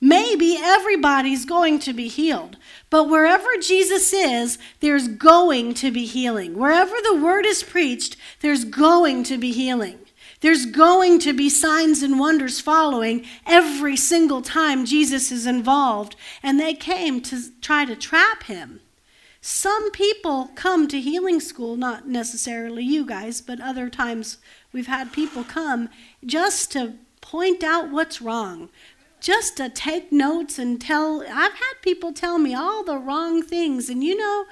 Maybe 0.00 0.58
everybody's 0.60 1.44
going 1.44 1.78
to 1.80 1.92
be 1.92 2.08
healed. 2.08 2.56
But 2.92 3.08
wherever 3.08 3.48
Jesus 3.56 4.12
is, 4.12 4.58
there's 4.80 5.08
going 5.08 5.72
to 5.76 5.90
be 5.90 6.04
healing. 6.04 6.58
Wherever 6.58 6.94
the 7.02 7.16
word 7.16 7.46
is 7.46 7.62
preached, 7.62 8.18
there's 8.40 8.66
going 8.66 9.24
to 9.24 9.38
be 9.38 9.50
healing. 9.50 10.00
There's 10.40 10.66
going 10.66 11.18
to 11.20 11.32
be 11.32 11.48
signs 11.48 12.02
and 12.02 12.20
wonders 12.20 12.60
following 12.60 13.24
every 13.46 13.96
single 13.96 14.42
time 14.42 14.84
Jesus 14.84 15.32
is 15.32 15.46
involved. 15.46 16.16
And 16.42 16.60
they 16.60 16.74
came 16.74 17.22
to 17.22 17.40
try 17.62 17.86
to 17.86 17.96
trap 17.96 18.42
him. 18.42 18.80
Some 19.40 19.90
people 19.92 20.50
come 20.54 20.86
to 20.88 21.00
healing 21.00 21.40
school, 21.40 21.76
not 21.76 22.06
necessarily 22.08 22.84
you 22.84 23.06
guys, 23.06 23.40
but 23.40 23.58
other 23.58 23.88
times 23.88 24.36
we've 24.70 24.86
had 24.86 25.14
people 25.14 25.44
come 25.44 25.88
just 26.26 26.70
to 26.72 26.96
point 27.22 27.64
out 27.64 27.90
what's 27.90 28.20
wrong, 28.20 28.68
just 29.22 29.56
to 29.56 29.68
take 29.70 30.12
notes 30.12 30.58
and 30.58 30.80
tell 30.80 31.22
I've 31.22 31.52
had 31.54 31.74
people 31.80 32.12
tell 32.12 32.38
me 32.38 32.54
all 32.54 32.84
the 32.84 32.98
wrong 32.98 33.42
things 33.42 33.88
and 33.88 34.02
you 34.04 34.16
know 34.16 34.44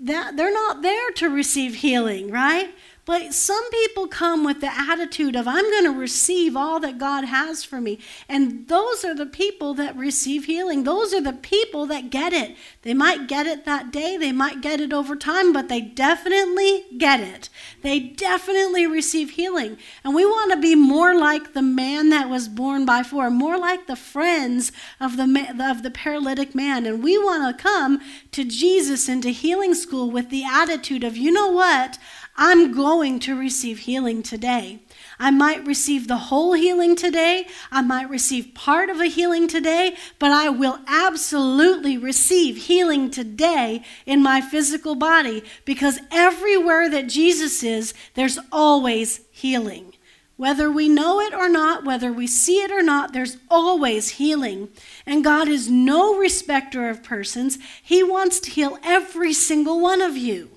that 0.00 0.36
they're 0.36 0.52
not 0.52 0.82
there 0.82 1.10
to 1.12 1.28
receive 1.28 1.76
healing, 1.76 2.30
right? 2.30 2.74
But 3.04 3.34
some 3.34 3.68
people 3.70 4.06
come 4.06 4.44
with 4.44 4.60
the 4.60 4.72
attitude 4.72 5.34
of, 5.34 5.48
I'm 5.48 5.68
going 5.72 5.84
to 5.84 5.98
receive 5.98 6.56
all 6.56 6.78
that 6.80 6.98
God 6.98 7.24
has 7.24 7.64
for 7.64 7.80
me. 7.80 7.98
And 8.28 8.68
those 8.68 9.04
are 9.04 9.14
the 9.14 9.26
people 9.26 9.74
that 9.74 9.96
receive 9.96 10.44
healing. 10.44 10.84
Those 10.84 11.12
are 11.12 11.20
the 11.20 11.32
people 11.32 11.84
that 11.86 12.10
get 12.10 12.32
it. 12.32 12.56
They 12.82 12.94
might 12.94 13.26
get 13.26 13.48
it 13.48 13.64
that 13.64 13.90
day, 13.90 14.16
they 14.16 14.30
might 14.30 14.60
get 14.60 14.80
it 14.80 14.92
over 14.92 15.16
time, 15.16 15.52
but 15.52 15.68
they 15.68 15.80
definitely 15.80 16.84
get 16.96 17.18
it. 17.18 17.48
They 17.82 17.98
definitely 17.98 18.86
receive 18.86 19.30
healing. 19.30 19.78
And 20.04 20.14
we 20.14 20.24
want 20.24 20.52
to 20.52 20.60
be 20.60 20.76
more 20.76 21.16
like 21.16 21.54
the 21.54 21.62
man 21.62 22.10
that 22.10 22.28
was 22.28 22.48
borne 22.48 22.86
by 22.86 23.02
four, 23.02 23.30
more 23.30 23.58
like 23.58 23.88
the 23.88 23.96
friends 23.96 24.70
of 25.00 25.16
the, 25.16 25.56
of 25.58 25.82
the 25.82 25.90
paralytic 25.90 26.54
man. 26.54 26.86
And 26.86 27.02
we 27.02 27.18
want 27.18 27.56
to 27.56 27.60
come 27.60 28.00
to 28.30 28.44
Jesus 28.44 29.08
into 29.08 29.30
healing 29.30 29.74
school 29.74 30.08
with 30.08 30.30
the 30.30 30.44
attitude 30.44 31.02
of, 31.02 31.16
you 31.16 31.32
know 31.32 31.50
what? 31.50 31.98
I'm 32.36 32.72
going 32.72 33.18
to 33.20 33.38
receive 33.38 33.80
healing 33.80 34.22
today. 34.22 34.80
I 35.18 35.30
might 35.30 35.66
receive 35.66 36.08
the 36.08 36.16
whole 36.16 36.54
healing 36.54 36.96
today. 36.96 37.46
I 37.70 37.82
might 37.82 38.08
receive 38.08 38.54
part 38.54 38.88
of 38.88 39.00
a 39.00 39.06
healing 39.06 39.48
today, 39.48 39.96
but 40.18 40.32
I 40.32 40.48
will 40.48 40.80
absolutely 40.86 41.98
receive 41.98 42.56
healing 42.56 43.10
today 43.10 43.84
in 44.06 44.22
my 44.22 44.40
physical 44.40 44.94
body 44.94 45.44
because 45.66 46.00
everywhere 46.10 46.88
that 46.88 47.08
Jesus 47.08 47.62
is, 47.62 47.92
there's 48.14 48.38
always 48.50 49.20
healing. 49.30 49.92
Whether 50.36 50.70
we 50.70 50.88
know 50.88 51.20
it 51.20 51.34
or 51.34 51.48
not, 51.48 51.84
whether 51.84 52.10
we 52.12 52.26
see 52.26 52.62
it 52.62 52.72
or 52.72 52.82
not, 52.82 53.12
there's 53.12 53.36
always 53.50 54.10
healing. 54.10 54.70
And 55.04 55.22
God 55.22 55.46
is 55.46 55.70
no 55.70 56.16
respecter 56.16 56.88
of 56.88 57.04
persons. 57.04 57.58
He 57.82 58.02
wants 58.02 58.40
to 58.40 58.50
heal 58.50 58.78
every 58.82 59.34
single 59.34 59.80
one 59.80 60.00
of 60.00 60.16
you. 60.16 60.50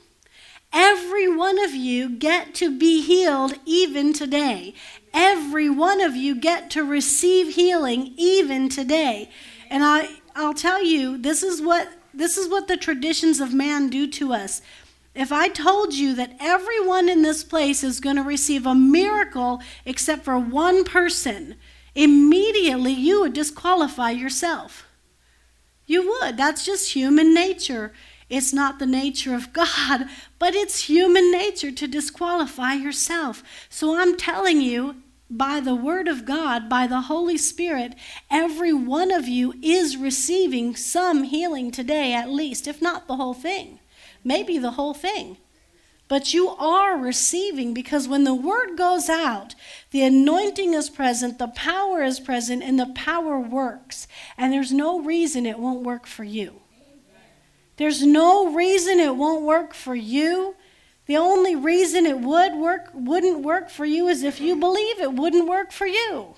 Every 0.74 1.34
one 1.34 1.64
of 1.64 1.74
you 1.74 2.10
get 2.10 2.54
to 2.56 2.78
be 2.78 3.02
healed 3.02 3.54
even 3.66 4.14
today. 4.14 4.74
Every 5.14 5.70
one 5.70 6.02
of 6.02 6.16
you 6.16 6.36
get 6.36 6.70
to 6.72 6.84
receive 6.84 7.56
healing 7.56 8.14
even 8.18 8.70
today. 8.70 9.30
And 9.70 9.84
I 9.84 10.10
I'll 10.36 10.54
tell 10.54 10.84
you 10.84 11.18
this 11.18 11.44
is 11.44 11.62
what 11.62 11.90
this 12.14 12.38
is 12.38 12.50
what 12.50 12.68
the 12.68 12.78
traditions 12.78 13.40
of 13.40 13.54
man 13.54 13.90
do 13.90 14.08
to 14.12 14.34
us. 14.34 14.62
If 15.14 15.32
I 15.32 15.48
told 15.48 15.94
you 15.94 16.14
that 16.16 16.36
everyone 16.42 17.08
in 17.08 17.22
this 17.22 17.44
place 17.44 17.84
is 17.84 18.02
going 18.02 18.18
to 18.18 18.22
receive 18.22 18.66
a 18.66 18.76
miracle 18.76 19.62
except 19.86 20.26
for 20.26 20.38
one 20.38 20.84
person, 20.84 21.56
immediately 21.96 22.92
you 22.92 23.22
would 23.22 23.34
disqualify 23.34 24.12
yourself. 24.12 24.86
You 25.86 26.06
would. 26.08 26.36
That's 26.36 26.66
just 26.66 26.94
human 26.94 27.34
nature. 27.34 27.94
It's 28.30 28.54
not 28.54 28.80
the 28.80 28.88
nature 28.88 29.36
of 29.36 29.54
God, 29.54 30.06
but 30.40 30.56
it's 30.56 30.90
human 30.90 31.32
nature 31.32 31.72
to 31.72 31.88
disqualify 31.88 32.74
yourself. 32.74 33.44
So 33.70 33.98
I'm 33.98 34.18
telling 34.18 34.62
you, 34.62 34.96
by 35.30 35.60
the 35.60 35.76
Word 35.76 36.08
of 36.08 36.26
God, 36.26 36.70
by 36.70 36.88
the 36.88 37.02
Holy 37.02 37.38
Spirit, 37.38 37.94
every 38.30 38.74
one 38.74 39.12
of 39.12 39.28
you 39.28 39.54
is 39.62 39.98
receiving 39.98 40.76
some 40.76 41.24
healing 41.24 41.72
today, 41.72 42.14
at 42.14 42.30
least, 42.30 42.68
if 42.68 42.82
not 42.82 43.08
the 43.08 43.16
whole 43.16 43.34
thing. 43.34 43.80
Maybe 44.24 44.58
the 44.58 44.72
whole 44.72 44.94
thing. 44.94 45.38
But 46.08 46.34
you 46.34 46.50
are 46.50 46.98
receiving 46.98 47.74
because 47.74 48.08
when 48.08 48.24
the 48.24 48.36
Word 48.36 48.78
goes 48.78 49.10
out, 49.10 49.56
the 49.90 50.04
anointing 50.04 50.76
is 50.76 50.90
present, 50.90 51.40
the 51.40 51.48
power 51.48 52.04
is 52.04 52.20
present, 52.20 52.62
and 52.62 52.80
the 52.80 52.92
power 52.94 53.40
works. 53.40 54.08
And 54.38 54.54
there's 54.54 54.72
no 54.72 55.00
reason 55.00 55.46
it 55.46 55.58
won't 55.58 55.84
work 55.84 56.06
for 56.06 56.24
you. 56.24 56.62
There's 57.78 58.04
no 58.04 58.54
reason 58.54 59.00
it 59.00 59.16
won't 59.16 59.44
work 59.44 59.74
for 59.74 59.96
you. 59.96 60.56
The 61.08 61.18
only 61.18 61.56
reason 61.56 62.06
it 62.06 62.20
would 62.20 62.56
work 62.56 62.90
wouldn't 62.94 63.44
work 63.44 63.70
for 63.70 63.86
you 63.86 64.08
is 64.08 64.24
if 64.24 64.40
you 64.40 64.56
believe 64.56 65.00
it 65.00 65.14
wouldn't 65.14 65.48
work 65.48 65.72
for 65.72 65.86
you. 65.86 66.36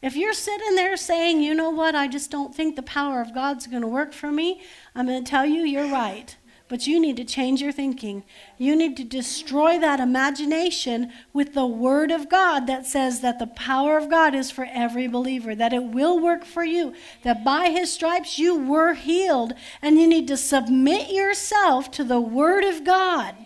If 0.00 0.16
you're 0.16 0.34
sitting 0.34 0.74
there 0.74 0.98
saying, 0.98 1.40
you 1.40 1.54
know 1.54 1.70
what, 1.70 1.94
I 1.94 2.08
just 2.08 2.30
don't 2.30 2.54
think 2.54 2.76
the 2.76 2.82
power 2.82 3.22
of 3.22 3.34
God's 3.34 3.66
going 3.66 3.82
to 3.82 3.88
work 3.88 4.12
for 4.12 4.30
me, 4.30 4.60
I'm 4.94 5.06
going 5.06 5.24
to 5.24 5.28
tell 5.28 5.46
you, 5.46 5.62
you're 5.62 5.90
right. 5.90 6.36
But 6.74 6.88
you 6.88 6.98
need 6.98 7.16
to 7.18 7.24
change 7.24 7.62
your 7.62 7.70
thinking. 7.70 8.24
You 8.58 8.74
need 8.74 8.96
to 8.96 9.04
destroy 9.04 9.78
that 9.78 10.00
imagination 10.00 11.12
with 11.32 11.54
the 11.54 11.64
Word 11.66 12.10
of 12.10 12.28
God 12.28 12.66
that 12.66 12.84
says 12.84 13.20
that 13.20 13.38
the 13.38 13.46
power 13.46 13.96
of 13.96 14.10
God 14.10 14.34
is 14.34 14.50
for 14.50 14.66
every 14.68 15.06
believer, 15.06 15.54
that 15.54 15.72
it 15.72 15.84
will 15.84 16.18
work 16.18 16.44
for 16.44 16.64
you, 16.64 16.92
that 17.22 17.44
by 17.44 17.70
His 17.70 17.92
stripes 17.92 18.40
you 18.40 18.58
were 18.58 18.94
healed, 18.94 19.52
and 19.80 20.00
you 20.00 20.08
need 20.08 20.26
to 20.26 20.36
submit 20.36 21.12
yourself 21.12 21.92
to 21.92 22.02
the 22.02 22.20
Word 22.20 22.64
of 22.64 22.82
God. 22.82 23.36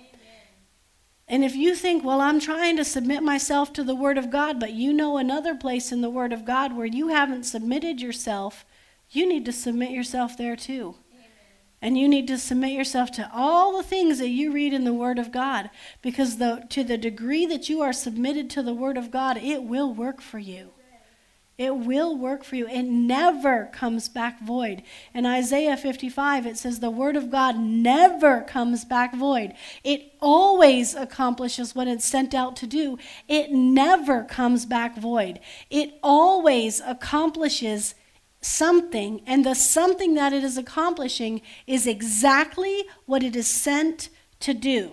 And 1.28 1.44
if 1.44 1.54
you 1.54 1.74
think, 1.74 2.02
well, 2.02 2.22
I'm 2.22 2.40
trying 2.40 2.78
to 2.78 2.82
submit 2.82 3.22
myself 3.22 3.74
to 3.74 3.84
the 3.84 3.94
Word 3.94 4.16
of 4.16 4.30
God, 4.30 4.58
but 4.58 4.72
you 4.72 4.94
know 4.94 5.18
another 5.18 5.54
place 5.54 5.92
in 5.92 6.00
the 6.00 6.08
Word 6.08 6.32
of 6.32 6.46
God 6.46 6.74
where 6.74 6.86
you 6.86 7.08
haven't 7.08 7.44
submitted 7.44 8.00
yourself, 8.00 8.64
you 9.10 9.28
need 9.28 9.44
to 9.44 9.52
submit 9.52 9.90
yourself 9.90 10.34
there 10.34 10.56
too. 10.56 10.94
And 11.80 11.96
you 11.96 12.08
need 12.08 12.26
to 12.28 12.38
submit 12.38 12.72
yourself 12.72 13.12
to 13.12 13.30
all 13.32 13.76
the 13.76 13.84
things 13.84 14.18
that 14.18 14.28
you 14.28 14.52
read 14.52 14.72
in 14.72 14.84
the 14.84 14.94
Word 14.94 15.18
of 15.18 15.30
God. 15.30 15.70
Because 16.02 16.38
the, 16.38 16.66
to 16.70 16.82
the 16.82 16.98
degree 16.98 17.46
that 17.46 17.68
you 17.68 17.80
are 17.82 17.92
submitted 17.92 18.50
to 18.50 18.62
the 18.62 18.74
Word 18.74 18.96
of 18.96 19.10
God, 19.10 19.36
it 19.36 19.62
will 19.62 19.94
work 19.94 20.20
for 20.20 20.38
you. 20.38 20.72
It 21.58 21.76
will 21.76 22.16
work 22.16 22.44
for 22.44 22.54
you. 22.54 22.68
It 22.68 22.84
never 22.84 23.66
comes 23.72 24.08
back 24.08 24.40
void. 24.40 24.84
In 25.12 25.26
Isaiah 25.26 25.76
55, 25.76 26.46
it 26.46 26.56
says, 26.56 26.78
The 26.78 26.88
Word 26.88 27.16
of 27.16 27.32
God 27.32 27.58
never 27.58 28.42
comes 28.42 28.84
back 28.84 29.12
void. 29.12 29.54
It 29.82 30.12
always 30.20 30.94
accomplishes 30.94 31.74
what 31.74 31.88
it's 31.88 32.04
sent 32.04 32.32
out 32.32 32.54
to 32.56 32.68
do. 32.68 32.96
It 33.26 33.50
never 33.50 34.22
comes 34.22 34.66
back 34.66 34.96
void. 34.96 35.40
It 35.68 35.94
always 36.00 36.80
accomplishes 36.80 37.96
something, 38.40 39.22
and 39.26 39.44
the 39.44 39.54
something 39.54 40.14
that 40.14 40.32
it 40.32 40.44
is 40.44 40.56
accomplishing 40.56 41.42
is 41.66 41.86
exactly 41.86 42.84
what 43.06 43.22
it 43.22 43.34
is 43.34 43.48
sent 43.48 44.08
to 44.40 44.54
do. 44.54 44.92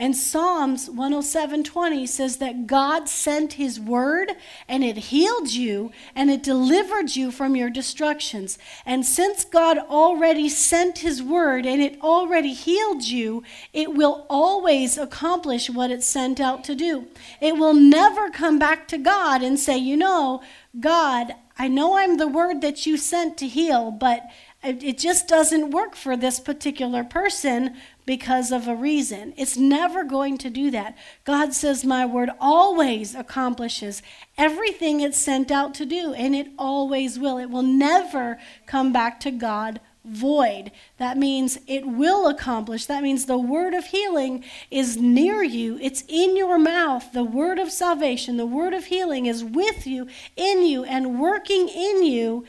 And 0.00 0.16
Psalms 0.16 0.88
107:20 0.88 2.06
says 2.06 2.36
that 2.36 2.68
God 2.68 3.08
sent 3.08 3.54
his 3.54 3.80
word 3.80 4.36
and 4.68 4.84
it 4.84 4.96
healed 4.96 5.50
you 5.50 5.90
and 6.14 6.30
it 6.30 6.40
delivered 6.40 7.16
you 7.16 7.32
from 7.32 7.56
your 7.56 7.68
destructions. 7.68 8.58
And 8.86 9.04
since 9.04 9.44
God 9.44 9.76
already 9.76 10.48
sent 10.48 10.98
his 10.98 11.20
word 11.20 11.66
and 11.66 11.82
it 11.82 12.00
already 12.00 12.52
healed 12.52 13.08
you, 13.08 13.42
it 13.72 13.92
will 13.92 14.24
always 14.30 14.96
accomplish 14.96 15.68
what 15.68 15.90
it 15.90 16.04
sent 16.04 16.38
out 16.38 16.62
to 16.64 16.76
do. 16.76 17.08
It 17.40 17.56
will 17.56 17.74
never 17.74 18.30
come 18.30 18.56
back 18.56 18.86
to 18.88 18.98
God 18.98 19.42
and 19.42 19.58
say, 19.58 19.76
"You 19.76 19.96
know, 19.96 20.42
God, 20.78 21.34
I 21.58 21.66
know 21.66 21.96
I'm 21.96 22.18
the 22.18 22.28
word 22.28 22.60
that 22.60 22.86
you 22.86 22.96
sent 22.96 23.36
to 23.38 23.48
heal, 23.48 23.90
but 23.90 24.22
it 24.62 24.98
just 24.98 25.28
doesn't 25.28 25.70
work 25.70 25.96
for 25.96 26.16
this 26.16 26.38
particular 26.38 27.02
person 27.04 27.76
because 28.08 28.50
of 28.50 28.66
a 28.66 28.74
reason. 28.74 29.34
It's 29.36 29.58
never 29.58 30.02
going 30.02 30.38
to 30.38 30.48
do 30.48 30.70
that. 30.70 30.96
God 31.26 31.52
says, 31.52 31.84
My 31.84 32.06
word 32.06 32.30
always 32.40 33.14
accomplishes 33.14 34.00
everything 34.38 35.02
it's 35.02 35.18
sent 35.18 35.50
out 35.50 35.74
to 35.74 35.84
do, 35.84 36.14
and 36.14 36.34
it 36.34 36.48
always 36.58 37.18
will. 37.18 37.36
It 37.36 37.50
will 37.50 37.62
never 37.62 38.38
come 38.64 38.94
back 38.94 39.20
to 39.20 39.30
God 39.30 39.80
void. 40.06 40.72
That 40.96 41.18
means 41.18 41.58
it 41.66 41.84
will 41.86 42.28
accomplish. 42.28 42.86
That 42.86 43.02
means 43.02 43.26
the 43.26 43.36
word 43.36 43.74
of 43.74 43.84
healing 43.84 44.42
is 44.70 44.96
near 44.96 45.42
you, 45.42 45.78
it's 45.82 46.02
in 46.08 46.34
your 46.34 46.58
mouth. 46.58 47.12
The 47.12 47.24
word 47.24 47.58
of 47.58 47.70
salvation, 47.70 48.38
the 48.38 48.46
word 48.46 48.72
of 48.72 48.86
healing 48.86 49.26
is 49.26 49.44
with 49.44 49.86
you, 49.86 50.08
in 50.34 50.64
you, 50.64 50.82
and 50.82 51.20
working 51.20 51.68
in 51.68 52.04
you 52.04 52.46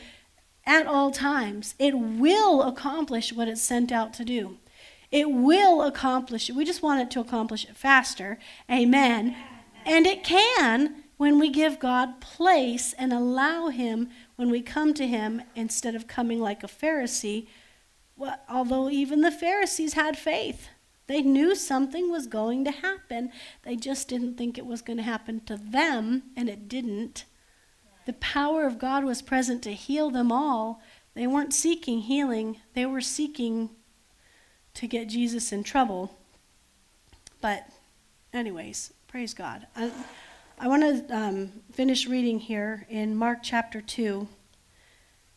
at 0.65 0.87
all 0.87 1.11
times. 1.11 1.75
It 1.77 1.99
will 1.99 2.63
accomplish 2.63 3.33
what 3.33 3.49
it's 3.49 3.61
sent 3.61 3.91
out 3.91 4.13
to 4.13 4.23
do. 4.23 4.55
It 5.11 5.31
will 5.31 5.81
accomplish 5.81 6.49
it. 6.49 6.55
We 6.55 6.65
just 6.65 6.83
want 6.83 7.01
it 7.01 7.11
to 7.11 7.19
accomplish 7.19 7.65
it 7.65 7.75
faster. 7.75 8.37
Amen. 8.69 9.35
And 9.85 10.05
it 10.05 10.23
can 10.23 11.03
when 11.17 11.39
we 11.39 11.49
give 11.49 11.79
God 11.79 12.21
place 12.21 12.93
and 12.93 13.11
allow 13.11 13.69
Him 13.69 14.09
when 14.39 14.49
we 14.49 14.61
come 14.61 14.93
to 14.93 15.05
him 15.05 15.41
instead 15.53 15.95
of 15.95 16.07
coming 16.07 16.39
like 16.39 16.63
a 16.63 16.67
Pharisee. 16.67 17.47
Well, 18.15 18.39
although 18.49 18.89
even 18.89 19.19
the 19.19 19.33
Pharisees 19.33 19.95
had 19.95 20.17
faith, 20.17 20.69
they 21.07 21.21
knew 21.21 21.55
something 21.55 22.09
was 22.09 22.25
going 22.25 22.63
to 22.63 22.71
happen. 22.71 23.31
They 23.63 23.75
just 23.75 24.07
didn't 24.07 24.37
think 24.37 24.57
it 24.57 24.65
was 24.65 24.81
going 24.81 24.95
to 24.95 25.03
happen 25.03 25.41
to 25.41 25.57
them, 25.57 26.23
and 26.37 26.47
it 26.47 26.69
didn't. 26.69 27.25
The 28.05 28.13
power 28.13 28.65
of 28.65 28.79
God 28.79 29.03
was 29.03 29.21
present 29.21 29.61
to 29.63 29.73
heal 29.73 30.09
them 30.09 30.31
all. 30.31 30.81
They 31.15 31.27
weren't 31.27 31.53
seeking 31.53 31.99
healing, 31.99 32.61
they 32.75 32.85
were 32.85 33.01
seeking 33.01 33.71
to 34.79 34.87
get 34.87 35.09
Jesus 35.09 35.51
in 35.51 35.61
trouble. 35.61 36.17
But, 37.41 37.67
anyways, 38.31 38.93
praise 39.09 39.33
God. 39.33 39.67
I, 39.75 39.91
I 40.57 40.69
want 40.69 40.83
to 40.83 41.15
um, 41.15 41.51
finish 41.73 42.07
reading 42.07 42.39
here 42.39 42.87
in 42.89 43.13
Mark 43.13 43.39
chapter 43.43 43.81
2. 43.81 44.25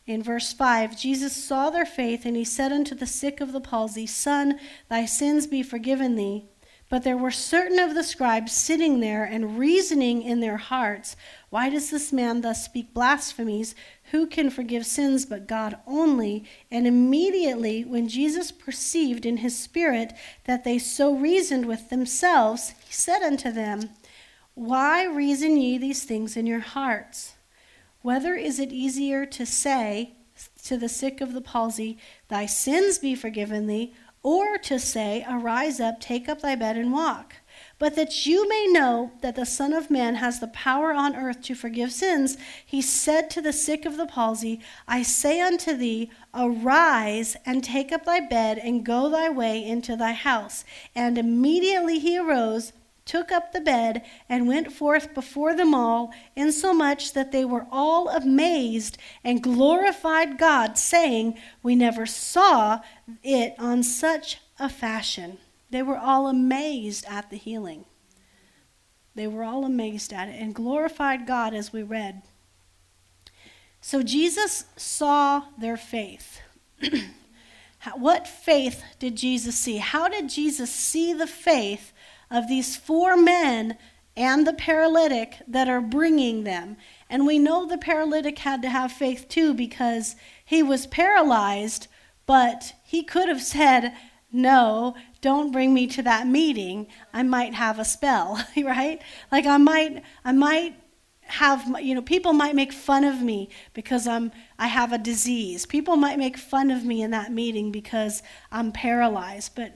In 0.06 0.22
verse 0.22 0.52
5, 0.52 0.96
Jesus 0.96 1.34
saw 1.34 1.70
their 1.70 1.84
faith, 1.84 2.24
and 2.24 2.36
he 2.36 2.44
said 2.44 2.70
unto 2.70 2.94
the 2.94 3.06
sick 3.06 3.40
of 3.40 3.52
the 3.52 3.60
palsy, 3.60 4.06
Son, 4.06 4.60
thy 4.88 5.06
sins 5.06 5.48
be 5.48 5.64
forgiven 5.64 6.14
thee. 6.14 6.44
But 6.92 7.04
there 7.04 7.16
were 7.16 7.30
certain 7.30 7.78
of 7.78 7.94
the 7.94 8.04
scribes 8.04 8.52
sitting 8.52 9.00
there 9.00 9.24
and 9.24 9.58
reasoning 9.58 10.20
in 10.20 10.40
their 10.40 10.58
hearts, 10.58 11.16
Why 11.48 11.70
does 11.70 11.88
this 11.88 12.12
man 12.12 12.42
thus 12.42 12.66
speak 12.66 12.92
blasphemies? 12.92 13.74
Who 14.10 14.26
can 14.26 14.50
forgive 14.50 14.84
sins 14.84 15.24
but 15.24 15.48
God 15.48 15.78
only? 15.86 16.44
And 16.70 16.86
immediately, 16.86 17.82
when 17.82 18.08
Jesus 18.08 18.52
perceived 18.52 19.24
in 19.24 19.38
his 19.38 19.58
spirit 19.58 20.12
that 20.44 20.64
they 20.64 20.78
so 20.78 21.14
reasoned 21.14 21.64
with 21.64 21.88
themselves, 21.88 22.74
he 22.84 22.92
said 22.92 23.22
unto 23.22 23.50
them, 23.50 23.88
why 24.54 25.06
reason 25.06 25.56
ye 25.56 25.78
these 25.78 26.04
things 26.04 26.36
in 26.36 26.46
your 26.46 26.60
hearts? 26.60 27.36
Whether 28.02 28.34
is 28.34 28.60
it 28.60 28.70
easier 28.70 29.24
to 29.24 29.46
say 29.46 30.12
to 30.64 30.76
the 30.76 30.90
sick 30.90 31.22
of 31.22 31.32
the 31.32 31.40
palsy, 31.40 31.96
Thy 32.28 32.44
sins 32.44 32.98
be 32.98 33.14
forgiven 33.14 33.66
thee, 33.66 33.94
or 34.22 34.56
to 34.58 34.78
say, 34.78 35.24
Arise 35.28 35.80
up, 35.80 36.00
take 36.00 36.28
up 36.28 36.40
thy 36.40 36.54
bed, 36.54 36.76
and 36.76 36.92
walk? 36.92 37.36
But 37.78 37.96
that 37.96 38.26
you 38.26 38.48
may 38.48 38.68
know 38.68 39.12
that 39.20 39.34
the 39.34 39.44
Son 39.44 39.72
of 39.72 39.90
Man 39.90 40.16
has 40.16 40.38
the 40.38 40.46
power 40.46 40.92
on 40.92 41.16
earth 41.16 41.42
to 41.42 41.54
forgive 41.54 41.92
sins, 41.92 42.38
he 42.64 42.80
said 42.80 43.28
to 43.30 43.40
the 43.40 43.52
sick 43.52 43.84
of 43.84 43.96
the 43.96 44.06
palsy, 44.06 44.60
I 44.86 45.02
say 45.02 45.40
unto 45.40 45.76
thee, 45.76 46.10
Arise 46.32 47.36
and 47.44 47.64
take 47.64 47.90
up 47.92 48.04
thy 48.04 48.20
bed, 48.20 48.58
and 48.58 48.86
go 48.86 49.08
thy 49.08 49.28
way 49.28 49.64
into 49.64 49.96
thy 49.96 50.12
house. 50.12 50.64
And 50.94 51.18
immediately 51.18 51.98
he 51.98 52.16
arose 52.16 52.72
took 53.04 53.32
up 53.32 53.52
the 53.52 53.60
bed, 53.60 54.02
and 54.28 54.46
went 54.46 54.72
forth 54.72 55.14
before 55.14 55.54
them 55.54 55.74
all, 55.74 56.12
insomuch 56.36 57.12
that 57.12 57.32
they 57.32 57.44
were 57.44 57.66
all 57.70 58.08
amazed 58.08 58.98
and 59.24 59.42
glorified 59.42 60.38
God, 60.38 60.78
saying, 60.78 61.38
We 61.62 61.74
never 61.74 62.06
saw 62.06 62.80
it 63.22 63.54
on 63.58 63.82
such 63.82 64.38
a 64.58 64.68
fashion. 64.68 65.38
They 65.70 65.82
were 65.82 65.98
all 65.98 66.28
amazed 66.28 67.04
at 67.08 67.30
the 67.30 67.36
healing. 67.36 67.86
They 69.14 69.26
were 69.26 69.44
all 69.44 69.64
amazed 69.64 70.12
at 70.12 70.28
it 70.28 70.40
and 70.40 70.54
glorified 70.54 71.26
God 71.26 71.54
as 71.54 71.72
we 71.72 71.82
read. 71.82 72.22
So 73.80 74.02
Jesus 74.02 74.64
saw 74.76 75.42
their 75.58 75.76
faith. 75.76 76.40
what 77.96 78.28
faith 78.28 78.82
did 78.98 79.16
Jesus 79.16 79.56
see? 79.56 79.78
How 79.78 80.08
did 80.08 80.28
Jesus 80.28 80.70
see 80.70 81.12
the 81.12 81.26
faith 81.26 81.92
of 82.32 82.48
these 82.48 82.76
four 82.76 83.16
men 83.16 83.76
and 84.16 84.46
the 84.46 84.52
paralytic 84.52 85.36
that 85.46 85.68
are 85.68 85.80
bringing 85.80 86.44
them. 86.44 86.76
And 87.08 87.26
we 87.26 87.38
know 87.38 87.66
the 87.66 87.78
paralytic 87.78 88.38
had 88.40 88.62
to 88.62 88.70
have 88.70 88.90
faith 88.90 89.28
too 89.28 89.54
because 89.54 90.16
he 90.44 90.62
was 90.62 90.86
paralyzed, 90.86 91.88
but 92.26 92.74
he 92.84 93.02
could 93.02 93.28
have 93.28 93.42
said, 93.42 93.94
No, 94.32 94.94
don't 95.20 95.52
bring 95.52 95.72
me 95.72 95.86
to 95.88 96.02
that 96.02 96.26
meeting. 96.26 96.88
I 97.12 97.22
might 97.22 97.54
have 97.54 97.78
a 97.78 97.84
spell, 97.84 98.42
right? 98.56 99.00
Like 99.30 99.46
I 99.46 99.58
might, 99.58 100.02
I 100.24 100.32
might 100.32 100.76
have 101.26 101.80
you 101.80 101.94
know 101.94 102.02
people 102.02 102.32
might 102.32 102.54
make 102.54 102.72
fun 102.72 103.04
of 103.04 103.22
me 103.22 103.48
because 103.72 104.06
i'm 104.06 104.30
i 104.58 104.66
have 104.66 104.92
a 104.92 104.98
disease 104.98 105.64
people 105.64 105.96
might 105.96 106.18
make 106.18 106.36
fun 106.36 106.70
of 106.70 106.84
me 106.84 107.00
in 107.00 107.10
that 107.12 107.32
meeting 107.32 107.70
because 107.72 108.22
i'm 108.50 108.70
paralyzed 108.72 109.54
but 109.54 109.72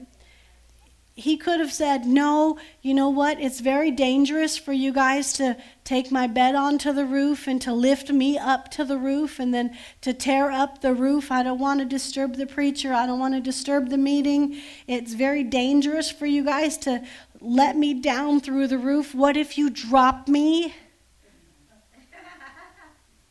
he 1.17 1.35
could 1.35 1.59
have 1.59 1.73
said, 1.73 2.05
No, 2.05 2.59
you 2.83 2.93
know 2.93 3.09
what? 3.09 3.41
It's 3.41 3.59
very 3.59 3.89
dangerous 3.89 4.55
for 4.55 4.71
you 4.71 4.93
guys 4.93 5.33
to 5.33 5.57
take 5.83 6.11
my 6.11 6.27
bed 6.27 6.53
onto 6.53 6.93
the 6.93 7.05
roof 7.05 7.47
and 7.47 7.59
to 7.63 7.73
lift 7.73 8.11
me 8.11 8.37
up 8.37 8.69
to 8.71 8.85
the 8.85 8.99
roof 8.99 9.39
and 9.39 9.51
then 9.51 9.75
to 10.01 10.13
tear 10.13 10.51
up 10.51 10.81
the 10.81 10.93
roof. 10.93 11.31
I 11.31 11.41
don't 11.41 11.57
want 11.57 11.79
to 11.79 11.85
disturb 11.85 12.35
the 12.35 12.45
preacher. 12.45 12.93
I 12.93 13.07
don't 13.07 13.19
want 13.19 13.33
to 13.33 13.41
disturb 13.41 13.89
the 13.89 13.97
meeting. 13.97 14.61
It's 14.85 15.15
very 15.15 15.43
dangerous 15.43 16.11
for 16.11 16.27
you 16.27 16.45
guys 16.45 16.77
to 16.79 17.03
let 17.41 17.75
me 17.75 17.95
down 17.95 18.39
through 18.39 18.67
the 18.67 18.77
roof. 18.77 19.15
What 19.15 19.35
if 19.35 19.57
you 19.57 19.71
drop 19.71 20.27
me? 20.27 20.75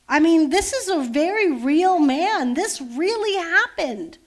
I 0.09 0.19
mean, 0.19 0.51
this 0.51 0.73
is 0.73 0.89
a 0.89 1.05
very 1.05 1.53
real 1.53 2.01
man. 2.01 2.55
This 2.55 2.81
really 2.81 3.37
happened. 3.37 4.19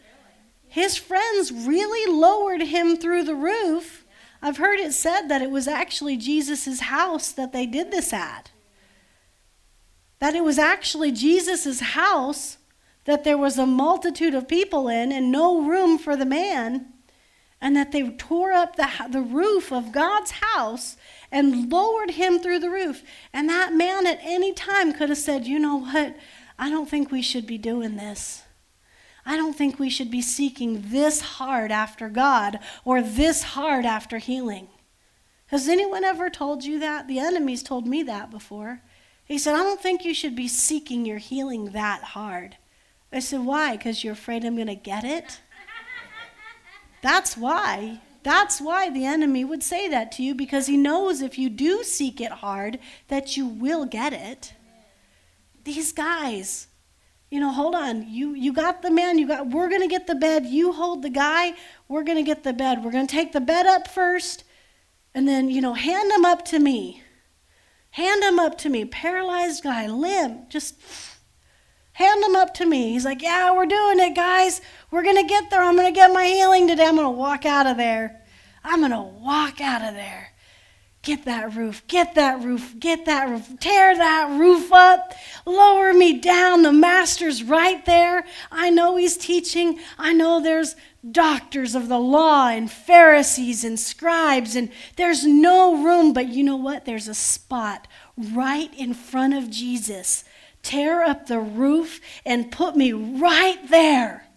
His 0.70 0.98
friends 0.98 1.52
really 1.52 2.12
lowered 2.14 2.62
him 2.62 2.96
through 2.96 3.24
the 3.24 3.36
roof. 3.36 4.06
I've 4.42 4.58
heard 4.58 4.80
it 4.80 4.94
said 4.94 5.28
that 5.28 5.42
it 5.42 5.50
was 5.50 5.68
actually 5.68 6.16
Jesus' 6.16 6.80
house 6.80 7.32
that 7.32 7.52
they 7.52 7.66
did 7.66 7.92
this 7.92 8.14
at. 8.14 8.52
That 10.20 10.36
it 10.36 10.44
was 10.44 10.60
actually 10.60 11.12
Jesus' 11.12 11.80
house 11.80 12.58
that 13.06 13.24
there 13.24 13.38
was 13.38 13.58
a 13.58 13.66
multitude 13.66 14.36
of 14.36 14.48
people 14.48 14.88
in 14.88 15.12
and 15.12 15.32
no 15.32 15.62
room 15.62 15.98
for 15.98 16.16
the 16.16 16.26
man, 16.26 16.86
and 17.60 17.76
that 17.76 17.92
they 17.92 18.08
tore 18.12 18.52
up 18.52 18.76
the, 18.76 18.88
the 19.10 19.22
roof 19.22 19.72
of 19.72 19.92
God's 19.92 20.32
house 20.32 20.96
and 21.32 21.72
lowered 21.72 22.12
him 22.12 22.40
through 22.40 22.60
the 22.60 22.70
roof. 22.70 23.04
And 23.34 23.50
that 23.50 23.74
man 23.74 24.06
at 24.06 24.20
any 24.22 24.54
time 24.54 24.94
could 24.94 25.10
have 25.10 25.18
said, 25.18 25.48
You 25.48 25.58
know 25.58 25.78
what? 25.78 26.16
I 26.60 26.70
don't 26.70 26.88
think 26.88 27.12
we 27.12 27.24
should 27.24 27.48
be 27.48 27.58
doing 27.58 27.96
this. 27.96 28.44
I 29.26 29.36
don't 29.36 29.56
think 29.56 29.80
we 29.80 29.90
should 29.90 30.10
be 30.10 30.22
seeking 30.22 30.86
this 30.88 31.22
hard 31.22 31.72
after 31.72 32.10
God 32.10 32.60
or 32.84 33.02
this 33.02 33.44
hard 33.44 33.86
after 33.86 34.18
healing. 34.18 34.68
Has 35.48 35.68
anyone 35.68 36.04
ever 36.04 36.30
told 36.30 36.64
you 36.64 36.80
that? 36.80 37.08
The 37.08 37.20
enemy's 37.20 37.64
told 37.64 37.88
me 37.88 38.04
that 38.04 38.30
before. 38.30 38.82
He 39.26 39.38
said, 39.38 39.56
I 39.56 39.64
don't 39.64 39.82
think 39.82 40.06
you 40.06 40.14
should 40.14 40.36
be 40.36 40.48
seeking 40.48 41.06
your 41.06 41.18
healing 41.18 41.72
that 41.72 42.04
hard. 42.04 42.58
I 43.12 43.20
said, 43.20 43.46
Why? 43.46 43.76
Because 43.76 44.04
you're 44.04 44.14
afraid 44.14 44.46
I'm 44.46 44.56
going 44.56 44.68
to 44.68 44.76
get 44.76 45.04
it? 45.04 45.42
That's 47.02 47.36
why. 47.36 48.02
That's 48.24 48.60
why 48.60 48.90
the 48.90 49.06
enemy 49.06 49.46
would 49.46 49.64
say 49.64 49.88
that 49.88 50.12
to 50.14 50.24
you 50.24 50.36
because 50.36 50.68
he 50.68 50.78
knows 50.78 51.22
if 51.22 51.38
you 51.38 51.50
do 51.50 51.84
seek 51.84 52.20
it 52.20 52.32
hard 52.32 52.80
that 53.08 53.38
you 53.38 53.48
will 53.48 53.86
get 53.86 54.14
it. 54.14 54.54
These 55.64 55.94
guys, 55.94 56.68
you 57.30 57.40
know, 57.40 57.52
hold 57.52 57.76
on. 57.76 58.08
You 58.10 58.34
you 58.34 58.54
got 58.54 58.82
the 58.82 58.92
man, 58.92 59.20
you 59.20 59.28
got 59.28 59.48
we're 59.48 59.70
to 59.70 59.88
get 59.88 60.08
the 60.08 60.16
bed. 60.16 60.46
You 60.46 60.72
hold 60.72 61.04
the 61.04 61.10
guy, 61.10 61.54
we're 61.88 62.04
to 62.04 62.24
get 62.24 62.44
the 62.44 62.54
bed. 62.54 62.84
We're 62.84 62.92
to 62.92 63.06
take 63.08 63.32
the 63.32 63.42
bed 63.42 63.66
up 63.66 63.88
first 63.88 64.44
and 65.14 65.28
then, 65.28 65.50
you 65.50 65.62
know, 65.62 65.74
hand 65.74 66.12
him 66.12 66.26
up 66.26 66.46
to 66.46 66.60
me. 66.60 67.04
Hand 67.92 68.24
him 68.24 68.40
up 68.40 68.58
to 68.60 68.70
me. 68.70 68.86
Paralyzed 68.86 69.64
guy, 69.64 69.88
limp, 69.88 70.50
just 70.50 70.76
hand 71.94 72.24
him 72.24 72.36
up 72.36 72.54
to 72.56 72.66
me. 72.66 72.92
He's 72.94 73.06
like, 73.06 73.22
Yeah, 73.22 73.54
we're 73.54 73.66
doing 73.66 74.00
it, 74.00 74.16
guys. 74.16 74.62
We're 74.92 75.04
to 75.04 75.24
get 75.24 75.50
there. 75.50 75.62
I'm 75.62 75.76
to 75.78 75.92
get 75.92 76.14
my 76.14 76.26
healing 76.26 76.68
today. 76.68 76.86
I'm 76.86 76.98
to 76.98 77.10
walk 77.10 77.46
out 77.46 77.68
of 77.68 77.78
there. 77.78 78.22
I'm 78.64 78.82
to 78.92 79.02
walk 79.02 79.62
out 79.62 79.82
of 79.82 79.96
there. 79.96 80.29
Get 81.10 81.26
that 81.26 81.56
roof, 81.56 81.82
get 81.88 82.14
that 82.14 82.44
roof, 82.44 82.76
get 82.80 83.06
that 83.06 83.30
roof, 83.30 83.50
tear 83.60 83.98
that 83.98 84.30
roof 84.40 84.72
up, 84.72 85.16
lower 85.44 85.92
me 85.92 86.20
down. 86.20 86.62
The 86.62 86.72
master's 86.72 87.42
right 87.42 87.84
there. 87.88 88.26
I 88.52 88.70
know 88.70 88.96
he's 88.96 89.18
teaching. 89.18 89.80
I 89.98 90.14
know 90.14 90.40
there's 90.40 90.76
doctors 91.12 91.74
of 91.74 91.88
the 91.88 91.98
law 91.98 92.50
and 92.50 92.70
Pharisees 92.70 93.64
and 93.64 93.80
scribes, 93.80 94.56
and 94.56 94.70
there's 94.98 95.26
no 95.26 95.84
room, 95.84 96.14
but 96.14 96.28
you 96.28 96.44
know 96.44 96.58
what? 96.58 96.86
There's 96.86 97.08
a 97.08 97.16
spot 97.16 97.88
right 98.16 98.72
in 98.78 98.94
front 98.94 99.34
of 99.34 99.50
Jesus. 99.50 100.24
Tear 100.62 101.02
up 101.02 101.26
the 101.26 101.40
roof 101.40 102.00
and 102.24 102.52
put 102.52 102.76
me 102.76 102.94
right 102.94 103.68
there. 103.68 104.28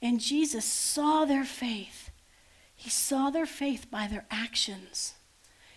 And 0.00 0.20
Jesus 0.20 0.64
saw 0.64 1.26
their 1.26 1.44
faith. 1.44 2.10
He 2.74 2.88
saw 2.88 3.28
their 3.28 3.44
faith 3.44 3.90
by 3.90 4.06
their 4.06 4.24
actions. 4.30 5.12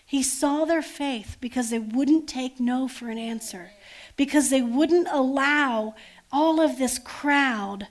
He 0.06 0.22
saw 0.22 0.66
their 0.66 0.84
faith 0.84 1.38
because 1.42 1.70
they 1.70 1.80
wouldn't 1.80 2.28
take 2.28 2.60
no 2.60 2.88
for 2.88 3.10
an 3.10 3.18
answer, 3.18 3.72
because 4.16 4.50
they 4.50 4.62
wouldn't 4.62 5.08
allow 5.10 5.96
all 6.32 6.62
of 6.62 6.78
this 6.78 7.00
crowd 7.00 7.88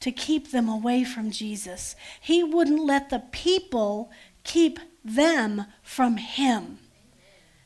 to 0.00 0.10
keep 0.10 0.50
them 0.50 0.68
away 0.68 1.04
from 1.04 1.30
Jesus. 1.30 1.94
He 2.20 2.42
wouldn't 2.42 2.82
let 2.82 3.10
the 3.10 3.24
people 3.30 4.10
keep 4.42 4.80
them 5.04 5.66
from 5.82 6.16
Him. 6.16 6.78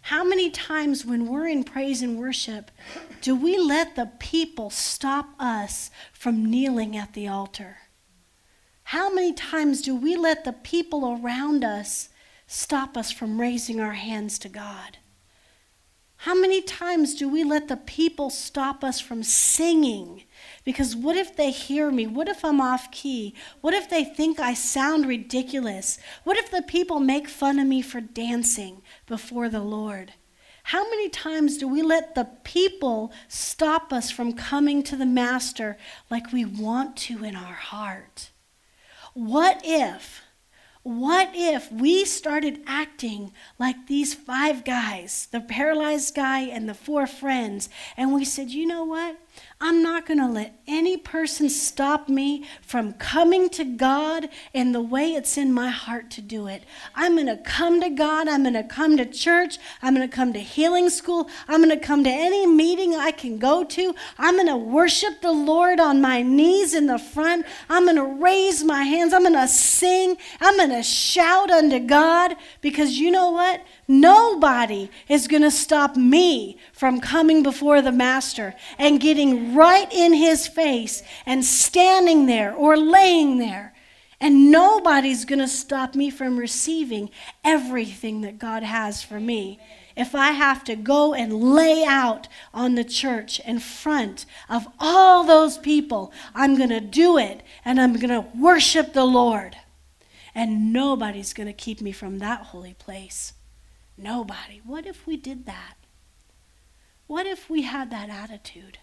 How 0.02 0.22
many 0.22 0.50
times 0.50 1.06
when 1.06 1.28
we're 1.28 1.46
in 1.46 1.64
praise 1.64 2.02
and 2.02 2.18
worship 2.18 2.70
do 3.22 3.34
we 3.34 3.56
let 3.56 3.96
the 3.96 4.10
people 4.18 4.68
stop 4.68 5.30
us 5.38 5.90
from 6.12 6.50
kneeling 6.50 6.94
at 6.96 7.14
the 7.14 7.28
altar? 7.28 7.78
How 8.88 9.12
many 9.12 9.32
times 9.32 9.80
do 9.80 9.96
we 9.96 10.14
let 10.14 10.44
the 10.44 10.52
people 10.52 11.18
around 11.22 11.64
us 11.64 12.10
stop 12.46 12.96
us 12.96 13.10
from 13.10 13.40
raising 13.40 13.80
our 13.80 13.92
hands 13.92 14.38
to 14.40 14.48
God? 14.48 14.98
How 16.24 16.34
many 16.34 16.62
times 16.62 17.14
do 17.14 17.28
we 17.28 17.44
let 17.44 17.68
the 17.68 17.76
people 17.76 18.30
stop 18.30 18.82
us 18.82 18.98
from 18.98 19.22
singing? 19.22 20.22
Because 20.64 20.96
what 20.96 21.16
if 21.16 21.36
they 21.36 21.50
hear 21.50 21.90
me? 21.90 22.06
What 22.06 22.28
if 22.28 22.42
I'm 22.42 22.62
off 22.62 22.90
key? 22.90 23.34
What 23.60 23.74
if 23.74 23.90
they 23.90 24.04
think 24.04 24.40
I 24.40 24.54
sound 24.54 25.06
ridiculous? 25.06 25.98
What 26.22 26.38
if 26.38 26.50
the 26.50 26.62
people 26.62 26.98
make 26.98 27.28
fun 27.28 27.58
of 27.58 27.66
me 27.66 27.82
for 27.82 28.00
dancing 28.00 28.80
before 29.06 29.50
the 29.50 29.60
Lord? 29.60 30.14
How 30.68 30.88
many 30.88 31.10
times 31.10 31.58
do 31.58 31.68
we 31.68 31.82
let 31.82 32.14
the 32.14 32.30
people 32.42 33.12
stop 33.28 33.92
us 33.92 34.10
from 34.10 34.32
coming 34.32 34.82
to 34.84 34.96
the 34.96 35.04
Master 35.04 35.76
like 36.10 36.32
we 36.32 36.46
want 36.46 36.96
to 36.96 37.22
in 37.22 37.36
our 37.36 37.52
heart? 37.52 38.30
What 39.12 39.60
if, 39.62 40.22
what 40.84 41.30
if 41.34 41.72
we 41.72 42.04
started 42.04 42.60
acting 42.66 43.32
like 43.58 43.86
these 43.86 44.12
five 44.12 44.64
guys, 44.64 45.28
the 45.32 45.40
paralyzed 45.40 46.14
guy 46.14 46.40
and 46.40 46.68
the 46.68 46.74
four 46.74 47.06
friends, 47.06 47.70
and 47.96 48.12
we 48.12 48.24
said, 48.24 48.50
you 48.50 48.66
know 48.66 48.84
what? 48.84 49.16
I'm 49.60 49.82
not 49.82 50.04
going 50.04 50.18
to 50.18 50.28
let 50.28 50.58
any 50.66 50.96
person 50.96 51.48
stop 51.48 52.08
me 52.08 52.44
from 52.60 52.92
coming 52.94 53.48
to 53.50 53.64
God 53.64 54.28
in 54.52 54.72
the 54.72 54.82
way 54.82 55.12
it's 55.12 55.38
in 55.38 55.52
my 55.52 55.70
heart 55.70 56.10
to 56.12 56.20
do 56.20 56.48
it. 56.48 56.64
I'm 56.94 57.14
going 57.14 57.28
to 57.28 57.36
come 57.36 57.80
to 57.80 57.88
God. 57.88 58.28
I'm 58.28 58.42
going 58.42 58.54
to 58.54 58.64
come 58.64 58.96
to 58.96 59.06
church. 59.06 59.58
I'm 59.80 59.94
going 59.94 60.08
to 60.08 60.14
come 60.14 60.32
to 60.32 60.40
healing 60.40 60.90
school. 60.90 61.30
I'm 61.48 61.62
going 61.64 61.78
to 61.78 61.84
come 61.84 62.04
to 62.04 62.10
any 62.10 62.46
meeting 62.46 62.94
I 62.94 63.12
can 63.12 63.38
go 63.38 63.64
to. 63.64 63.94
I'm 64.18 64.34
going 64.34 64.48
to 64.48 64.56
worship 64.56 65.22
the 65.22 65.32
Lord 65.32 65.80
on 65.80 66.00
my 66.00 66.20
knees 66.20 66.74
in 66.74 66.86
the 66.86 66.98
front. 66.98 67.46
I'm 67.70 67.84
going 67.84 67.96
to 67.96 68.22
raise 68.22 68.64
my 68.64 68.82
hands. 68.82 69.12
I'm 69.12 69.22
going 69.22 69.34
to 69.34 69.48
sing. 69.48 70.16
I'm 70.40 70.56
going 70.56 70.70
to 70.70 70.82
shout 70.82 71.50
unto 71.50 71.78
God 71.78 72.34
because 72.60 72.98
you 72.98 73.10
know 73.10 73.30
what? 73.30 73.62
Nobody 73.86 74.90
is 75.08 75.28
going 75.28 75.42
to 75.42 75.50
stop 75.50 75.96
me 75.96 76.58
from 76.72 77.00
coming 77.00 77.42
before 77.42 77.82
the 77.82 77.92
Master 77.92 78.54
and 78.78 79.00
getting 79.00 79.54
right 79.54 79.92
in 79.92 80.14
his 80.14 80.48
face 80.48 81.02
and 81.26 81.44
standing 81.44 82.26
there 82.26 82.54
or 82.54 82.76
laying 82.76 83.38
there. 83.38 83.74
And 84.20 84.50
nobody's 84.50 85.26
going 85.26 85.40
to 85.40 85.48
stop 85.48 85.94
me 85.94 86.08
from 86.08 86.38
receiving 86.38 87.10
everything 87.44 88.22
that 88.22 88.38
God 88.38 88.62
has 88.62 89.02
for 89.02 89.20
me. 89.20 89.60
If 89.96 90.14
I 90.14 90.30
have 90.30 90.64
to 90.64 90.76
go 90.76 91.12
and 91.12 91.32
lay 91.54 91.84
out 91.84 92.28
on 92.52 92.74
the 92.74 92.84
church 92.84 93.38
in 93.40 93.58
front 93.58 94.24
of 94.48 94.66
all 94.80 95.24
those 95.24 95.58
people, 95.58 96.12
I'm 96.34 96.56
going 96.56 96.70
to 96.70 96.80
do 96.80 97.18
it 97.18 97.42
and 97.64 97.80
I'm 97.80 97.94
going 97.94 98.08
to 98.08 98.26
worship 98.36 98.92
the 98.92 99.04
Lord. 99.04 99.56
And 100.34 100.72
nobody's 100.72 101.32
going 101.32 101.46
to 101.46 101.52
keep 101.52 101.80
me 101.80 101.92
from 101.92 102.18
that 102.18 102.46
holy 102.46 102.74
place. 102.74 103.34
Nobody. 103.96 104.60
What 104.64 104.86
if 104.86 105.06
we 105.06 105.16
did 105.16 105.46
that? 105.46 105.74
What 107.06 107.26
if 107.26 107.48
we 107.48 107.62
had 107.62 107.90
that 107.90 108.08
attitude? 108.08 108.78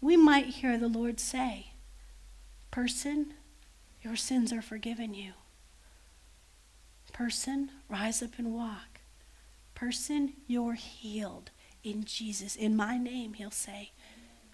We 0.00 0.16
might 0.16 0.46
hear 0.46 0.78
the 0.78 0.88
Lord 0.88 1.20
say, 1.20 1.72
Person, 2.70 3.34
your 4.02 4.16
sins 4.16 4.52
are 4.52 4.62
forgiven 4.62 5.14
you. 5.14 5.32
Person, 7.12 7.70
rise 7.88 8.22
up 8.22 8.38
and 8.38 8.54
walk. 8.54 9.00
Person, 9.74 10.34
you're 10.46 10.74
healed 10.74 11.50
in 11.82 12.04
Jesus. 12.04 12.54
In 12.54 12.76
my 12.76 12.96
name, 12.98 13.34
he'll 13.34 13.50
say. 13.50 13.92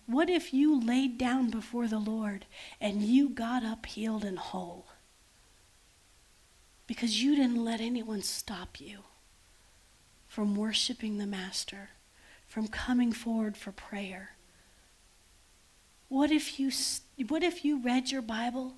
What 0.06 0.28
if 0.28 0.52
you 0.52 0.78
laid 0.78 1.16
down 1.18 1.50
before 1.50 1.88
the 1.88 1.98
Lord 1.98 2.46
and 2.80 3.02
you 3.02 3.28
got 3.30 3.64
up 3.64 3.86
healed 3.86 4.24
and 4.24 4.38
whole? 4.38 4.86
Because 6.86 7.22
you 7.22 7.34
didn't 7.34 7.64
let 7.64 7.80
anyone 7.80 8.22
stop 8.22 8.80
you 8.80 8.98
from 10.28 10.56
worshiping 10.56 11.18
the 11.18 11.26
Master, 11.26 11.90
from 12.46 12.68
coming 12.68 13.12
forward 13.12 13.56
for 13.56 13.72
prayer. 13.72 14.30
What 16.08 16.30
if 16.30 16.60
you, 16.60 16.70
what 17.28 17.42
if 17.42 17.64
you 17.64 17.80
read 17.80 18.10
your 18.10 18.22
Bible 18.22 18.74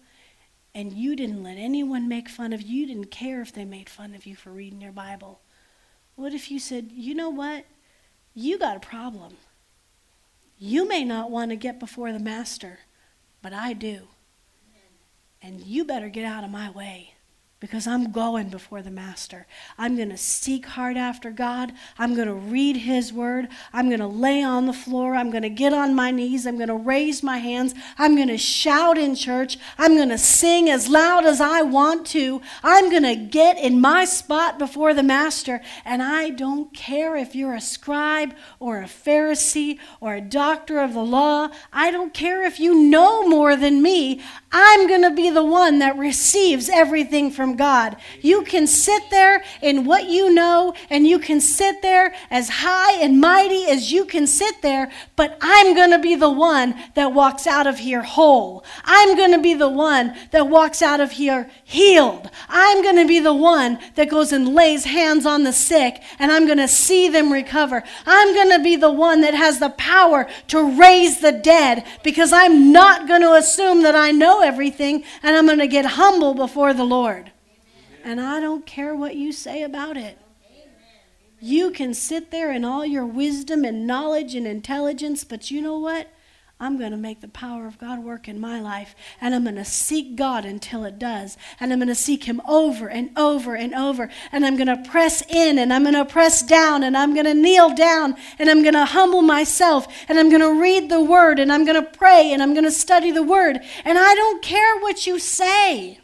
and 0.74 0.92
you 0.92 1.16
didn't 1.16 1.42
let 1.42 1.56
anyone 1.56 2.08
make 2.08 2.28
fun 2.28 2.52
of 2.52 2.62
you? 2.62 2.80
You 2.80 2.86
didn't 2.86 3.10
care 3.10 3.40
if 3.40 3.52
they 3.52 3.64
made 3.64 3.88
fun 3.88 4.14
of 4.14 4.26
you 4.26 4.36
for 4.36 4.50
reading 4.50 4.80
your 4.80 4.92
Bible. 4.92 5.40
What 6.14 6.32
if 6.32 6.50
you 6.50 6.58
said, 6.58 6.90
you 6.92 7.14
know 7.14 7.30
what? 7.30 7.64
You 8.34 8.58
got 8.58 8.76
a 8.76 8.80
problem. 8.80 9.36
You 10.58 10.88
may 10.88 11.04
not 11.04 11.30
want 11.30 11.50
to 11.50 11.56
get 11.56 11.80
before 11.80 12.12
the 12.12 12.18
Master, 12.18 12.78
but 13.42 13.52
I 13.52 13.72
do. 13.72 14.08
And 15.42 15.60
you 15.60 15.84
better 15.84 16.08
get 16.08 16.24
out 16.24 16.44
of 16.44 16.50
my 16.50 16.70
way 16.70 17.14
because 17.58 17.86
I'm 17.86 18.12
going 18.12 18.50
before 18.50 18.82
the 18.82 18.90
Master. 18.90 19.46
I'm 19.78 19.96
going 19.96 20.10
to 20.10 20.18
seek 20.18 20.66
hard 20.66 20.98
after 20.98 21.30
God. 21.30 21.72
I'm 21.98 22.14
going 22.14 22.28
to 22.28 22.34
read 22.34 22.76
His 22.76 23.14
Word. 23.14 23.48
I'm 23.72 23.88
going 23.88 24.00
to 24.00 24.06
lay 24.06 24.42
on 24.42 24.66
the 24.66 24.74
floor. 24.74 25.14
I'm 25.14 25.30
going 25.30 25.42
to 25.42 25.48
get 25.48 25.72
on 25.72 25.94
my 25.94 26.10
knees. 26.10 26.46
I'm 26.46 26.56
going 26.56 26.68
to 26.68 26.74
raise 26.74 27.22
my 27.22 27.38
hands. 27.38 27.74
I'm 27.96 28.14
going 28.14 28.28
to 28.28 28.36
shout 28.36 28.98
in 28.98 29.14
church. 29.14 29.56
I'm 29.78 29.96
going 29.96 30.10
to 30.10 30.18
sing 30.18 30.68
as 30.68 30.90
loud 30.90 31.24
as 31.24 31.40
I 31.40 31.62
want 31.62 32.06
to. 32.08 32.42
I'm 32.62 32.90
going 32.90 33.04
to 33.04 33.16
get 33.16 33.56
in 33.56 33.80
my 33.80 34.04
spot 34.04 34.58
before 34.58 34.92
the 34.92 35.02
Master. 35.02 35.62
And 35.86 36.02
I 36.02 36.28
don't 36.30 36.74
care 36.74 37.16
if 37.16 37.34
you're 37.34 37.54
a 37.54 37.60
scribe 37.62 38.34
or 38.60 38.82
a 38.82 38.84
Pharisee 38.84 39.78
or 40.00 40.14
a 40.14 40.20
doctor 40.20 40.78
of 40.78 40.92
the 40.92 41.00
law. 41.00 41.48
I 41.72 41.90
don't 41.90 42.12
care 42.12 42.42
if 42.42 42.60
you 42.60 42.74
know 42.74 43.26
more 43.26 43.56
than 43.56 43.80
me. 43.80 44.20
I'm 44.52 44.86
going 44.86 45.02
to 45.02 45.10
be 45.10 45.30
the 45.30 45.44
one 45.44 45.78
that 45.78 45.96
receives 45.96 46.68
everything 46.68 47.30
from 47.30 47.45
from 47.46 47.54
God. 47.54 47.96
You 48.22 48.42
can 48.42 48.66
sit 48.66 49.08
there 49.10 49.44
in 49.62 49.84
what 49.84 50.08
you 50.08 50.34
know, 50.34 50.74
and 50.90 51.06
you 51.06 51.20
can 51.20 51.40
sit 51.40 51.80
there 51.80 52.12
as 52.28 52.48
high 52.48 53.00
and 53.00 53.20
mighty 53.20 53.66
as 53.66 53.92
you 53.92 54.04
can 54.04 54.26
sit 54.26 54.62
there, 54.62 54.90
but 55.14 55.38
I'm 55.40 55.72
going 55.76 55.92
to 55.92 56.00
be 56.00 56.16
the 56.16 56.28
one 56.28 56.74
that 56.94 57.12
walks 57.12 57.46
out 57.46 57.68
of 57.68 57.78
here 57.78 58.02
whole. 58.02 58.64
I'm 58.82 59.16
going 59.16 59.30
to 59.30 59.38
be 59.38 59.54
the 59.54 59.68
one 59.68 60.16
that 60.32 60.48
walks 60.48 60.82
out 60.82 60.98
of 60.98 61.12
here 61.12 61.48
healed. 61.62 62.28
I'm 62.48 62.82
going 62.82 62.96
to 62.96 63.06
be 63.06 63.20
the 63.20 63.32
one 63.32 63.78
that 63.94 64.10
goes 64.10 64.32
and 64.32 64.52
lays 64.52 64.84
hands 64.84 65.24
on 65.24 65.44
the 65.44 65.52
sick, 65.52 66.02
and 66.18 66.32
I'm 66.32 66.46
going 66.46 66.58
to 66.58 66.66
see 66.66 67.08
them 67.08 67.32
recover. 67.32 67.84
I'm 68.06 68.34
going 68.34 68.50
to 68.58 68.64
be 68.64 68.74
the 68.74 68.90
one 68.90 69.20
that 69.20 69.34
has 69.34 69.60
the 69.60 69.70
power 69.70 70.26
to 70.48 70.80
raise 70.80 71.20
the 71.20 71.30
dead 71.30 71.84
because 72.02 72.32
I'm 72.32 72.72
not 72.72 73.06
going 73.06 73.22
to 73.22 73.34
assume 73.34 73.84
that 73.84 73.94
I 73.94 74.10
know 74.10 74.40
everything, 74.40 75.04
and 75.22 75.36
I'm 75.36 75.46
going 75.46 75.60
to 75.60 75.68
get 75.68 75.84
humble 75.86 76.34
before 76.34 76.74
the 76.74 76.82
Lord 76.82 77.30
and 78.06 78.20
I 78.20 78.38
don't 78.38 78.64
care 78.64 78.94
what 78.94 79.16
you 79.16 79.32
say 79.32 79.64
about 79.64 79.96
it. 79.96 80.16
You 81.40 81.72
can 81.72 81.92
sit 81.92 82.30
there 82.30 82.52
in 82.52 82.64
all 82.64 82.86
your 82.86 83.04
wisdom 83.04 83.64
and 83.64 83.84
knowledge 83.84 84.36
and 84.36 84.46
intelligence, 84.46 85.24
but 85.24 85.50
you 85.50 85.60
know 85.60 85.80
what? 85.80 86.06
I'm 86.60 86.78
going 86.78 86.92
to 86.92 86.96
make 86.96 87.20
the 87.20 87.28
power 87.28 87.66
of 87.66 87.78
God 87.78 88.04
work 88.04 88.28
in 88.28 88.40
my 88.40 88.60
life, 88.60 88.94
and 89.20 89.34
I'm 89.34 89.42
going 89.42 89.56
to 89.56 89.64
seek 89.64 90.14
God 90.14 90.44
until 90.44 90.84
it 90.84 91.00
does. 91.00 91.36
And 91.58 91.72
I'm 91.72 91.80
going 91.80 91.88
to 91.88 91.96
seek 91.96 92.24
Him 92.24 92.40
over 92.48 92.88
and 92.88 93.10
over 93.18 93.56
and 93.56 93.74
over. 93.74 94.08
And 94.30 94.46
I'm 94.46 94.56
going 94.56 94.68
to 94.68 94.88
press 94.88 95.22
in, 95.28 95.58
and 95.58 95.72
I'm 95.72 95.82
going 95.82 95.94
to 95.94 96.04
press 96.04 96.42
down, 96.42 96.84
and 96.84 96.96
I'm 96.96 97.12
going 97.12 97.26
to 97.26 97.34
kneel 97.34 97.74
down, 97.74 98.14
and 98.38 98.48
I'm 98.48 98.62
going 98.62 98.74
to 98.74 98.84
humble 98.84 99.20
myself, 99.20 99.88
and 100.08 100.16
I'm 100.16 100.30
going 100.30 100.40
to 100.40 100.62
read 100.62 100.90
the 100.90 101.02
Word, 101.02 101.40
and 101.40 101.52
I'm 101.52 101.64
going 101.64 101.82
to 101.82 101.90
pray, 101.90 102.32
and 102.32 102.40
I'm 102.40 102.54
going 102.54 102.64
to 102.64 102.70
study 102.70 103.10
the 103.10 103.24
Word. 103.24 103.58
And 103.84 103.98
I 103.98 104.14
don't 104.14 104.42
care 104.42 104.78
what 104.78 105.08
you 105.08 105.18
say 105.18 105.98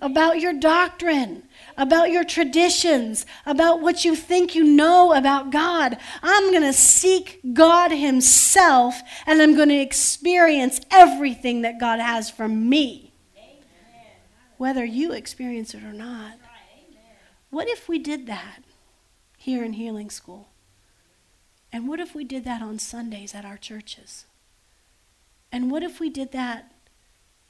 about 0.00 0.40
your 0.40 0.52
doctrine, 0.52 1.42
about 1.76 2.10
your 2.10 2.24
traditions, 2.24 3.24
about 3.44 3.80
what 3.80 4.04
you 4.04 4.14
think 4.14 4.54
you 4.54 4.64
know 4.64 5.14
about 5.14 5.50
God. 5.50 5.96
I'm 6.22 6.50
going 6.50 6.62
to 6.62 6.72
seek 6.72 7.40
God 7.52 7.90
Himself 7.90 9.00
and 9.26 9.40
I'm 9.40 9.56
going 9.56 9.68
to 9.70 9.74
experience 9.74 10.80
everything 10.90 11.62
that 11.62 11.80
God 11.80 12.00
has 12.00 12.30
for 12.30 12.48
me, 12.48 13.12
whether 14.58 14.84
you 14.84 15.12
experience 15.12 15.74
it 15.74 15.82
or 15.82 15.92
not. 15.92 16.34
What 17.50 17.68
if 17.68 17.88
we 17.88 17.98
did 17.98 18.26
that 18.26 18.62
here 19.38 19.64
in 19.64 19.74
Healing 19.74 20.10
School? 20.10 20.48
And 21.72 21.88
what 21.88 22.00
if 22.00 22.14
we 22.14 22.24
did 22.24 22.44
that 22.44 22.62
on 22.62 22.78
Sundays 22.78 23.34
at 23.34 23.44
our 23.44 23.56
churches? 23.56 24.26
And 25.52 25.70
what 25.70 25.82
if 25.82 26.00
we 26.00 26.10
did 26.10 26.32
that 26.32 26.72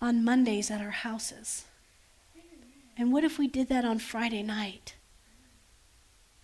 on 0.01 0.25
Mondays 0.25 0.71
at 0.71 0.81
our 0.81 0.91
houses? 0.91 1.65
And 2.97 3.13
what 3.13 3.25
if 3.25 3.39
we 3.39 3.47
did 3.47 3.69
that 3.69 3.85
on 3.85 3.99
Friday 3.99 4.43
night? 4.43 4.95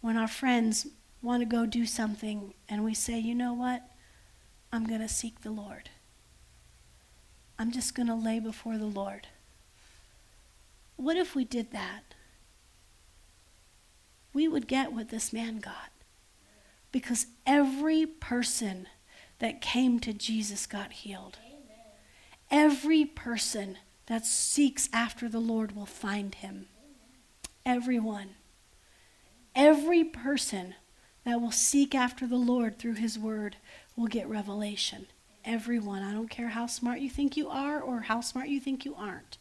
When 0.00 0.16
our 0.16 0.28
friends 0.28 0.86
want 1.22 1.40
to 1.40 1.46
go 1.46 1.64
do 1.64 1.86
something 1.86 2.54
and 2.68 2.84
we 2.84 2.94
say, 2.94 3.18
you 3.18 3.34
know 3.34 3.54
what? 3.54 3.82
I'm 4.72 4.86
going 4.86 5.00
to 5.00 5.08
seek 5.08 5.40
the 5.40 5.50
Lord. 5.50 5.90
I'm 7.58 7.70
just 7.70 7.94
going 7.94 8.08
to 8.08 8.14
lay 8.14 8.40
before 8.40 8.76
the 8.76 8.86
Lord. 8.86 9.28
What 10.96 11.16
if 11.16 11.34
we 11.34 11.44
did 11.44 11.72
that? 11.72 12.14
We 14.32 14.48
would 14.48 14.66
get 14.66 14.92
what 14.92 15.10
this 15.10 15.32
man 15.32 15.58
got. 15.58 15.90
Because 16.90 17.26
every 17.46 18.04
person 18.06 18.88
that 19.38 19.60
came 19.60 20.00
to 20.00 20.12
Jesus 20.12 20.66
got 20.66 20.92
healed. 20.92 21.38
Every 22.50 23.04
person 23.04 23.78
that 24.06 24.26
seeks 24.26 24.88
after 24.92 25.28
the 25.28 25.40
Lord 25.40 25.74
will 25.74 25.86
find 25.86 26.34
him. 26.34 26.66
Everyone. 27.64 28.30
Every 29.54 30.02
person 30.02 30.74
that 31.24 31.40
will 31.40 31.52
seek 31.52 31.94
after 31.94 32.26
the 32.26 32.36
Lord 32.36 32.78
through 32.78 32.94
his 32.94 33.18
word 33.18 33.56
will 33.96 34.06
get 34.06 34.28
revelation. 34.28 35.06
Everyone. 35.44 36.02
I 36.02 36.12
don't 36.12 36.30
care 36.30 36.48
how 36.48 36.66
smart 36.66 37.00
you 37.00 37.10
think 37.10 37.36
you 37.36 37.48
are 37.48 37.80
or 37.80 38.00
how 38.00 38.20
smart 38.20 38.48
you 38.48 38.60
think 38.60 38.84
you 38.84 38.94
aren't. 38.94 39.38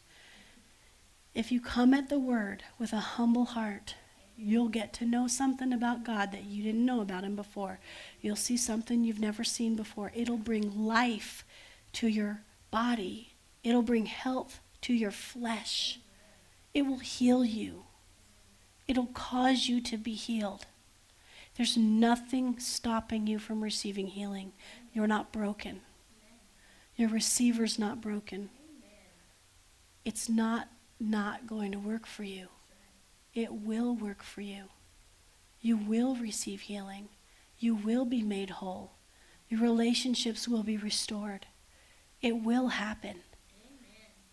If 1.34 1.52
you 1.52 1.62
come 1.62 1.94
at 1.94 2.10
the 2.10 2.20
word 2.20 2.64
with 2.78 2.92
a 2.92 2.98
humble 2.98 3.46
heart, 3.46 3.96
you'll 4.38 4.70
get 4.70 4.92
to 4.94 5.06
know 5.06 5.28
something 5.28 5.72
about 5.72 6.04
God 6.04 6.32
that 6.32 6.44
you 6.44 6.64
didn't 6.64 6.86
know 6.86 7.02
about 7.02 7.24
him 7.24 7.36
before. 7.36 7.80
You'll 8.22 8.36
see 8.36 8.58
something 8.58 9.04
you've 9.04 9.20
never 9.20 9.44
seen 9.44 9.76
before. 9.76 10.12
It'll 10.14 10.38
bring 10.38 10.86
life 10.86 11.46
to 11.94 12.08
your 12.08 12.42
body 12.70 13.31
It'll 13.64 13.82
bring 13.84 14.08
health 14.08 14.60
to 14.82 14.94
your 14.94 15.12
flesh. 15.12 16.00
It 16.74 16.84
will 16.84 17.00
heal 17.00 17.46
you. 17.46 17.84
It'll 18.88 19.08
cause 19.08 19.68
you 19.68 19.82
to 19.82 19.98
be 19.98 20.14
healed. 20.14 20.66
There's 21.56 21.78
nothing 21.78 22.60
stopping 22.60 23.28
you 23.28 23.38
from 23.40 23.64
receiving 23.64 24.08
healing. 24.08 24.54
You're 24.94 25.08
not 25.08 25.32
broken. 25.32 25.82
Your 26.96 27.10
receiver's 27.10 27.78
not 27.78 28.02
broken. 28.02 28.50
It's 30.04 30.28
not 30.30 30.70
not 31.00 31.48
going 31.48 31.72
to 31.72 31.80
work 31.80 32.06
for 32.06 32.24
you. 32.24 32.48
It 33.34 33.52
will 33.54 33.96
work 33.96 34.22
for 34.22 34.42
you. 34.42 34.66
You 35.62 35.78
will 35.78 36.16
receive 36.16 36.62
healing. 36.62 37.10
You 37.60 37.76
will 37.76 38.06
be 38.06 38.22
made 38.22 38.50
whole. 38.50 38.94
Your 39.50 39.62
relationships 39.62 40.48
will 40.48 40.64
be 40.64 40.78
restored. 40.78 41.48
It 42.22 42.44
will 42.44 42.70
happen. 42.70 43.22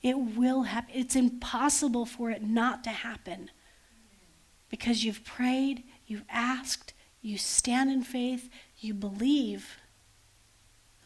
It 0.02 0.18
will 0.18 0.62
happen. 0.62 0.94
It's 0.94 1.16
impossible 1.16 2.06
for 2.06 2.30
it 2.30 2.42
not 2.42 2.84
to 2.84 2.90
happen 2.90 3.50
because 4.68 5.04
you've 5.04 5.24
prayed, 5.24 5.82
you've 6.06 6.24
asked, 6.28 6.92
you 7.20 7.38
stand 7.38 7.90
in 7.90 8.02
faith, 8.02 8.48
you 8.78 8.94
believe. 8.94 9.76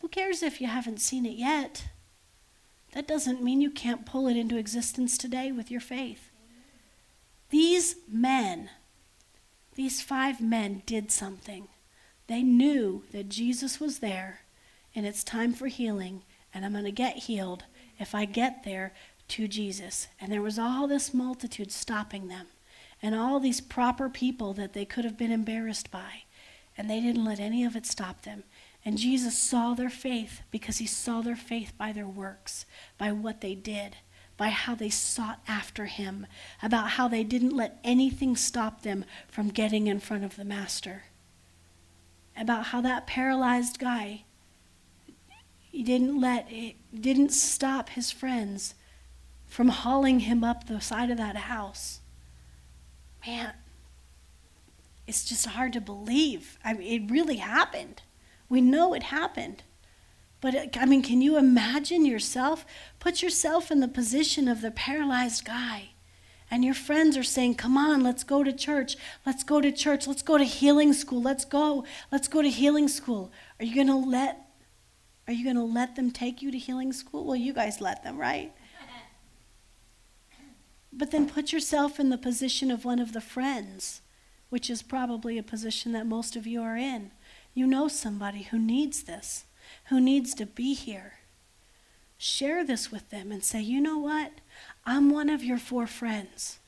Who 0.00 0.08
cares 0.08 0.42
if 0.42 0.60
you 0.60 0.66
haven't 0.66 1.00
seen 1.00 1.24
it 1.24 1.36
yet? 1.36 1.86
That 2.92 3.08
doesn't 3.08 3.42
mean 3.42 3.60
you 3.60 3.70
can't 3.70 4.04
pull 4.04 4.28
it 4.28 4.36
into 4.36 4.58
existence 4.58 5.16
today 5.16 5.52
with 5.52 5.70
your 5.70 5.80
faith. 5.80 6.30
These 7.48 7.96
men, 8.08 8.68
these 9.74 10.02
five 10.02 10.40
men, 10.40 10.82
did 10.84 11.10
something. 11.10 11.68
They 12.26 12.42
knew 12.42 13.04
that 13.12 13.28
Jesus 13.28 13.80
was 13.80 14.00
there 14.00 14.40
and 14.94 15.06
it's 15.06 15.24
time 15.24 15.54
for 15.54 15.68
healing, 15.68 16.22
and 16.52 16.64
I'm 16.64 16.72
going 16.72 16.84
to 16.84 16.92
get 16.92 17.16
healed 17.16 17.64
if 18.02 18.14
I 18.14 18.26
get 18.26 18.64
there 18.64 18.92
to 19.28 19.48
Jesus. 19.48 20.08
And 20.20 20.30
there 20.30 20.42
was 20.42 20.58
all 20.58 20.86
this 20.86 21.14
multitude 21.14 21.72
stopping 21.72 22.28
them, 22.28 22.48
and 23.00 23.14
all 23.14 23.40
these 23.40 23.60
proper 23.60 24.10
people 24.10 24.52
that 24.54 24.74
they 24.74 24.84
could 24.84 25.04
have 25.04 25.16
been 25.16 25.32
embarrassed 25.32 25.90
by. 25.90 26.24
And 26.76 26.90
they 26.90 27.00
didn't 27.00 27.24
let 27.24 27.40
any 27.40 27.64
of 27.64 27.76
it 27.76 27.86
stop 27.86 28.22
them. 28.22 28.44
And 28.84 28.98
Jesus 28.98 29.38
saw 29.38 29.74
their 29.74 29.90
faith 29.90 30.42
because 30.50 30.78
he 30.78 30.86
saw 30.86 31.20
their 31.20 31.36
faith 31.36 31.72
by 31.78 31.92
their 31.92 32.06
works, 32.06 32.66
by 32.98 33.12
what 33.12 33.40
they 33.40 33.54
did, 33.54 33.96
by 34.36 34.48
how 34.48 34.74
they 34.74 34.90
sought 34.90 35.40
after 35.46 35.86
him, 35.86 36.26
about 36.62 36.90
how 36.90 37.06
they 37.06 37.22
didn't 37.22 37.56
let 37.56 37.78
anything 37.84 38.34
stop 38.34 38.82
them 38.82 39.04
from 39.28 39.48
getting 39.48 39.86
in 39.86 40.00
front 40.00 40.24
of 40.24 40.36
the 40.36 40.44
Master, 40.44 41.04
about 42.36 42.66
how 42.66 42.80
that 42.80 43.06
paralyzed 43.06 43.78
guy 43.78 44.24
he 45.72 45.82
didn't 45.82 46.20
let 46.20 46.46
it 46.52 46.76
didn't 46.94 47.32
stop 47.32 47.88
his 47.88 48.12
friends 48.12 48.74
from 49.46 49.70
hauling 49.70 50.20
him 50.20 50.44
up 50.44 50.66
the 50.66 50.80
side 50.80 51.10
of 51.10 51.16
that 51.16 51.36
house. 51.36 52.00
Man, 53.26 53.54
it's 55.06 55.24
just 55.24 55.46
hard 55.46 55.72
to 55.72 55.80
believe. 55.80 56.58
I 56.64 56.74
mean, 56.74 57.02
it 57.08 57.10
really 57.10 57.36
happened. 57.36 58.02
We 58.48 58.60
know 58.60 58.94
it 58.94 59.04
happened. 59.04 59.62
But 60.42 60.54
it, 60.54 60.76
I 60.78 60.86
mean, 60.86 61.02
can 61.02 61.22
you 61.22 61.38
imagine 61.38 62.04
yourself? 62.04 62.66
Put 62.98 63.22
yourself 63.22 63.70
in 63.70 63.80
the 63.80 63.88
position 63.88 64.48
of 64.48 64.60
the 64.60 64.70
paralyzed 64.70 65.44
guy. 65.44 65.90
And 66.50 66.64
your 66.64 66.74
friends 66.74 67.16
are 67.16 67.22
saying, 67.22 67.54
Come 67.54 67.78
on, 67.78 68.02
let's 68.02 68.24
go 68.24 68.44
to 68.44 68.52
church. 68.52 68.96
Let's 69.24 69.42
go 69.44 69.62
to 69.62 69.72
church. 69.72 70.06
Let's 70.06 70.22
go 70.22 70.36
to 70.36 70.44
healing 70.44 70.92
school. 70.92 71.22
Let's 71.22 71.46
go. 71.46 71.84
Let's 72.10 72.28
go 72.28 72.42
to 72.42 72.50
healing 72.50 72.88
school. 72.88 73.32
Are 73.58 73.64
you 73.64 73.74
going 73.74 73.86
to 73.86 73.96
let 73.96 74.51
are 75.26 75.32
you 75.32 75.44
going 75.44 75.56
to 75.56 75.62
let 75.62 75.96
them 75.96 76.10
take 76.10 76.42
you 76.42 76.50
to 76.50 76.58
healing 76.58 76.92
school? 76.92 77.24
Well, 77.24 77.36
you 77.36 77.52
guys 77.52 77.80
let 77.80 78.02
them, 78.02 78.18
right? 78.18 78.52
But 80.94 81.10
then 81.10 81.26
put 81.26 81.54
yourself 81.54 81.98
in 81.98 82.10
the 82.10 82.18
position 82.18 82.70
of 82.70 82.84
one 82.84 82.98
of 82.98 83.14
the 83.14 83.22
friends, 83.22 84.02
which 84.50 84.68
is 84.68 84.82
probably 84.82 85.38
a 85.38 85.42
position 85.42 85.92
that 85.92 86.06
most 86.06 86.36
of 86.36 86.46
you 86.46 86.60
are 86.60 86.76
in. 86.76 87.12
You 87.54 87.66
know 87.66 87.88
somebody 87.88 88.42
who 88.42 88.58
needs 88.58 89.04
this, 89.04 89.46
who 89.88 90.02
needs 90.02 90.34
to 90.34 90.44
be 90.44 90.74
here. 90.74 91.14
Share 92.18 92.62
this 92.62 92.92
with 92.92 93.08
them 93.08 93.32
and 93.32 93.42
say, 93.42 93.62
you 93.62 93.80
know 93.80 93.96
what? 93.96 94.32
I'm 94.84 95.08
one 95.08 95.30
of 95.30 95.42
your 95.42 95.56
four 95.56 95.86
friends 95.86 96.58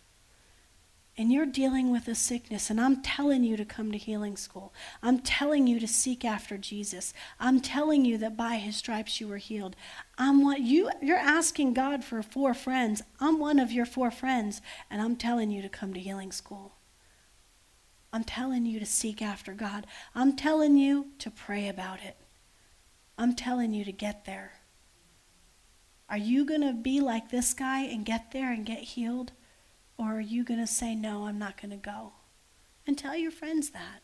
and 1.16 1.32
you're 1.32 1.46
dealing 1.46 1.90
with 1.92 2.08
a 2.08 2.14
sickness, 2.14 2.70
and 2.70 2.80
I'm 2.80 3.00
telling 3.00 3.44
you 3.44 3.56
to 3.56 3.64
come 3.64 3.92
to 3.92 3.98
healing 3.98 4.36
school. 4.36 4.74
I'm 5.02 5.20
telling 5.20 5.66
you 5.66 5.78
to 5.78 5.86
seek 5.86 6.24
after 6.24 6.58
Jesus. 6.58 7.14
I'm 7.38 7.60
telling 7.60 8.04
you 8.04 8.18
that 8.18 8.36
by 8.36 8.56
his 8.56 8.76
stripes 8.76 9.20
you 9.20 9.28
were 9.28 9.36
healed. 9.36 9.76
I'm 10.18 10.42
what 10.42 10.60
you 10.60 10.90
you're 11.00 11.16
asking 11.16 11.74
God 11.74 12.02
for 12.02 12.22
four 12.22 12.52
friends. 12.52 13.02
I'm 13.20 13.38
one 13.38 13.60
of 13.60 13.70
your 13.70 13.86
four 13.86 14.10
friends, 14.10 14.60
and 14.90 15.00
I'm 15.00 15.14
telling 15.14 15.50
you 15.50 15.62
to 15.62 15.68
come 15.68 15.94
to 15.94 16.00
healing 16.00 16.32
school. 16.32 16.74
I'm 18.12 18.24
telling 18.24 18.66
you 18.66 18.78
to 18.80 18.86
seek 18.86 19.22
after 19.22 19.54
God. 19.54 19.86
I'm 20.14 20.36
telling 20.36 20.76
you 20.76 21.08
to 21.18 21.30
pray 21.30 21.68
about 21.68 22.02
it. 22.02 22.16
I'm 23.18 23.34
telling 23.34 23.72
you 23.72 23.84
to 23.84 23.92
get 23.92 24.24
there. 24.24 24.52
Are 26.08 26.18
you 26.18 26.44
going 26.44 26.60
to 26.60 26.72
be 26.72 27.00
like 27.00 27.30
this 27.30 27.54
guy 27.54 27.80
and 27.80 28.04
get 28.04 28.30
there 28.32 28.52
and 28.52 28.66
get 28.66 28.80
healed? 28.80 29.32
Or 29.96 30.16
are 30.16 30.20
you 30.20 30.44
going 30.44 30.60
to 30.60 30.66
say, 30.66 30.94
No, 30.94 31.26
I'm 31.26 31.38
not 31.38 31.60
going 31.60 31.70
to 31.70 31.76
go? 31.76 32.12
And 32.86 32.98
tell 32.98 33.16
your 33.16 33.30
friends 33.30 33.70
that. 33.70 34.02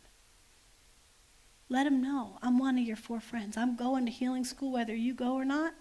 Let 1.68 1.84
them 1.84 2.03
know, 2.03 2.38
I'm 2.43 2.59
one 2.59 2.78
of 2.78 2.84
your 2.84 2.97
four 2.97 3.20
friends. 3.20 3.57
I'm 3.57 3.76
going 3.76 4.05
to 4.07 4.11
healing 4.11 4.45
school 4.45 4.72
whether 4.72 4.95
you 4.95 5.14
go 5.14 5.34
or 5.34 5.45
not. 5.45 5.72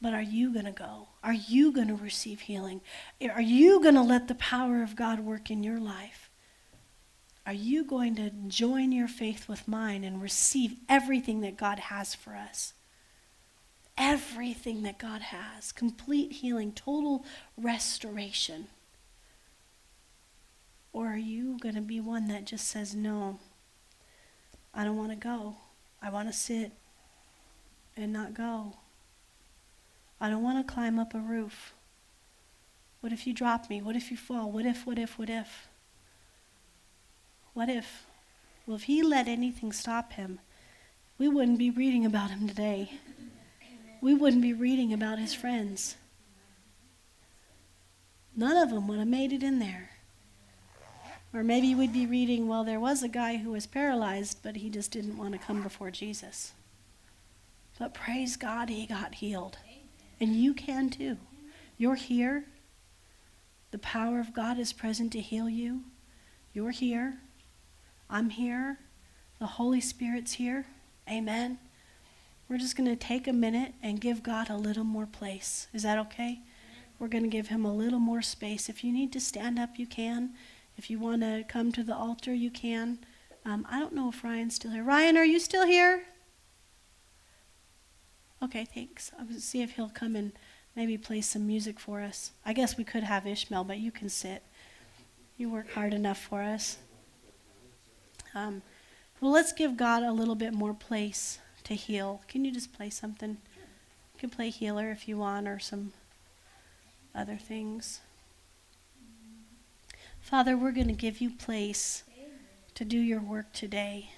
But 0.00 0.12
are 0.12 0.22
you 0.22 0.52
going 0.52 0.64
to 0.64 0.72
go? 0.72 1.10
Are 1.22 1.32
you 1.32 1.70
going 1.70 1.86
to 1.86 1.94
receive 1.94 2.40
healing? 2.40 2.80
Are 3.32 3.40
you 3.40 3.80
going 3.80 3.94
to 3.94 4.02
let 4.02 4.26
the 4.26 4.34
power 4.34 4.82
of 4.82 4.96
God 4.96 5.20
work 5.20 5.48
in 5.48 5.62
your 5.62 5.78
life? 5.78 6.28
Are 7.46 7.52
you 7.52 7.84
going 7.84 8.16
to 8.16 8.30
join 8.48 8.90
your 8.90 9.06
faith 9.06 9.48
with 9.48 9.68
mine 9.68 10.02
and 10.02 10.20
receive 10.20 10.74
everything 10.88 11.40
that 11.42 11.56
God 11.56 11.78
has 11.78 12.16
for 12.16 12.34
us? 12.34 12.72
Everything 13.96 14.82
that 14.82 14.98
God 14.98 15.22
has 15.22 15.70
complete 15.70 16.32
healing, 16.32 16.72
total 16.72 17.24
restoration. 17.56 18.66
Or 20.92 21.06
are 21.06 21.16
you 21.16 21.58
going 21.58 21.74
to 21.74 21.80
be 21.80 22.00
one 22.00 22.28
that 22.28 22.44
just 22.44 22.68
says, 22.68 22.94
no, 22.94 23.38
I 24.74 24.84
don't 24.84 24.96
want 24.96 25.10
to 25.10 25.16
go. 25.16 25.56
I 26.02 26.10
want 26.10 26.28
to 26.28 26.34
sit 26.34 26.72
and 27.96 28.12
not 28.12 28.34
go. 28.34 28.74
I 30.20 30.28
don't 30.28 30.42
want 30.42 30.66
to 30.66 30.72
climb 30.72 30.98
up 30.98 31.14
a 31.14 31.18
roof. 31.18 31.72
What 33.00 33.12
if 33.12 33.26
you 33.26 33.32
drop 33.34 33.68
me? 33.68 33.82
What 33.82 33.96
if 33.96 34.10
you 34.10 34.16
fall? 34.16 34.50
What 34.50 34.66
if, 34.66 34.86
what 34.86 34.98
if, 34.98 35.18
what 35.18 35.30
if? 35.30 35.68
What 37.54 37.68
if? 37.68 38.06
Well, 38.66 38.76
if 38.76 38.84
he 38.84 39.02
let 39.02 39.28
anything 39.28 39.72
stop 39.72 40.12
him, 40.12 40.38
we 41.18 41.28
wouldn't 41.28 41.58
be 41.58 41.70
reading 41.70 42.06
about 42.06 42.30
him 42.30 42.46
today. 42.46 42.92
We 44.00 44.14
wouldn't 44.14 44.42
be 44.42 44.52
reading 44.52 44.92
about 44.92 45.18
his 45.18 45.34
friends. 45.34 45.96
None 48.34 48.56
of 48.56 48.70
them 48.70 48.88
would 48.88 48.98
have 48.98 49.08
made 49.08 49.32
it 49.32 49.42
in 49.42 49.58
there. 49.58 49.91
Or 51.34 51.42
maybe 51.42 51.74
we'd 51.74 51.92
be 51.92 52.06
reading, 52.06 52.46
well, 52.46 52.62
there 52.62 52.80
was 52.80 53.02
a 53.02 53.08
guy 53.08 53.36
who 53.36 53.52
was 53.52 53.66
paralyzed, 53.66 54.40
but 54.42 54.56
he 54.56 54.68
just 54.68 54.90
didn't 54.90 55.16
want 55.16 55.32
to 55.32 55.38
come 55.38 55.62
before 55.62 55.90
Jesus. 55.90 56.52
But 57.78 57.94
praise 57.94 58.36
God, 58.36 58.68
he 58.68 58.86
got 58.86 59.14
healed. 59.14 59.56
And 60.20 60.36
you 60.36 60.52
can 60.52 60.90
too. 60.90 61.16
You're 61.78 61.94
here. 61.94 62.44
The 63.70 63.78
power 63.78 64.20
of 64.20 64.34
God 64.34 64.58
is 64.58 64.72
present 64.72 65.10
to 65.12 65.20
heal 65.20 65.48
you. 65.48 65.82
You're 66.52 66.70
here. 66.70 67.18
I'm 68.10 68.28
here. 68.28 68.78
The 69.38 69.46
Holy 69.46 69.80
Spirit's 69.80 70.34
here. 70.34 70.66
Amen. 71.10 71.58
We're 72.48 72.58
just 72.58 72.76
going 72.76 72.90
to 72.90 72.96
take 72.96 73.26
a 73.26 73.32
minute 73.32 73.72
and 73.82 74.00
give 74.00 74.22
God 74.22 74.50
a 74.50 74.56
little 74.56 74.84
more 74.84 75.06
place. 75.06 75.68
Is 75.72 75.82
that 75.84 75.98
okay? 75.98 76.40
We're 76.98 77.08
going 77.08 77.24
to 77.24 77.30
give 77.30 77.48
him 77.48 77.64
a 77.64 77.74
little 77.74 77.98
more 77.98 78.20
space. 78.20 78.68
If 78.68 78.84
you 78.84 78.92
need 78.92 79.10
to 79.14 79.20
stand 79.20 79.58
up, 79.58 79.78
you 79.78 79.86
can. 79.86 80.34
If 80.76 80.90
you 80.90 80.98
want 80.98 81.22
to 81.22 81.44
come 81.48 81.72
to 81.72 81.82
the 81.82 81.94
altar, 81.94 82.32
you 82.32 82.50
can. 82.50 82.98
Um, 83.44 83.66
I 83.68 83.80
don't 83.80 83.94
know 83.94 84.08
if 84.08 84.22
Ryan's 84.22 84.54
still 84.54 84.70
here. 84.70 84.84
Ryan, 84.84 85.16
are 85.16 85.24
you 85.24 85.38
still 85.38 85.66
here? 85.66 86.04
Okay, 88.42 88.64
thanks. 88.64 89.12
I'll 89.18 89.26
see 89.38 89.62
if 89.62 89.72
he'll 89.72 89.88
come 89.88 90.16
and 90.16 90.32
maybe 90.74 90.96
play 90.98 91.20
some 91.20 91.46
music 91.46 91.78
for 91.78 92.00
us. 92.00 92.32
I 92.44 92.52
guess 92.52 92.76
we 92.76 92.84
could 92.84 93.02
have 93.04 93.26
Ishmael, 93.26 93.64
but 93.64 93.78
you 93.78 93.92
can 93.92 94.08
sit. 94.08 94.42
You 95.36 95.50
work 95.50 95.72
hard 95.72 95.92
enough 95.92 96.18
for 96.18 96.42
us. 96.42 96.78
Um, 98.34 98.62
well, 99.20 99.30
let's 99.30 99.52
give 99.52 99.76
God 99.76 100.02
a 100.02 100.12
little 100.12 100.34
bit 100.34 100.52
more 100.52 100.74
place 100.74 101.38
to 101.64 101.74
heal. 101.74 102.22
Can 102.28 102.44
you 102.44 102.52
just 102.52 102.72
play 102.72 102.90
something? 102.90 103.30
You 103.30 104.18
can 104.18 104.30
play 104.30 104.50
healer 104.50 104.90
if 104.90 105.06
you 105.06 105.18
want, 105.18 105.46
or 105.46 105.58
some 105.58 105.92
other 107.14 107.36
things. 107.36 108.00
Father, 110.22 110.56
we're 110.56 110.72
going 110.72 110.86
to 110.86 110.94
give 110.94 111.20
you 111.20 111.30
place 111.30 112.04
to 112.74 112.84
do 112.84 112.96
your 112.96 113.20
work 113.20 113.52
today. 113.52 114.12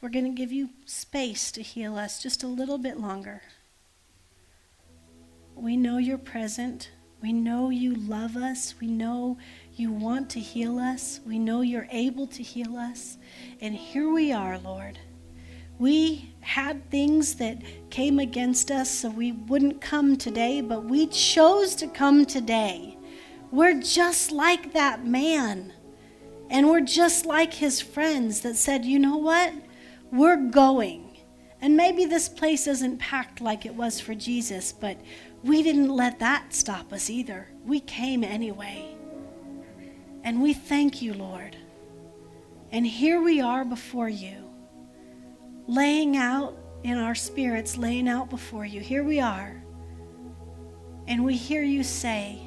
We're 0.00 0.10
going 0.10 0.24
to 0.24 0.36
give 0.36 0.52
you 0.52 0.70
space 0.84 1.52
to 1.52 1.62
heal 1.62 1.96
us 1.96 2.22
just 2.22 2.42
a 2.42 2.48
little 2.48 2.76
bit 2.76 2.98
longer. 2.98 3.40
We 5.54 5.76
know 5.76 5.98
you're 5.98 6.18
present. 6.18 6.90
We 7.22 7.32
know 7.32 7.70
you 7.70 7.94
love 7.94 8.36
us. 8.36 8.74
We 8.78 8.88
know 8.88 9.38
you 9.74 9.92
want 9.92 10.28
to 10.30 10.40
heal 10.40 10.80
us. 10.80 11.20
We 11.24 11.38
know 11.38 11.60
you're 11.62 11.88
able 11.90 12.26
to 12.26 12.42
heal 12.42 12.76
us. 12.76 13.16
And 13.60 13.74
here 13.74 14.10
we 14.12 14.32
are, 14.32 14.58
Lord. 14.58 14.98
We 15.78 16.34
had 16.40 16.90
things 16.90 17.36
that 17.36 17.62
came 17.90 18.18
against 18.18 18.72
us 18.72 18.90
so 18.90 19.08
we 19.08 19.32
wouldn't 19.32 19.80
come 19.80 20.16
today, 20.16 20.60
but 20.60 20.84
we 20.84 21.06
chose 21.06 21.76
to 21.76 21.86
come 21.86 22.26
today 22.26 22.95
we're 23.56 23.80
just 23.80 24.32
like 24.32 24.74
that 24.74 25.06
man. 25.06 25.72
And 26.50 26.68
we're 26.68 26.82
just 26.82 27.24
like 27.24 27.54
his 27.54 27.80
friends 27.80 28.42
that 28.42 28.56
said, 28.56 28.84
you 28.84 28.98
know 28.98 29.16
what? 29.16 29.52
We're 30.12 30.36
going. 30.36 31.18
And 31.62 31.74
maybe 31.74 32.04
this 32.04 32.28
place 32.28 32.66
isn't 32.66 32.98
packed 32.98 33.40
like 33.40 33.64
it 33.64 33.74
was 33.74 33.98
for 33.98 34.14
Jesus, 34.14 34.72
but 34.72 34.98
we 35.42 35.62
didn't 35.62 35.88
let 35.88 36.18
that 36.18 36.52
stop 36.52 36.92
us 36.92 37.08
either. 37.08 37.48
We 37.64 37.80
came 37.80 38.22
anyway. 38.22 38.94
And 40.22 40.42
we 40.42 40.52
thank 40.52 41.00
you, 41.00 41.14
Lord. 41.14 41.56
And 42.72 42.86
here 42.86 43.22
we 43.22 43.40
are 43.40 43.64
before 43.64 44.10
you, 44.10 44.50
laying 45.66 46.14
out 46.18 46.58
in 46.82 46.98
our 46.98 47.14
spirits, 47.14 47.78
laying 47.78 48.06
out 48.06 48.28
before 48.28 48.66
you. 48.66 48.80
Here 48.80 49.02
we 49.02 49.18
are. 49.18 49.64
And 51.08 51.24
we 51.24 51.36
hear 51.36 51.62
you 51.62 51.82
say, 51.82 52.45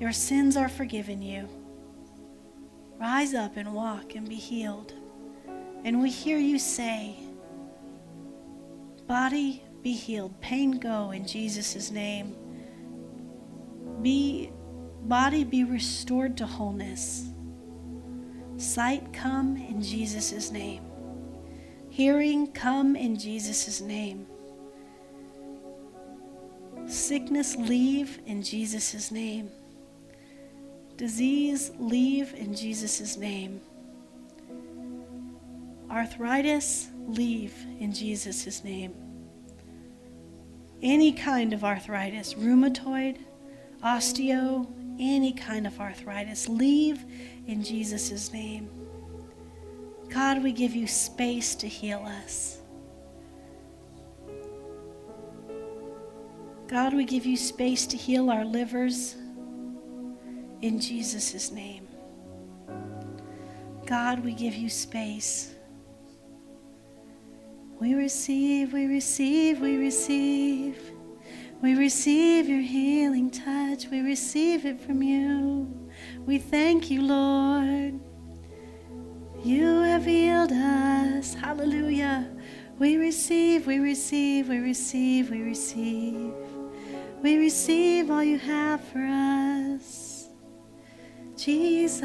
your 0.00 0.12
sins 0.12 0.56
are 0.56 0.68
forgiven 0.68 1.22
you. 1.22 1.48
Rise 2.98 3.34
up 3.34 3.56
and 3.56 3.72
walk 3.72 4.14
and 4.14 4.28
be 4.28 4.36
healed. 4.36 4.92
And 5.84 6.02
we 6.02 6.10
hear 6.10 6.38
you 6.38 6.58
say, 6.58 7.16
Body, 9.06 9.64
be 9.82 9.92
healed. 9.92 10.38
Pain, 10.40 10.72
go 10.72 11.12
in 11.12 11.26
Jesus' 11.26 11.90
name. 11.90 12.36
Be, 14.02 14.50
body, 15.02 15.44
be 15.44 15.64
restored 15.64 16.36
to 16.36 16.46
wholeness. 16.46 17.30
Sight, 18.56 19.12
come 19.12 19.56
in 19.56 19.80
Jesus' 19.80 20.50
name. 20.50 20.84
Hearing, 21.88 22.48
come 22.48 22.96
in 22.96 23.16
Jesus' 23.16 23.80
name. 23.80 24.26
Sickness, 26.86 27.56
leave 27.56 28.20
in 28.26 28.42
Jesus' 28.42 29.10
name. 29.10 29.50
Disease, 30.98 31.70
leave 31.78 32.34
in 32.34 32.56
Jesus' 32.56 33.16
name. 33.16 33.60
Arthritis, 35.88 36.88
leave 37.06 37.54
in 37.78 37.92
Jesus' 37.92 38.64
name. 38.64 38.92
Any 40.82 41.12
kind 41.12 41.52
of 41.52 41.62
arthritis, 41.62 42.34
rheumatoid, 42.34 43.18
osteo, 43.84 44.66
any 44.98 45.32
kind 45.32 45.68
of 45.68 45.78
arthritis, 45.78 46.48
leave 46.48 47.04
in 47.46 47.62
Jesus' 47.62 48.32
name. 48.32 48.68
God, 50.08 50.42
we 50.42 50.50
give 50.50 50.74
you 50.74 50.88
space 50.88 51.54
to 51.54 51.68
heal 51.68 52.04
us. 52.24 52.58
God, 56.66 56.92
we 56.92 57.04
give 57.04 57.24
you 57.24 57.36
space 57.36 57.86
to 57.86 57.96
heal 57.96 58.30
our 58.30 58.44
livers 58.44 59.14
in 60.62 60.80
Jesus' 60.80 61.50
name. 61.50 61.86
God, 63.86 64.24
we 64.24 64.32
give 64.32 64.54
you 64.54 64.68
space. 64.68 65.54
We 67.80 67.94
receive, 67.94 68.72
we 68.72 68.86
receive, 68.86 69.60
we 69.60 69.76
receive. 69.76 70.92
We 71.62 71.74
receive 71.74 72.48
your 72.48 72.60
healing 72.60 73.30
touch. 73.30 73.88
We 73.88 74.00
receive 74.00 74.64
it 74.64 74.80
from 74.80 75.02
you. 75.02 75.90
We 76.26 76.38
thank 76.38 76.90
you, 76.90 77.02
Lord. 77.02 78.00
You 79.44 79.82
have 79.82 80.04
healed 80.04 80.52
us. 80.52 81.34
Hallelujah. 81.34 82.28
We 82.78 82.96
receive, 82.96 83.66
we 83.66 83.78
receive, 83.78 84.48
we 84.48 84.58
receive, 84.58 85.30
we 85.30 85.42
receive. 85.42 86.32
We 87.22 87.36
receive 87.36 88.10
all 88.10 88.22
you 88.22 88.38
have 88.38 88.82
for 88.84 89.04
us. 89.04 90.07
Jesus. 91.38 92.02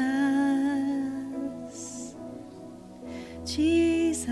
Jesus. 3.44 4.30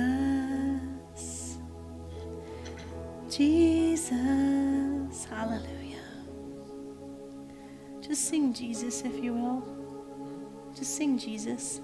Jesus. 3.28 5.24
Hallelujah. 5.28 5.98
Just 8.00 8.28
sing 8.28 8.54
Jesus 8.54 9.02
if 9.02 9.22
you 9.22 9.34
will. 9.34 9.66
Just 10.76 10.94
sing 10.94 11.18
Jesus. 11.18 11.80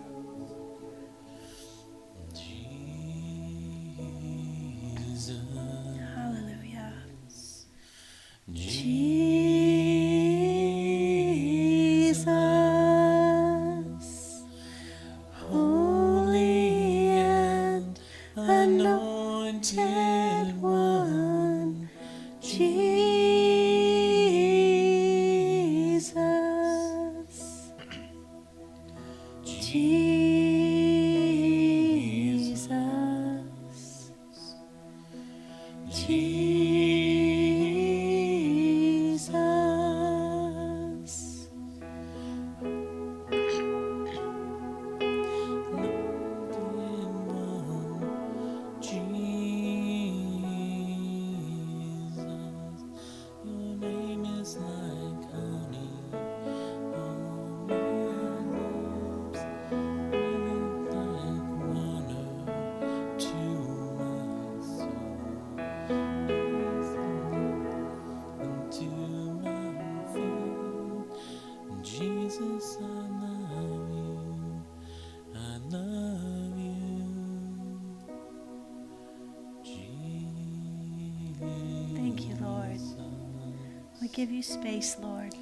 You, 84.70 84.82
Lord. 85.00 85.34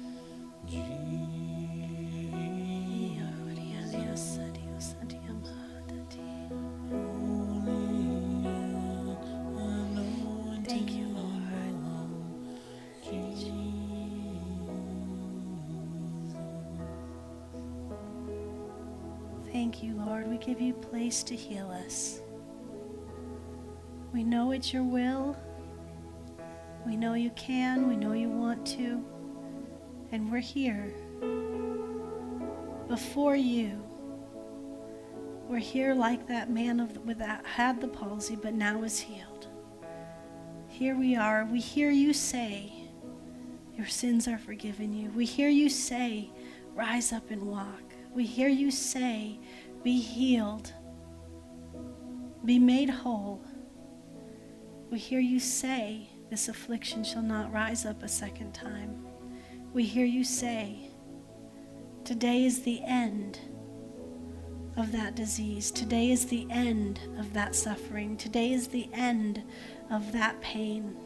Thank 19.51 19.83
you, 19.83 19.95
Lord. 19.95 20.27
We 20.29 20.37
give 20.37 20.61
you 20.61 20.73
place 20.73 21.23
to 21.23 21.35
heal 21.35 21.69
us. 21.69 22.21
We 24.13 24.23
know 24.23 24.51
it's 24.51 24.71
your 24.71 24.83
will. 24.83 25.35
We 26.85 26.95
know 26.95 27.15
you 27.15 27.31
can. 27.31 27.89
We 27.89 27.97
know 27.97 28.13
you 28.13 28.29
want 28.29 28.65
to. 28.67 29.03
And 30.11 30.31
we're 30.31 30.39
here 30.39 30.93
before 32.87 33.35
you. 33.35 33.83
We're 35.47 35.59
here 35.59 35.93
like 35.93 36.27
that 36.27 36.49
man 36.49 36.79
of 36.79 36.97
with 37.05 37.19
that 37.19 37.45
had 37.45 37.81
the 37.81 37.87
palsy 37.87 38.35
but 38.35 38.53
now 38.53 38.83
is 38.83 38.99
healed. 38.99 39.47
Here 40.67 40.95
we 40.95 41.15
are. 41.15 41.45
We 41.45 41.59
hear 41.59 41.89
you 41.89 42.13
say, 42.13 42.71
Your 43.75 43.87
sins 43.87 44.27
are 44.27 44.37
forgiven 44.37 44.93
you. 44.93 45.09
We 45.11 45.25
hear 45.25 45.49
you 45.49 45.69
say, 45.69 46.29
Rise 46.73 47.11
up 47.11 47.31
and 47.31 47.43
walk. 47.43 47.93
We 48.13 48.25
hear 48.25 48.49
you 48.49 48.71
say, 48.71 49.39
Be 49.83 49.99
healed. 49.99 50.73
Be 52.45 52.59
made 52.59 52.89
whole. 52.89 53.41
We 54.91 54.99
hear 54.99 55.19
you 55.19 55.39
say, 55.39 56.09
This 56.29 56.47
affliction 56.47 57.03
shall 57.03 57.23
not 57.23 57.51
rise 57.51 57.85
up 57.85 58.03
a 58.03 58.07
second 58.07 58.53
time. 58.53 59.06
We 59.77 59.83
hear 59.83 60.05
you 60.05 60.23
say, 60.23 60.89
Today 62.03 62.45
is 62.45 62.63
the 62.63 62.81
end 62.83 63.39
of 64.75 64.91
that 64.91 65.13
disease. 65.13 65.69
Today 65.69 66.09
is 66.09 66.25
the 66.25 66.47
end 66.49 66.99
of 67.19 67.31
that 67.33 67.53
suffering. 67.53 68.17
Today 68.17 68.53
is 68.53 68.67
the 68.69 68.89
end 68.91 69.43
of 69.91 70.11
that 70.13 70.41
pain. 70.41 70.97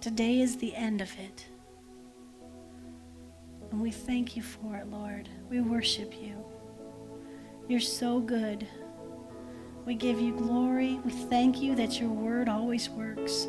Today 0.00 0.38
is 0.38 0.56
the 0.58 0.72
end 0.76 1.00
of 1.00 1.10
it. 1.18 1.48
And 3.72 3.80
we 3.80 3.90
thank 3.90 4.36
you 4.36 4.42
for 4.44 4.76
it, 4.76 4.88
Lord. 4.88 5.28
We 5.50 5.60
worship 5.60 6.14
you. 6.22 6.44
You're 7.66 7.80
so 7.80 8.20
good. 8.20 8.68
We 9.84 9.96
give 9.96 10.20
you 10.20 10.32
glory. 10.32 11.00
We 11.04 11.10
thank 11.10 11.60
you 11.60 11.74
that 11.74 11.98
your 11.98 12.10
word 12.10 12.48
always 12.48 12.88
works. 12.88 13.48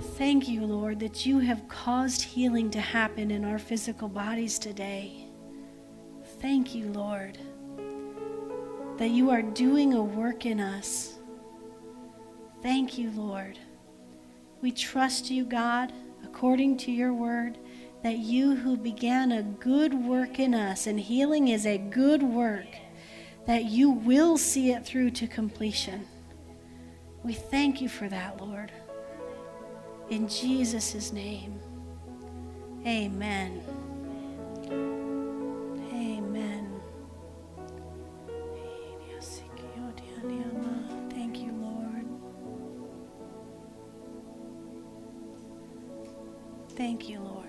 Thank 0.00 0.48
you, 0.48 0.64
Lord, 0.64 0.98
that 1.00 1.26
you 1.26 1.40
have 1.40 1.68
caused 1.68 2.22
healing 2.22 2.70
to 2.70 2.80
happen 2.80 3.30
in 3.30 3.44
our 3.44 3.58
physical 3.58 4.08
bodies 4.08 4.58
today. 4.58 5.26
Thank 6.40 6.74
you, 6.74 6.86
Lord, 6.86 7.36
that 8.96 9.10
you 9.10 9.30
are 9.30 9.42
doing 9.42 9.92
a 9.92 10.02
work 10.02 10.46
in 10.46 10.58
us. 10.58 11.18
Thank 12.62 12.96
you, 12.96 13.10
Lord. 13.10 13.58
We 14.62 14.72
trust 14.72 15.30
you, 15.30 15.44
God, 15.44 15.92
according 16.24 16.78
to 16.78 16.92
your 16.92 17.12
word, 17.12 17.58
that 18.02 18.18
you 18.18 18.56
who 18.56 18.78
began 18.78 19.32
a 19.32 19.42
good 19.42 19.92
work 19.92 20.38
in 20.38 20.54
us, 20.54 20.86
and 20.86 20.98
healing 20.98 21.48
is 21.48 21.66
a 21.66 21.76
good 21.76 22.22
work, 22.22 22.68
that 23.46 23.66
you 23.66 23.90
will 23.90 24.38
see 24.38 24.72
it 24.72 24.86
through 24.86 25.10
to 25.10 25.26
completion. 25.26 26.06
We 27.22 27.34
thank 27.34 27.82
you 27.82 27.88
for 27.90 28.08
that, 28.08 28.40
Lord. 28.40 28.72
In 30.10 30.28
Jesus' 30.28 31.12
name, 31.12 31.60
amen. 32.86 33.62
Amen. 35.92 36.80
Thank 41.10 41.38
you, 41.42 41.52
Lord. 41.52 42.06
Thank 46.76 47.08
you, 47.08 47.20
Lord. 47.20 47.39